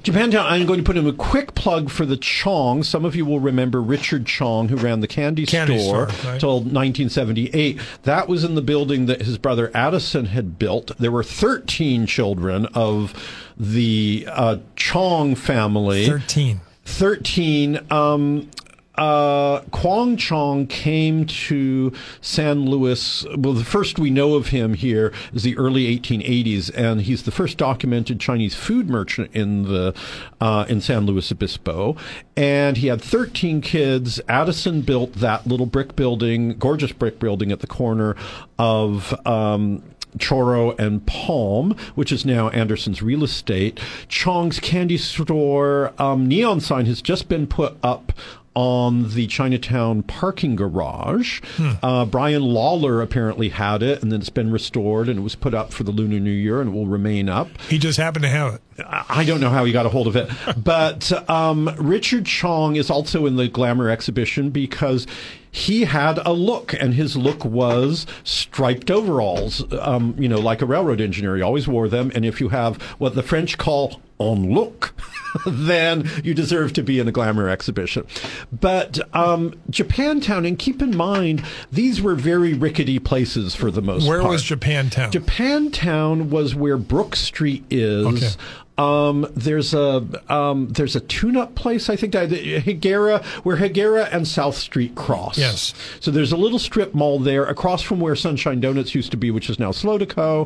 Japantown, 0.02 0.44
I'm 0.44 0.66
going 0.66 0.78
to 0.78 0.84
put 0.84 0.96
in 0.96 1.06
a 1.06 1.12
quick 1.12 1.54
plug 1.54 1.90
for 1.90 2.06
the 2.06 2.16
Chong. 2.16 2.82
Some 2.82 3.04
of 3.04 3.14
you 3.14 3.24
will 3.24 3.40
remember 3.40 3.80
Richard 3.80 4.26
Chong, 4.26 4.68
who 4.68 4.76
ran 4.76 5.00
the 5.00 5.08
candy, 5.08 5.46
candy 5.46 5.78
store, 5.78 6.10
store 6.10 6.32
right. 6.32 6.40
till 6.40 6.56
1978. 6.56 7.80
That 8.04 8.28
was 8.28 8.44
in 8.44 8.54
the 8.54 8.62
building 8.62 9.06
that 9.06 9.22
his 9.22 9.38
brother 9.38 9.70
Addison 9.74 10.26
had 10.26 10.58
built. 10.58 10.96
There 10.98 11.10
were 11.10 11.22
13 11.22 12.06
children 12.06 12.66
of 12.74 13.14
the 13.56 14.26
uh, 14.30 14.58
Chong 14.76 15.34
family. 15.34 16.06
13. 16.06 16.60
13. 16.84 17.80
Um, 17.90 18.50
uh, 18.96 19.60
Kwong 19.72 20.16
Chong 20.16 20.66
came 20.66 21.26
to 21.26 21.92
San 22.20 22.66
Luis. 22.66 23.26
Well, 23.36 23.54
the 23.54 23.64
first 23.64 23.98
we 23.98 24.10
know 24.10 24.34
of 24.34 24.48
him 24.48 24.74
here 24.74 25.12
is 25.32 25.42
the 25.42 25.56
early 25.56 25.98
1880s, 25.98 26.70
and 26.76 27.00
he's 27.02 27.24
the 27.24 27.32
first 27.32 27.58
documented 27.58 28.20
Chinese 28.20 28.54
food 28.54 28.88
merchant 28.88 29.30
in 29.32 29.64
the 29.64 29.94
uh, 30.40 30.64
in 30.68 30.80
San 30.80 31.06
Luis 31.06 31.32
Obispo. 31.32 31.96
And 32.36 32.76
he 32.76 32.86
had 32.86 33.02
13 33.02 33.60
kids. 33.60 34.20
Addison 34.28 34.82
built 34.82 35.14
that 35.14 35.46
little 35.46 35.66
brick 35.66 35.96
building, 35.96 36.56
gorgeous 36.58 36.92
brick 36.92 37.18
building 37.18 37.50
at 37.50 37.60
the 37.60 37.66
corner 37.66 38.16
of. 38.58 39.14
Um, 39.26 39.82
Chorro 40.18 40.78
and 40.78 41.04
Palm, 41.06 41.76
which 41.96 42.12
is 42.12 42.24
now 42.24 42.48
Anderson's 42.50 43.02
real 43.02 43.24
estate. 43.24 43.80
Chong's 44.06 44.60
candy 44.60 44.96
store 44.96 45.92
um, 46.00 46.28
neon 46.28 46.60
sign 46.60 46.86
has 46.86 47.02
just 47.02 47.28
been 47.28 47.48
put 47.48 47.76
up 47.82 48.12
on 48.54 49.10
the 49.10 49.26
Chinatown 49.26 50.02
parking 50.02 50.56
garage. 50.56 51.40
Hmm. 51.56 51.72
Uh, 51.82 52.04
Brian 52.04 52.42
Lawler 52.42 53.02
apparently 53.02 53.48
had 53.48 53.82
it, 53.82 54.02
and 54.02 54.12
then 54.12 54.20
it's 54.20 54.30
been 54.30 54.50
restored, 54.50 55.08
and 55.08 55.18
it 55.18 55.22
was 55.22 55.34
put 55.34 55.54
up 55.54 55.72
for 55.72 55.82
the 55.82 55.90
Lunar 55.90 56.20
New 56.20 56.30
Year, 56.30 56.60
and 56.60 56.70
it 56.70 56.72
will 56.72 56.86
remain 56.86 57.28
up. 57.28 57.48
He 57.68 57.78
just 57.78 57.98
happened 57.98 58.22
to 58.24 58.28
have 58.28 58.54
it. 58.54 58.60
I 58.86 59.24
don't 59.24 59.40
know 59.40 59.50
how 59.50 59.64
he 59.64 59.72
got 59.72 59.86
a 59.86 59.88
hold 59.88 60.06
of 60.06 60.16
it, 60.16 60.28
but 60.56 61.12
um, 61.30 61.70
Richard 61.78 62.26
Chong 62.26 62.76
is 62.76 62.90
also 62.90 63.26
in 63.26 63.36
the 63.36 63.48
Glamour 63.48 63.88
exhibition 63.88 64.50
because 64.50 65.06
he 65.50 65.84
had 65.84 66.18
a 66.18 66.32
look, 66.32 66.74
and 66.74 66.94
his 66.94 67.16
look 67.16 67.44
was 67.44 68.06
striped 68.24 68.90
overalls, 68.90 69.64
um, 69.74 70.16
you 70.18 70.28
know, 70.28 70.40
like 70.40 70.60
a 70.62 70.66
railroad 70.66 71.00
engineer. 71.00 71.36
He 71.36 71.42
always 71.42 71.68
wore 71.68 71.88
them, 71.88 72.10
and 72.14 72.24
if 72.24 72.40
you 72.40 72.48
have 72.48 72.82
what 72.98 73.14
the 73.14 73.22
French 73.22 73.56
call 73.56 74.00
on 74.18 74.52
look, 74.52 74.94
then 75.46 76.08
you 76.22 76.34
deserve 76.34 76.72
to 76.74 76.82
be 76.82 76.98
in 76.98 77.08
a 77.08 77.12
glamour 77.12 77.48
exhibition. 77.48 78.06
But 78.52 79.00
um, 79.14 79.54
Japantown, 79.70 80.46
and 80.46 80.58
keep 80.58 80.80
in 80.80 80.96
mind, 80.96 81.44
these 81.72 82.00
were 82.00 82.14
very 82.14 82.54
rickety 82.54 82.98
places 82.98 83.54
for 83.54 83.70
the 83.70 83.82
most 83.82 84.06
where 84.06 84.18
part. 84.18 84.28
Where 84.28 84.32
was 84.32 84.44
Japantown? 84.44 85.10
Japantown 85.10 86.30
was 86.30 86.54
where 86.54 86.76
Brook 86.76 87.16
Street 87.16 87.64
is. 87.70 88.06
Okay. 88.06 88.30
Um, 88.76 89.26
there's 89.34 89.72
a 89.72 90.04
um, 90.28 90.68
there's 90.68 90.96
a 90.96 91.00
tune-up 91.00 91.54
place 91.54 91.88
I 91.88 91.96
think 91.96 92.12
that 92.12 92.30
Higuera 92.30 93.24
where 93.44 93.56
Higuera 93.56 94.08
and 94.12 94.26
South 94.26 94.56
Street 94.56 94.94
cross. 94.96 95.38
Yes. 95.38 95.74
So 96.00 96.10
there's 96.10 96.32
a 96.32 96.36
little 96.36 96.58
strip 96.58 96.92
mall 96.92 97.20
there 97.20 97.44
across 97.44 97.82
from 97.82 98.00
where 98.00 98.16
Sunshine 98.16 98.60
Donuts 98.60 98.94
used 98.94 99.12
to 99.12 99.16
be, 99.16 99.30
which 99.30 99.48
is 99.48 99.58
now 99.58 99.70
Slow 99.70 99.98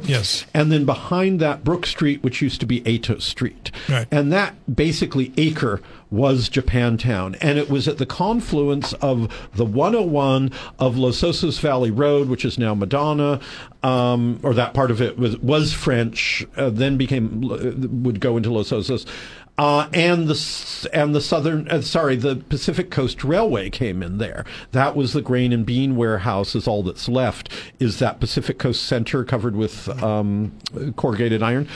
Yes. 0.04 0.44
And 0.52 0.70
then 0.70 0.84
behind 0.84 1.40
that 1.40 1.64
Brook 1.64 1.86
Street, 1.86 2.22
which 2.22 2.42
used 2.42 2.60
to 2.60 2.66
be 2.66 2.82
Ato 2.86 3.18
Street. 3.18 3.70
Right. 3.88 4.06
And 4.10 4.30
that 4.32 4.54
basically 4.74 5.32
acre 5.38 5.80
was 6.10 6.48
Japantown. 6.48 7.36
And 7.40 7.58
it 7.58 7.70
was 7.70 7.88
at 7.88 7.98
the 7.98 8.06
confluence 8.06 8.92
of 8.94 9.32
the 9.54 9.64
101 9.64 10.50
of 10.78 10.96
Los 10.96 11.20
Osos 11.20 11.60
Valley 11.60 11.90
Road, 11.90 12.28
which 12.28 12.44
is 12.44 12.58
now 12.58 12.74
Madonna, 12.74 13.40
um, 13.82 14.40
or 14.42 14.54
that 14.54 14.74
part 14.74 14.90
of 14.90 15.00
it 15.00 15.18
was, 15.18 15.36
was 15.38 15.72
French, 15.72 16.46
uh, 16.56 16.70
then 16.70 16.96
became, 16.96 17.44
uh, 17.50 17.72
would 18.02 18.20
go 18.20 18.36
into 18.36 18.52
Los 18.52 18.70
Osos. 18.70 19.06
Uh, 19.58 19.88
and 19.92 20.28
the 20.28 20.88
and 20.92 21.16
the 21.16 21.20
southern 21.20 21.66
uh, 21.66 21.82
sorry 21.82 22.14
the 22.14 22.36
Pacific 22.36 22.92
Coast 22.92 23.24
Railway 23.24 23.70
came 23.70 24.04
in 24.04 24.18
there. 24.18 24.44
That 24.70 24.94
was 24.94 25.14
the 25.14 25.20
grain 25.20 25.52
and 25.52 25.66
bean 25.66 25.96
warehouse. 25.96 26.54
Is 26.54 26.68
all 26.68 26.84
that's 26.84 27.08
left 27.08 27.50
is 27.80 27.98
that 27.98 28.20
Pacific 28.20 28.60
Coast 28.60 28.84
Center 28.84 29.24
covered 29.24 29.56
with 29.56 29.88
um, 30.00 30.56
corrugated 30.94 31.42
iron. 31.42 31.68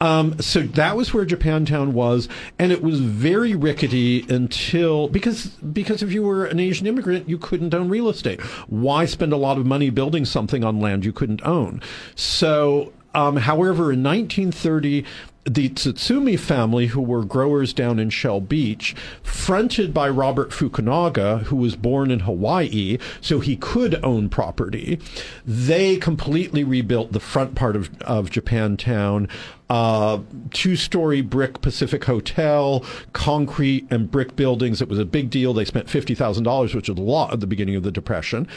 Um, 0.00 0.38
so 0.40 0.60
that 0.60 0.96
was 0.96 1.14
where 1.14 1.24
Japantown 1.24 1.92
was, 1.92 2.28
and 2.58 2.70
it 2.70 2.82
was 2.82 3.00
very 3.00 3.54
rickety 3.54 4.26
until 4.28 5.08
because 5.08 5.46
because 5.46 6.02
if 6.02 6.12
you 6.12 6.22
were 6.22 6.44
an 6.44 6.60
Asian 6.60 6.86
immigrant, 6.86 7.28
you 7.28 7.38
couldn't 7.38 7.74
own 7.74 7.88
real 7.88 8.08
estate. 8.08 8.40
Why 8.68 9.06
spend 9.06 9.32
a 9.32 9.38
lot 9.38 9.56
of 9.56 9.64
money 9.64 9.90
building 9.90 10.24
something 10.24 10.62
on 10.64 10.80
land 10.80 11.04
you 11.04 11.12
couldn't 11.12 11.42
own? 11.44 11.80
So 12.14 12.92
um, 13.16 13.36
however, 13.36 13.92
in 13.92 14.02
1930, 14.02 15.04
the 15.46 15.68
Tsutsumi 15.70 16.38
family, 16.38 16.86
who 16.86 17.00
were 17.00 17.24
growers 17.24 17.72
down 17.72 17.98
in 17.98 18.10
Shell 18.10 18.40
Beach, 18.42 18.94
fronted 19.22 19.94
by 19.94 20.08
Robert 20.08 20.50
Fukunaga, 20.50 21.42
who 21.44 21.56
was 21.56 21.76
born 21.76 22.10
in 22.10 22.20
Hawaii, 22.20 22.98
so 23.20 23.38
he 23.38 23.56
could 23.56 24.02
own 24.04 24.28
property, 24.28 24.98
they 25.44 25.96
completely 25.96 26.64
rebuilt 26.64 27.12
the 27.12 27.20
front 27.20 27.54
part 27.54 27.76
of, 27.76 27.90
of 28.02 28.30
Japantown. 28.30 29.30
Uh, 29.70 30.20
two 30.50 30.76
story 30.76 31.20
brick 31.20 31.60
Pacific 31.60 32.04
Hotel, 32.04 32.84
concrete 33.12 33.86
and 33.90 34.10
brick 34.10 34.36
buildings. 34.36 34.82
It 34.82 34.88
was 34.88 34.98
a 34.98 35.04
big 35.04 35.30
deal. 35.30 35.54
They 35.54 35.64
spent 35.64 35.86
$50,000, 35.86 36.74
which 36.74 36.88
was 36.88 36.98
a 36.98 37.00
lot 37.00 37.32
at 37.32 37.40
the 37.40 37.46
beginning 37.46 37.76
of 37.76 37.82
the 37.82 37.92
Depression. 37.92 38.48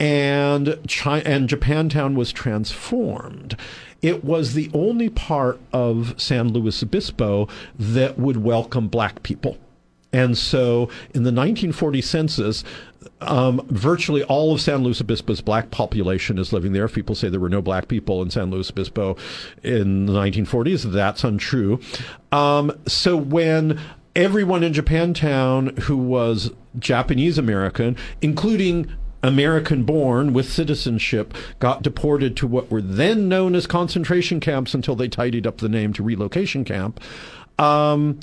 And, 0.00 0.78
China, 0.86 1.22
and 1.24 1.48
Japantown 1.48 2.14
was 2.14 2.32
transformed 2.32 3.56
it 4.04 4.22
was 4.22 4.52
the 4.52 4.70
only 4.74 5.08
part 5.08 5.58
of 5.72 6.20
San 6.34 6.48
Luis 6.48 6.82
Obispo 6.82 7.46
that 7.78 8.18
would 8.18 8.38
welcome 8.38 8.88
black 8.88 9.22
people. 9.22 9.56
And 10.12 10.36
so 10.36 10.88
in 11.14 11.22
the 11.22 11.30
1940 11.30 12.00
census, 12.00 12.64
um, 13.20 13.64
virtually 13.70 14.24
all 14.24 14.52
of 14.52 14.60
San 14.60 14.82
Luis 14.82 15.00
Obispo's 15.00 15.40
black 15.40 15.70
population 15.70 16.38
is 16.38 16.52
living 16.52 16.72
there. 16.72 16.86
If 16.86 16.94
people 16.94 17.14
say 17.14 17.28
there 17.28 17.38
were 17.38 17.48
no 17.48 17.62
black 17.62 17.86
people 17.86 18.20
in 18.20 18.30
San 18.30 18.50
Luis 18.50 18.68
Obispo 18.68 19.16
in 19.62 20.06
the 20.06 20.12
1940s, 20.12 20.90
that's 20.90 21.22
untrue. 21.22 21.78
Um, 22.32 22.72
so 22.86 23.16
when 23.16 23.80
everyone 24.16 24.64
in 24.64 24.72
Japantown 24.72 25.78
who 25.80 25.96
was 25.96 26.50
Japanese 26.80 27.38
American, 27.38 27.96
including 28.20 28.92
American 29.24 29.84
born 29.84 30.32
with 30.32 30.50
citizenship 30.50 31.34
got 31.58 31.82
deported 31.82 32.36
to 32.36 32.46
what 32.46 32.70
were 32.70 32.82
then 32.82 33.28
known 33.28 33.54
as 33.54 33.66
concentration 33.66 34.38
camps 34.38 34.74
until 34.74 34.94
they 34.94 35.08
tidied 35.08 35.46
up 35.46 35.58
the 35.58 35.68
name 35.68 35.92
to 35.94 36.02
relocation 36.02 36.64
camp. 36.64 37.00
Um, 37.58 38.20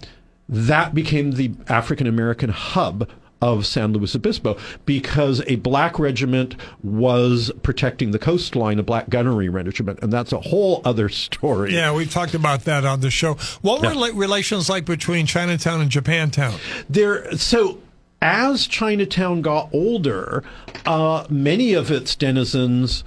that 0.48 0.94
became 0.94 1.32
the 1.32 1.54
African 1.68 2.06
American 2.08 2.50
hub 2.50 3.10
of 3.42 3.66
San 3.66 3.94
Luis 3.94 4.16
Obispo 4.16 4.58
because 4.86 5.42
a 5.48 5.56
black 5.56 5.98
regiment 5.98 6.56
was 6.84 7.52
protecting 7.64 8.12
the 8.12 8.20
coastline, 8.20 8.78
a 8.78 8.84
black 8.84 9.10
gunnery 9.10 9.50
regiment, 9.50 10.00
and 10.04 10.14
that's 10.14 10.32
a 10.32 10.40
whole 10.40 10.82
other 10.86 11.10
story. 11.10 11.74
Yeah, 11.74 11.94
we 11.94 12.06
talked 12.06 12.36
about 12.36 12.66
that 12.66 12.86
on 12.86 13.00
the 13.00 13.10
show. 13.10 13.36
What 13.62 13.82
were 13.82 13.94
yeah. 13.94 14.12
relations 14.14 14.70
like 14.70 14.86
between 14.86 15.26
Chinatown 15.26 15.82
and 15.82 15.90
Japantown? 15.90 16.60
There, 16.88 17.36
so 17.36 17.80
as 18.22 18.68
Chinatown 18.68 19.42
got 19.42 19.70
older, 19.74 20.44
uh, 20.86 21.26
many 21.30 21.74
of 21.74 21.90
its 21.90 22.16
denizens 22.16 23.04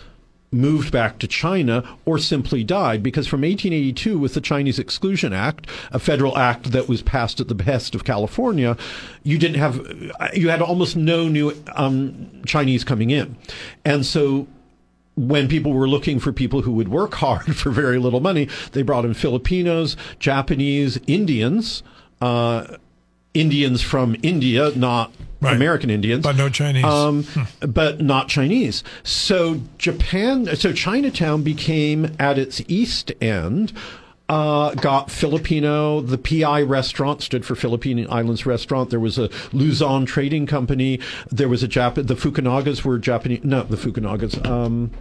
moved 0.55 0.93
back 0.93 1.19
to 1.19 1.27
China 1.27 1.97
or 2.05 2.17
simply 2.19 2.63
died 2.63 3.03
because 3.03 3.27
from 3.27 3.41
1882 3.41 4.19
with 4.19 4.35
the 4.35 4.41
Chinese 4.41 4.79
Exclusion 4.79 5.33
Act, 5.33 5.67
a 5.91 5.99
federal 5.99 6.39
act 6.39 6.73
that 6.73 6.89
was 6.89 7.03
passed 7.03 7.41
at 7.41 7.49
the 7.49 7.55
behest 7.55 7.95
of 7.95 8.05
California, 8.05 8.77
you 9.23 9.37
didn't 9.37 9.59
have 9.59 9.85
you 10.35 10.49
had 10.49 10.63
almost 10.63 10.97
no 10.97 11.29
new 11.29 11.53
um, 11.75 12.43
Chinese 12.47 12.85
coming 12.85 13.11
in. 13.11 13.37
And 13.85 14.07
so 14.07 14.47
when 15.17 15.49
people 15.49 15.73
were 15.73 15.89
looking 15.89 16.19
for 16.19 16.33
people 16.33 16.63
who 16.63 16.73
would 16.73 16.89
work 16.89 17.15
hard 17.25 17.57
for 17.57 17.71
very 17.71 17.99
little 17.99 18.21
money, 18.21 18.49
they 18.73 18.83
brought 18.83 19.05
in 19.05 19.15
Filipinos, 19.15 19.97
Japanese, 20.19 21.01
Indians, 21.07 21.83
uh, 22.21 22.77
Indians 23.35 23.83
from 23.83 24.17
India, 24.23 24.71
not 24.77 25.13
right. 25.41 25.57
American 25.57 25.91
Indians, 25.91 26.23
but 26.23 26.37
no 26.37 26.49
Chinese, 26.49 26.85
um, 26.85 27.25
hmm. 27.25 27.71
but 27.71 28.01
not 28.01 28.29
Chinese. 28.29 28.83
So 29.03 29.61
Japan, 29.79 30.55
so 30.57 30.73
Chinatown 30.73 31.43
became 31.43 32.15
at 32.19 32.39
its 32.39 32.63
east 32.69 33.13
end. 33.21 33.73
Uh, 34.27 34.73
got 34.77 35.11
Filipino. 35.11 36.01
The 36.01 36.17
PI 36.17 36.63
restaurant 36.63 37.21
stood 37.21 37.45
for 37.45 37.55
Philippine 37.55 38.07
Islands 38.09 38.47
Restaurant. 38.47 38.89
There 38.89 38.99
was 39.01 39.19
a 39.19 39.29
Luzon 39.53 40.07
Trading 40.07 40.47
Company. 40.47 40.99
There 41.31 41.49
was 41.49 41.63
a 41.63 41.69
Jap. 41.69 41.95
The 41.97 42.15
Fukunagas 42.15 42.85
were 42.85 42.99
Japanese. 42.99 43.45
No, 43.45 43.65
the 43.65 43.77
Fukunagas. 43.77 44.45
Um, 44.47 44.93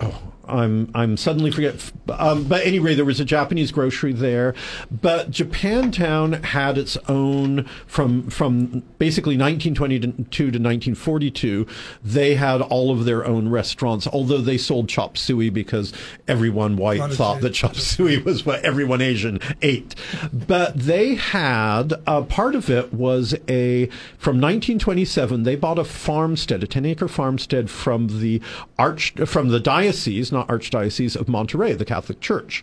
oh, 0.00 0.33
I'm 0.48 0.90
I'm 0.94 1.16
suddenly 1.16 1.50
forget. 1.50 1.92
Um, 2.10 2.44
but 2.44 2.64
anyway, 2.66 2.94
there 2.94 3.04
was 3.04 3.20
a 3.20 3.24
Japanese 3.24 3.72
grocery 3.72 4.12
there, 4.12 4.54
but 4.90 5.30
Japantown 5.30 6.44
had 6.44 6.78
its 6.78 6.96
own 7.08 7.64
from 7.86 8.28
from 8.30 8.82
basically 8.98 9.36
1922 9.36 10.22
to 10.26 10.44
1942. 10.44 11.66
They 12.02 12.34
had 12.34 12.60
all 12.60 12.90
of 12.90 13.04
their 13.04 13.24
own 13.24 13.48
restaurants, 13.48 14.06
although 14.06 14.40
they 14.40 14.58
sold 14.58 14.88
chop 14.88 15.16
suey 15.16 15.50
because 15.50 15.92
everyone 16.28 16.76
white 16.76 17.12
thought 17.12 17.40
that 17.40 17.54
chop 17.54 17.76
suey 17.76 18.18
was 18.18 18.44
what 18.44 18.64
everyone 18.64 19.00
Asian 19.00 19.40
ate. 19.62 19.94
But 20.32 20.78
they 20.78 21.14
had 21.14 21.94
uh, 22.06 22.22
part 22.22 22.54
of 22.54 22.68
it 22.68 22.92
was 22.92 23.34
a 23.48 23.86
from 24.18 24.40
1927. 24.40 25.42
They 25.44 25.56
bought 25.56 25.78
a 25.78 25.84
farmstead, 25.84 26.62
a 26.62 26.66
10 26.66 26.84
acre 26.84 27.08
farmstead 27.08 27.70
from 27.70 28.20
the 28.20 28.40
arch 28.78 29.12
from 29.24 29.48
the 29.48 29.60
diocese 29.60 30.32
not 30.34 30.48
Archdiocese 30.48 31.16
of 31.16 31.28
Monterey, 31.28 31.72
the 31.72 31.86
Catholic 31.86 32.20
Church, 32.20 32.62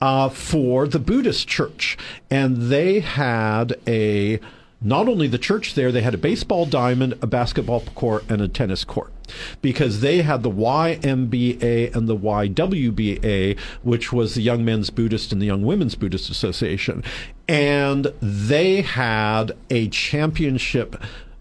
uh, 0.00 0.28
for 0.30 0.86
the 0.86 0.98
Buddhist 0.98 1.46
church. 1.46 1.98
And 2.30 2.70
they 2.70 3.00
had 3.00 3.76
a 3.86 4.40
not 4.80 5.08
only 5.08 5.26
the 5.26 5.38
church 5.38 5.74
there, 5.74 5.90
they 5.90 6.02
had 6.02 6.14
a 6.14 6.18
baseball 6.18 6.64
diamond, 6.64 7.14
a 7.20 7.26
basketball 7.26 7.80
court, 7.94 8.24
and 8.28 8.40
a 8.40 8.48
tennis 8.48 8.84
court 8.84 9.12
because 9.60 10.00
they 10.00 10.22
had 10.22 10.42
the 10.42 10.50
YMBA 10.50 11.94
and 11.94 12.08
the 12.08 12.16
YWBA, 12.16 13.58
which 13.82 14.12
was 14.12 14.34
the 14.34 14.42
Young 14.42 14.64
Men's 14.64 14.90
Buddhist 14.90 15.32
and 15.32 15.42
the 15.42 15.46
Young 15.46 15.62
Women's 15.62 15.96
Buddhist 15.96 16.30
Association. 16.30 17.02
And 17.48 18.12
they 18.20 18.82
had 18.82 19.52
a 19.68 19.88
championship. 19.88 20.96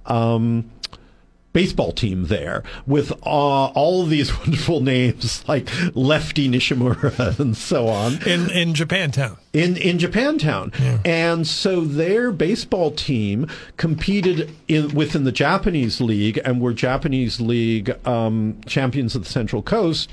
Um, 0.05 0.69
baseball 1.57 1.91
team 1.91 2.25
there 2.25 2.61
with 2.85 3.11
uh, 3.11 3.15
all 3.25 4.03
of 4.03 4.11
these 4.11 4.37
wonderful 4.41 4.79
names 4.79 5.43
like 5.47 5.67
Lefty 5.95 6.47
Nishimura 6.47 7.39
and 7.39 7.57
so 7.57 7.87
on 7.87 8.21
in 8.27 8.51
in 8.51 8.75
Japantown. 8.75 9.37
In 9.57 9.77
in 9.77 9.97
Japantown, 9.97 10.77
yeah. 10.79 10.99
and 11.03 11.47
so 11.47 11.81
their 11.81 12.31
baseball 12.31 12.91
team 12.91 13.47
competed 13.77 14.55
in 14.67 14.93
within 14.93 15.23
the 15.23 15.31
Japanese 15.31 15.99
league 15.99 16.39
and 16.45 16.61
were 16.61 16.73
Japanese 16.73 17.41
league 17.41 17.95
um, 18.07 18.59
champions 18.65 19.15
of 19.15 19.23
the 19.23 19.29
Central 19.29 19.61
Coast 19.63 20.09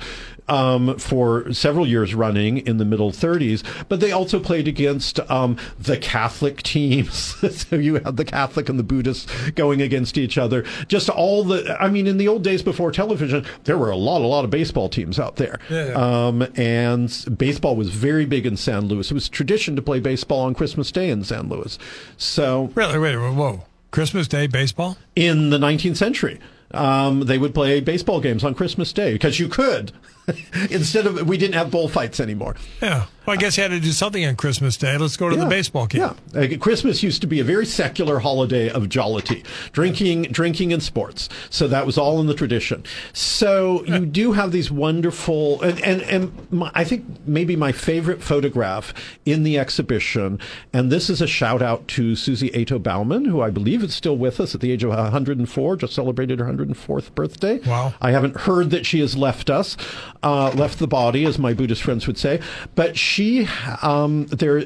um, 0.49 0.99
for 0.99 1.53
several 1.53 1.86
years 1.86 2.14
running 2.14 2.59
in 2.59 2.78
the 2.78 2.84
middle 2.84 3.11
30s, 3.11 3.62
but 3.88 4.01
they 4.01 4.12
also 4.12 4.38
played 4.38 4.68
against 4.68 5.18
um, 5.30 5.57
the 5.78 5.97
Catholic 5.97 6.62
teams. 6.62 7.34
so 7.66 7.76
you 7.76 7.95
had 7.95 8.16
the 8.16 8.24
Catholic 8.24 8.68
and 8.68 8.78
the 8.78 8.84
Buddhists 8.84 9.51
going 9.51 9.80
against 9.80 10.18
each 10.18 10.36
other. 10.36 10.64
Just 10.88 11.09
all 11.09 11.45
the, 11.45 11.76
I 11.80 11.88
mean, 11.88 12.07
in 12.07 12.18
the 12.18 12.28
old 12.28 12.42
days 12.42 12.62
before 12.62 12.90
television, 12.90 13.45
there 13.64 13.78
were 13.78 13.90
a 13.90 13.97
lot, 13.97 14.20
a 14.20 14.26
lot 14.26 14.45
of 14.45 14.51
baseball 14.51 14.88
teams 14.88 15.18
out 15.18 15.36
there. 15.36 15.59
Yeah, 15.70 15.88
yeah. 15.88 16.26
Um, 16.26 16.47
and 16.57 17.38
baseball 17.38 17.76
was 17.76 17.90
very 17.90 18.26
big 18.26 18.47
in 18.47 18.57
San 18.57 18.86
Luis. 18.86 19.11
It 19.11 19.14
was 19.14 19.28
tradition 19.35 19.76
to 19.76 19.82
play 19.82 20.01
baseball 20.01 20.41
on 20.41 20.55
Christmas 20.55 20.91
Day 20.91 21.11
in 21.11 21.24
San 21.24 21.49
Luis. 21.49 21.78
So. 22.16 22.70
Really? 22.74 22.99
Wait, 22.99 23.16
whoa. 23.16 23.64
Christmas 23.91 24.26
Day 24.26 24.47
baseball? 24.47 24.97
In 25.14 25.51
the 25.51 25.59
19th 25.59 25.97
century. 25.97 26.41
Um, 26.72 27.20
they 27.20 27.39
would 27.39 27.55
play 27.55 27.80
baseball 27.80 28.20
games 28.20 28.43
on 28.43 28.55
Christmas 28.55 28.93
Day 28.93 29.12
because 29.12 29.39
you 29.39 29.49
could. 29.49 29.93
Instead 30.70 31.07
of, 31.07 31.28
we 31.28 31.37
didn't 31.37 31.55
have 31.55 31.70
bullfights 31.70 32.18
anymore. 32.18 32.57
Yeah. 32.82 33.07
Well, 33.27 33.35
I 33.35 33.41
guess 33.41 33.57
you 33.57 33.62
had 33.62 33.70
to 33.70 33.81
do 33.81 33.93
something 33.93 34.25
on 34.27 34.37
Christmas 34.37 34.77
Day. 34.77 34.99
Let's 34.99 35.16
go 35.16 35.31
to 35.31 35.37
yeah, 35.37 35.45
the 35.45 35.49
baseball 35.49 35.87
game. 35.87 36.03
Yeah, 36.35 36.39
uh, 36.39 36.59
Christmas 36.59 37.03
used 37.03 37.22
to 37.22 37.27
be 37.27 37.41
a 37.41 37.45
very 37.45 37.64
secular 37.64 38.18
holiday 38.18 38.68
of 38.68 38.91
jollity, 38.91 39.43
drinking, 39.72 40.25
drinking, 40.25 40.75
and 40.75 40.83
sports. 40.83 41.31
So 41.49 41.66
that 41.68 41.87
was 41.87 41.97
all 41.97 42.20
in 42.20 42.27
the 42.27 42.35
tradition. 42.35 42.85
So 43.14 43.83
you 43.85 44.05
do 44.05 44.33
have 44.33 44.53
these 44.53 44.70
wonderful, 44.70 45.62
and 45.62 45.81
and, 45.81 46.03
and 46.03 46.53
my, 46.53 46.70
I 46.75 46.85
think 46.85 47.07
maybe 47.27 47.57
my 47.57 47.72
favorite 47.72 48.22
photograph 48.22 48.93
in 49.25 49.43
the 49.43 49.59
exhibition, 49.59 50.39
and 50.75 50.93
this 50.93 51.09
is 51.09 51.22
a 51.22 51.27
shout 51.27 51.62
out 51.62 51.89
to 51.89 52.16
Susie 52.16 52.55
Ato 52.55 52.79
Bauman, 52.79 53.25
who 53.25 53.41
I 53.41 53.49
believe 53.49 53.83
is 53.83 53.95
still 53.95 54.18
with 54.18 54.39
us 54.39 54.55
at 54.55 54.61
the 54.61 54.70
age 54.70 54.85
of 54.85 54.91
104, 54.91 55.77
just 55.77 55.95
celebrated 55.95 56.41
her 56.41 56.45
104th 56.45 57.14
birthday. 57.14 57.59
Wow! 57.61 57.95
I 58.03 58.11
haven't 58.11 58.37
heard 58.41 58.68
that 58.68 58.85
she 58.85 59.01
has 59.01 59.16
left 59.16 59.49
us, 59.49 59.79
uh, 60.22 60.51
left 60.51 60.79
the 60.79 60.87
body, 60.87 61.25
as 61.25 61.39
my 61.39 61.55
Buddhist 61.55 61.83
friends 61.83 62.07
would 62.07 62.18
say, 62.18 62.43
but. 62.75 62.99
She 62.99 63.14
she 63.15 63.49
um, 63.83 64.27
there. 64.27 64.65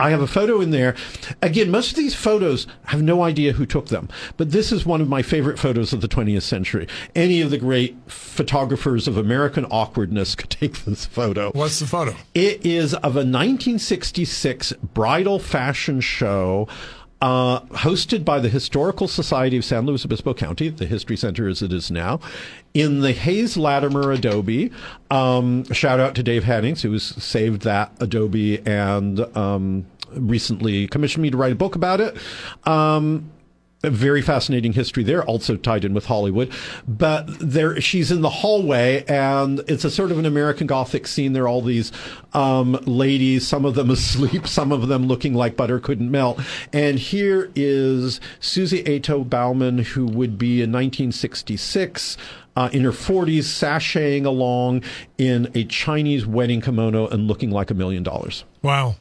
I 0.00 0.10
have 0.10 0.20
a 0.20 0.26
photo 0.26 0.60
in 0.60 0.70
there. 0.70 0.96
Again, 1.40 1.70
most 1.70 1.90
of 1.90 1.96
these 1.96 2.16
photos 2.16 2.66
I 2.84 2.90
have 2.90 3.02
no 3.02 3.22
idea 3.22 3.52
who 3.52 3.64
took 3.64 3.86
them, 3.86 4.08
but 4.36 4.50
this 4.50 4.72
is 4.72 4.84
one 4.84 5.00
of 5.00 5.08
my 5.08 5.22
favorite 5.22 5.56
photos 5.56 5.92
of 5.92 6.00
the 6.00 6.08
20th 6.08 6.42
century. 6.42 6.88
Any 7.14 7.40
of 7.40 7.50
the 7.50 7.58
great 7.58 7.96
photographers 8.08 9.06
of 9.06 9.16
American 9.16 9.64
awkwardness 9.66 10.34
could 10.34 10.50
take 10.50 10.84
this 10.84 11.06
photo. 11.06 11.52
What's 11.52 11.78
the 11.78 11.86
photo? 11.86 12.16
It 12.34 12.66
is 12.66 12.92
of 12.94 13.14
a 13.14 13.22
1966 13.22 14.72
bridal 14.72 15.38
fashion 15.38 16.00
show 16.00 16.66
uh, 17.20 17.60
hosted 17.60 18.24
by 18.24 18.38
the 18.38 18.48
Historical 18.48 19.08
Society 19.08 19.56
of 19.56 19.64
San 19.64 19.86
Luis 19.86 20.04
Obispo 20.04 20.34
County, 20.34 20.68
the 20.68 20.86
History 20.86 21.16
Center 21.16 21.48
as 21.48 21.62
it 21.62 21.72
is 21.72 21.90
now, 21.90 22.20
in 22.74 23.00
the 23.00 23.12
Hays 23.12 23.56
Latimer 23.56 24.12
Adobe. 24.12 24.70
Um, 25.10 25.64
shout 25.72 26.00
out 26.00 26.14
to 26.16 26.22
Dave 26.22 26.44
Hennings, 26.44 26.82
who 26.82 26.92
has 26.92 27.02
saved 27.02 27.62
that 27.62 27.92
Adobe 28.00 28.60
and 28.66 29.20
um, 29.36 29.86
recently 30.12 30.86
commissioned 30.88 31.22
me 31.22 31.30
to 31.30 31.36
write 31.36 31.52
a 31.52 31.56
book 31.56 31.76
about 31.76 32.00
it. 32.00 32.16
Um, 32.64 33.30
a 33.84 33.90
very 33.90 34.22
fascinating 34.22 34.72
history 34.72 35.02
there, 35.02 35.24
also 35.24 35.56
tied 35.56 35.84
in 35.84 35.94
with 35.94 36.06
Hollywood. 36.06 36.50
But 36.86 37.26
there, 37.38 37.80
she's 37.80 38.10
in 38.10 38.20
the 38.22 38.30
hallway, 38.30 39.04
and 39.06 39.60
it's 39.68 39.84
a 39.84 39.90
sort 39.90 40.10
of 40.10 40.18
an 40.18 40.26
American 40.26 40.66
Gothic 40.66 41.06
scene. 41.06 41.32
There 41.32 41.44
are 41.44 41.48
all 41.48 41.62
these 41.62 41.92
um, 42.32 42.72
ladies, 42.84 43.46
some 43.46 43.64
of 43.64 43.74
them 43.74 43.90
asleep, 43.90 44.46
some 44.46 44.72
of 44.72 44.88
them 44.88 45.06
looking 45.06 45.34
like 45.34 45.56
butter 45.56 45.78
couldn't 45.80 46.10
melt. 46.10 46.40
And 46.72 46.98
here 46.98 47.50
is 47.54 48.20
Susie 48.40 48.84
Ato 48.86 49.24
Bauman, 49.24 49.78
who 49.78 50.06
would 50.06 50.38
be 50.38 50.62
in 50.62 50.72
1966. 50.72 52.16
Uh, 52.56 52.70
in 52.72 52.84
her 52.84 52.92
40s, 52.92 53.38
sashaying 53.38 54.24
along 54.24 54.84
in 55.18 55.50
a 55.56 55.64
Chinese 55.64 56.24
wedding 56.24 56.60
kimono 56.60 57.08
and 57.08 57.26
looking 57.26 57.50
like 57.50 57.68
a 57.72 57.74
million 57.74 58.04
dollars. 58.04 58.44
Wow. 58.62 58.94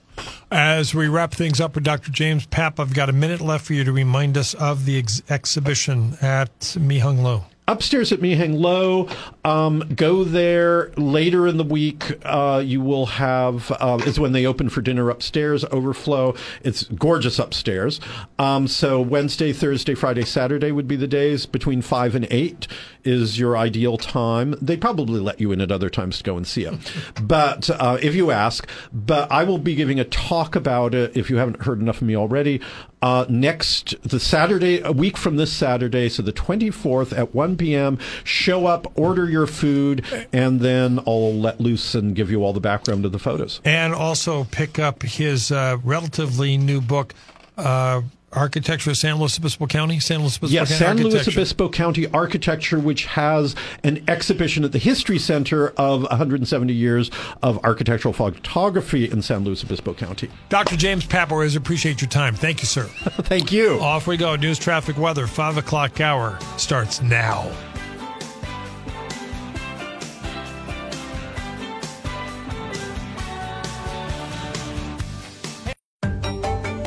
As 0.52 0.94
we 0.94 1.08
wrap 1.08 1.34
things 1.34 1.60
up 1.60 1.76
with 1.76 1.84
Dr. 1.84 2.12
James 2.12 2.46
Papp, 2.46 2.80
I've 2.80 2.94
got 2.94 3.10
a 3.10 3.14
minute 3.14 3.42
left 3.42 3.66
for 3.66 3.74
you 3.74 3.84
to 3.84 3.92
remind 3.92 4.38
us 4.38 4.54
of 4.54 4.86
the 4.86 4.98
ex- 5.00 5.22
exhibition 5.30 6.18
at 6.22 6.76
Mee 6.80 7.00
Heng 7.00 7.24
Low 7.24 7.46
upstairs 7.68 8.12
at 8.12 8.22
Mee 8.22 8.36
Heng 8.36 8.54
Low. 8.54 9.10
Um, 9.46 9.80
go 9.96 10.24
there 10.24 10.92
later 10.96 11.48
in 11.48 11.58
the 11.58 11.64
week. 11.64 12.18
Uh, 12.24 12.62
you 12.64 12.82
will 12.82 13.08
have 13.08 13.72
uh, 13.80 14.00
is 14.06 14.20
when 14.20 14.32
they 14.32 14.46
open 14.46 14.70
for 14.70 14.82
dinner 14.82 15.10
upstairs. 15.10 15.66
Overflow. 15.66 16.36
It's 16.64 16.84
gorgeous 16.84 17.40
upstairs. 17.40 18.00
Um, 18.40 18.68
so 18.68 19.02
Wednesday, 19.02 19.52
Thursday, 19.52 19.96
Friday, 19.96 20.24
Saturday 20.24 20.72
would 20.72 20.88
be 20.88 20.96
the 20.96 21.08
days 21.08 21.46
between 21.46 21.82
five 21.82 22.16
and 22.16 22.28
eight 22.32 22.68
is 23.04 23.38
your 23.38 23.58
ideal 23.58 23.98
time. 23.98 24.56
They 24.62 24.78
probably 24.78 25.20
let 25.20 25.42
you 25.42 25.52
in 25.52 25.62
at 25.62 25.72
other 25.72 25.90
times 25.90 26.20
to 26.20 26.24
go 26.24 26.38
and 26.38 26.48
see 26.48 26.64
it, 26.64 26.74
but 27.22 27.70
uh, 27.70 27.98
if 28.02 28.16
you 28.16 28.32
ask. 28.32 28.68
But 28.92 29.32
I 29.32 29.44
will 29.44 29.58
be 29.58 29.76
giving 29.76 30.00
a 30.00 30.06
talk 30.06 30.56
about 30.56 30.94
it 30.94 31.16
if 31.18 31.30
you 31.30 31.38
haven't 31.38 31.64
heard 31.64 31.80
enough 31.80 31.98
of 31.98 32.08
me 32.08 32.16
already. 32.16 32.62
Uh, 33.02 33.26
next, 33.28 33.96
the 34.04 34.20
Saturday, 34.20 34.80
a 34.80 34.94
week 34.94 35.18
from 35.18 35.36
this 35.36 35.52
Saturday, 35.52 36.08
so 36.08 36.24
the 36.24 36.32
24th 36.32 37.18
at 37.18 37.36
1 37.36 37.58
p.m. 37.58 38.00
Show 38.24 38.66
up, 38.66 38.98
order 38.98 39.30
your 39.34 39.48
food, 39.48 40.06
and 40.32 40.62
then 40.62 41.00
I'll 41.06 41.34
let 41.34 41.60
loose 41.60 41.96
and 41.96 42.16
give 42.16 42.32
you 42.32 42.44
all 42.44 42.54
the 42.54 42.62
background 42.62 43.04
of 43.06 43.12
the 43.12 43.20
photos. 43.20 43.60
And 43.66 43.94
also 43.94 44.46
pick 44.46 44.80
up 44.80 45.04
his 45.04 45.52
uh, 45.52 45.78
relatively 45.84 46.58
new 46.58 46.80
book. 46.80 47.14
Uh, 47.58 48.02
architecture 48.36 48.92
of 48.92 48.98
San 48.98 49.18
Luis 49.18 49.38
Obispo 49.38 49.68
County? 49.68 50.00
San 50.00 50.22
Luis 50.22 50.38
Obispo 50.38 50.54
yes, 50.54 50.80
County 50.80 51.04
San 51.04 51.12
Luis 51.12 51.28
Obispo 51.28 51.70
County 51.70 52.08
architecture, 52.08 52.80
which 52.80 53.06
has 53.06 53.56
an 53.84 54.04
exhibition 54.08 54.64
at 54.64 54.72
the 54.72 54.80
History 54.80 55.20
Center 55.20 55.70
of 55.78 56.04
170 56.04 56.74
years 56.74 57.12
of 57.42 57.64
architectural 57.64 58.14
photography 58.14 59.10
in 59.10 59.22
San 59.22 59.44
Luis 59.44 59.64
Obispo 59.64 59.94
County. 59.94 60.30
Dr. 60.50 60.76
James 60.76 61.08
always 61.14 61.56
appreciate 61.56 62.02
your 62.02 62.10
time. 62.10 62.36
Thank 62.36 62.62
you, 62.62 62.68
sir. 62.68 62.84
Thank 63.24 63.52
you. 63.52 63.80
Off 63.80 64.08
we 64.08 64.18
go. 64.18 64.36
News, 64.36 64.60
traffic, 64.60 64.98
weather. 64.98 65.28
Five 65.28 65.58
o'clock 65.58 66.02
hour 66.02 66.38
starts 66.58 67.02
now. 67.02 67.52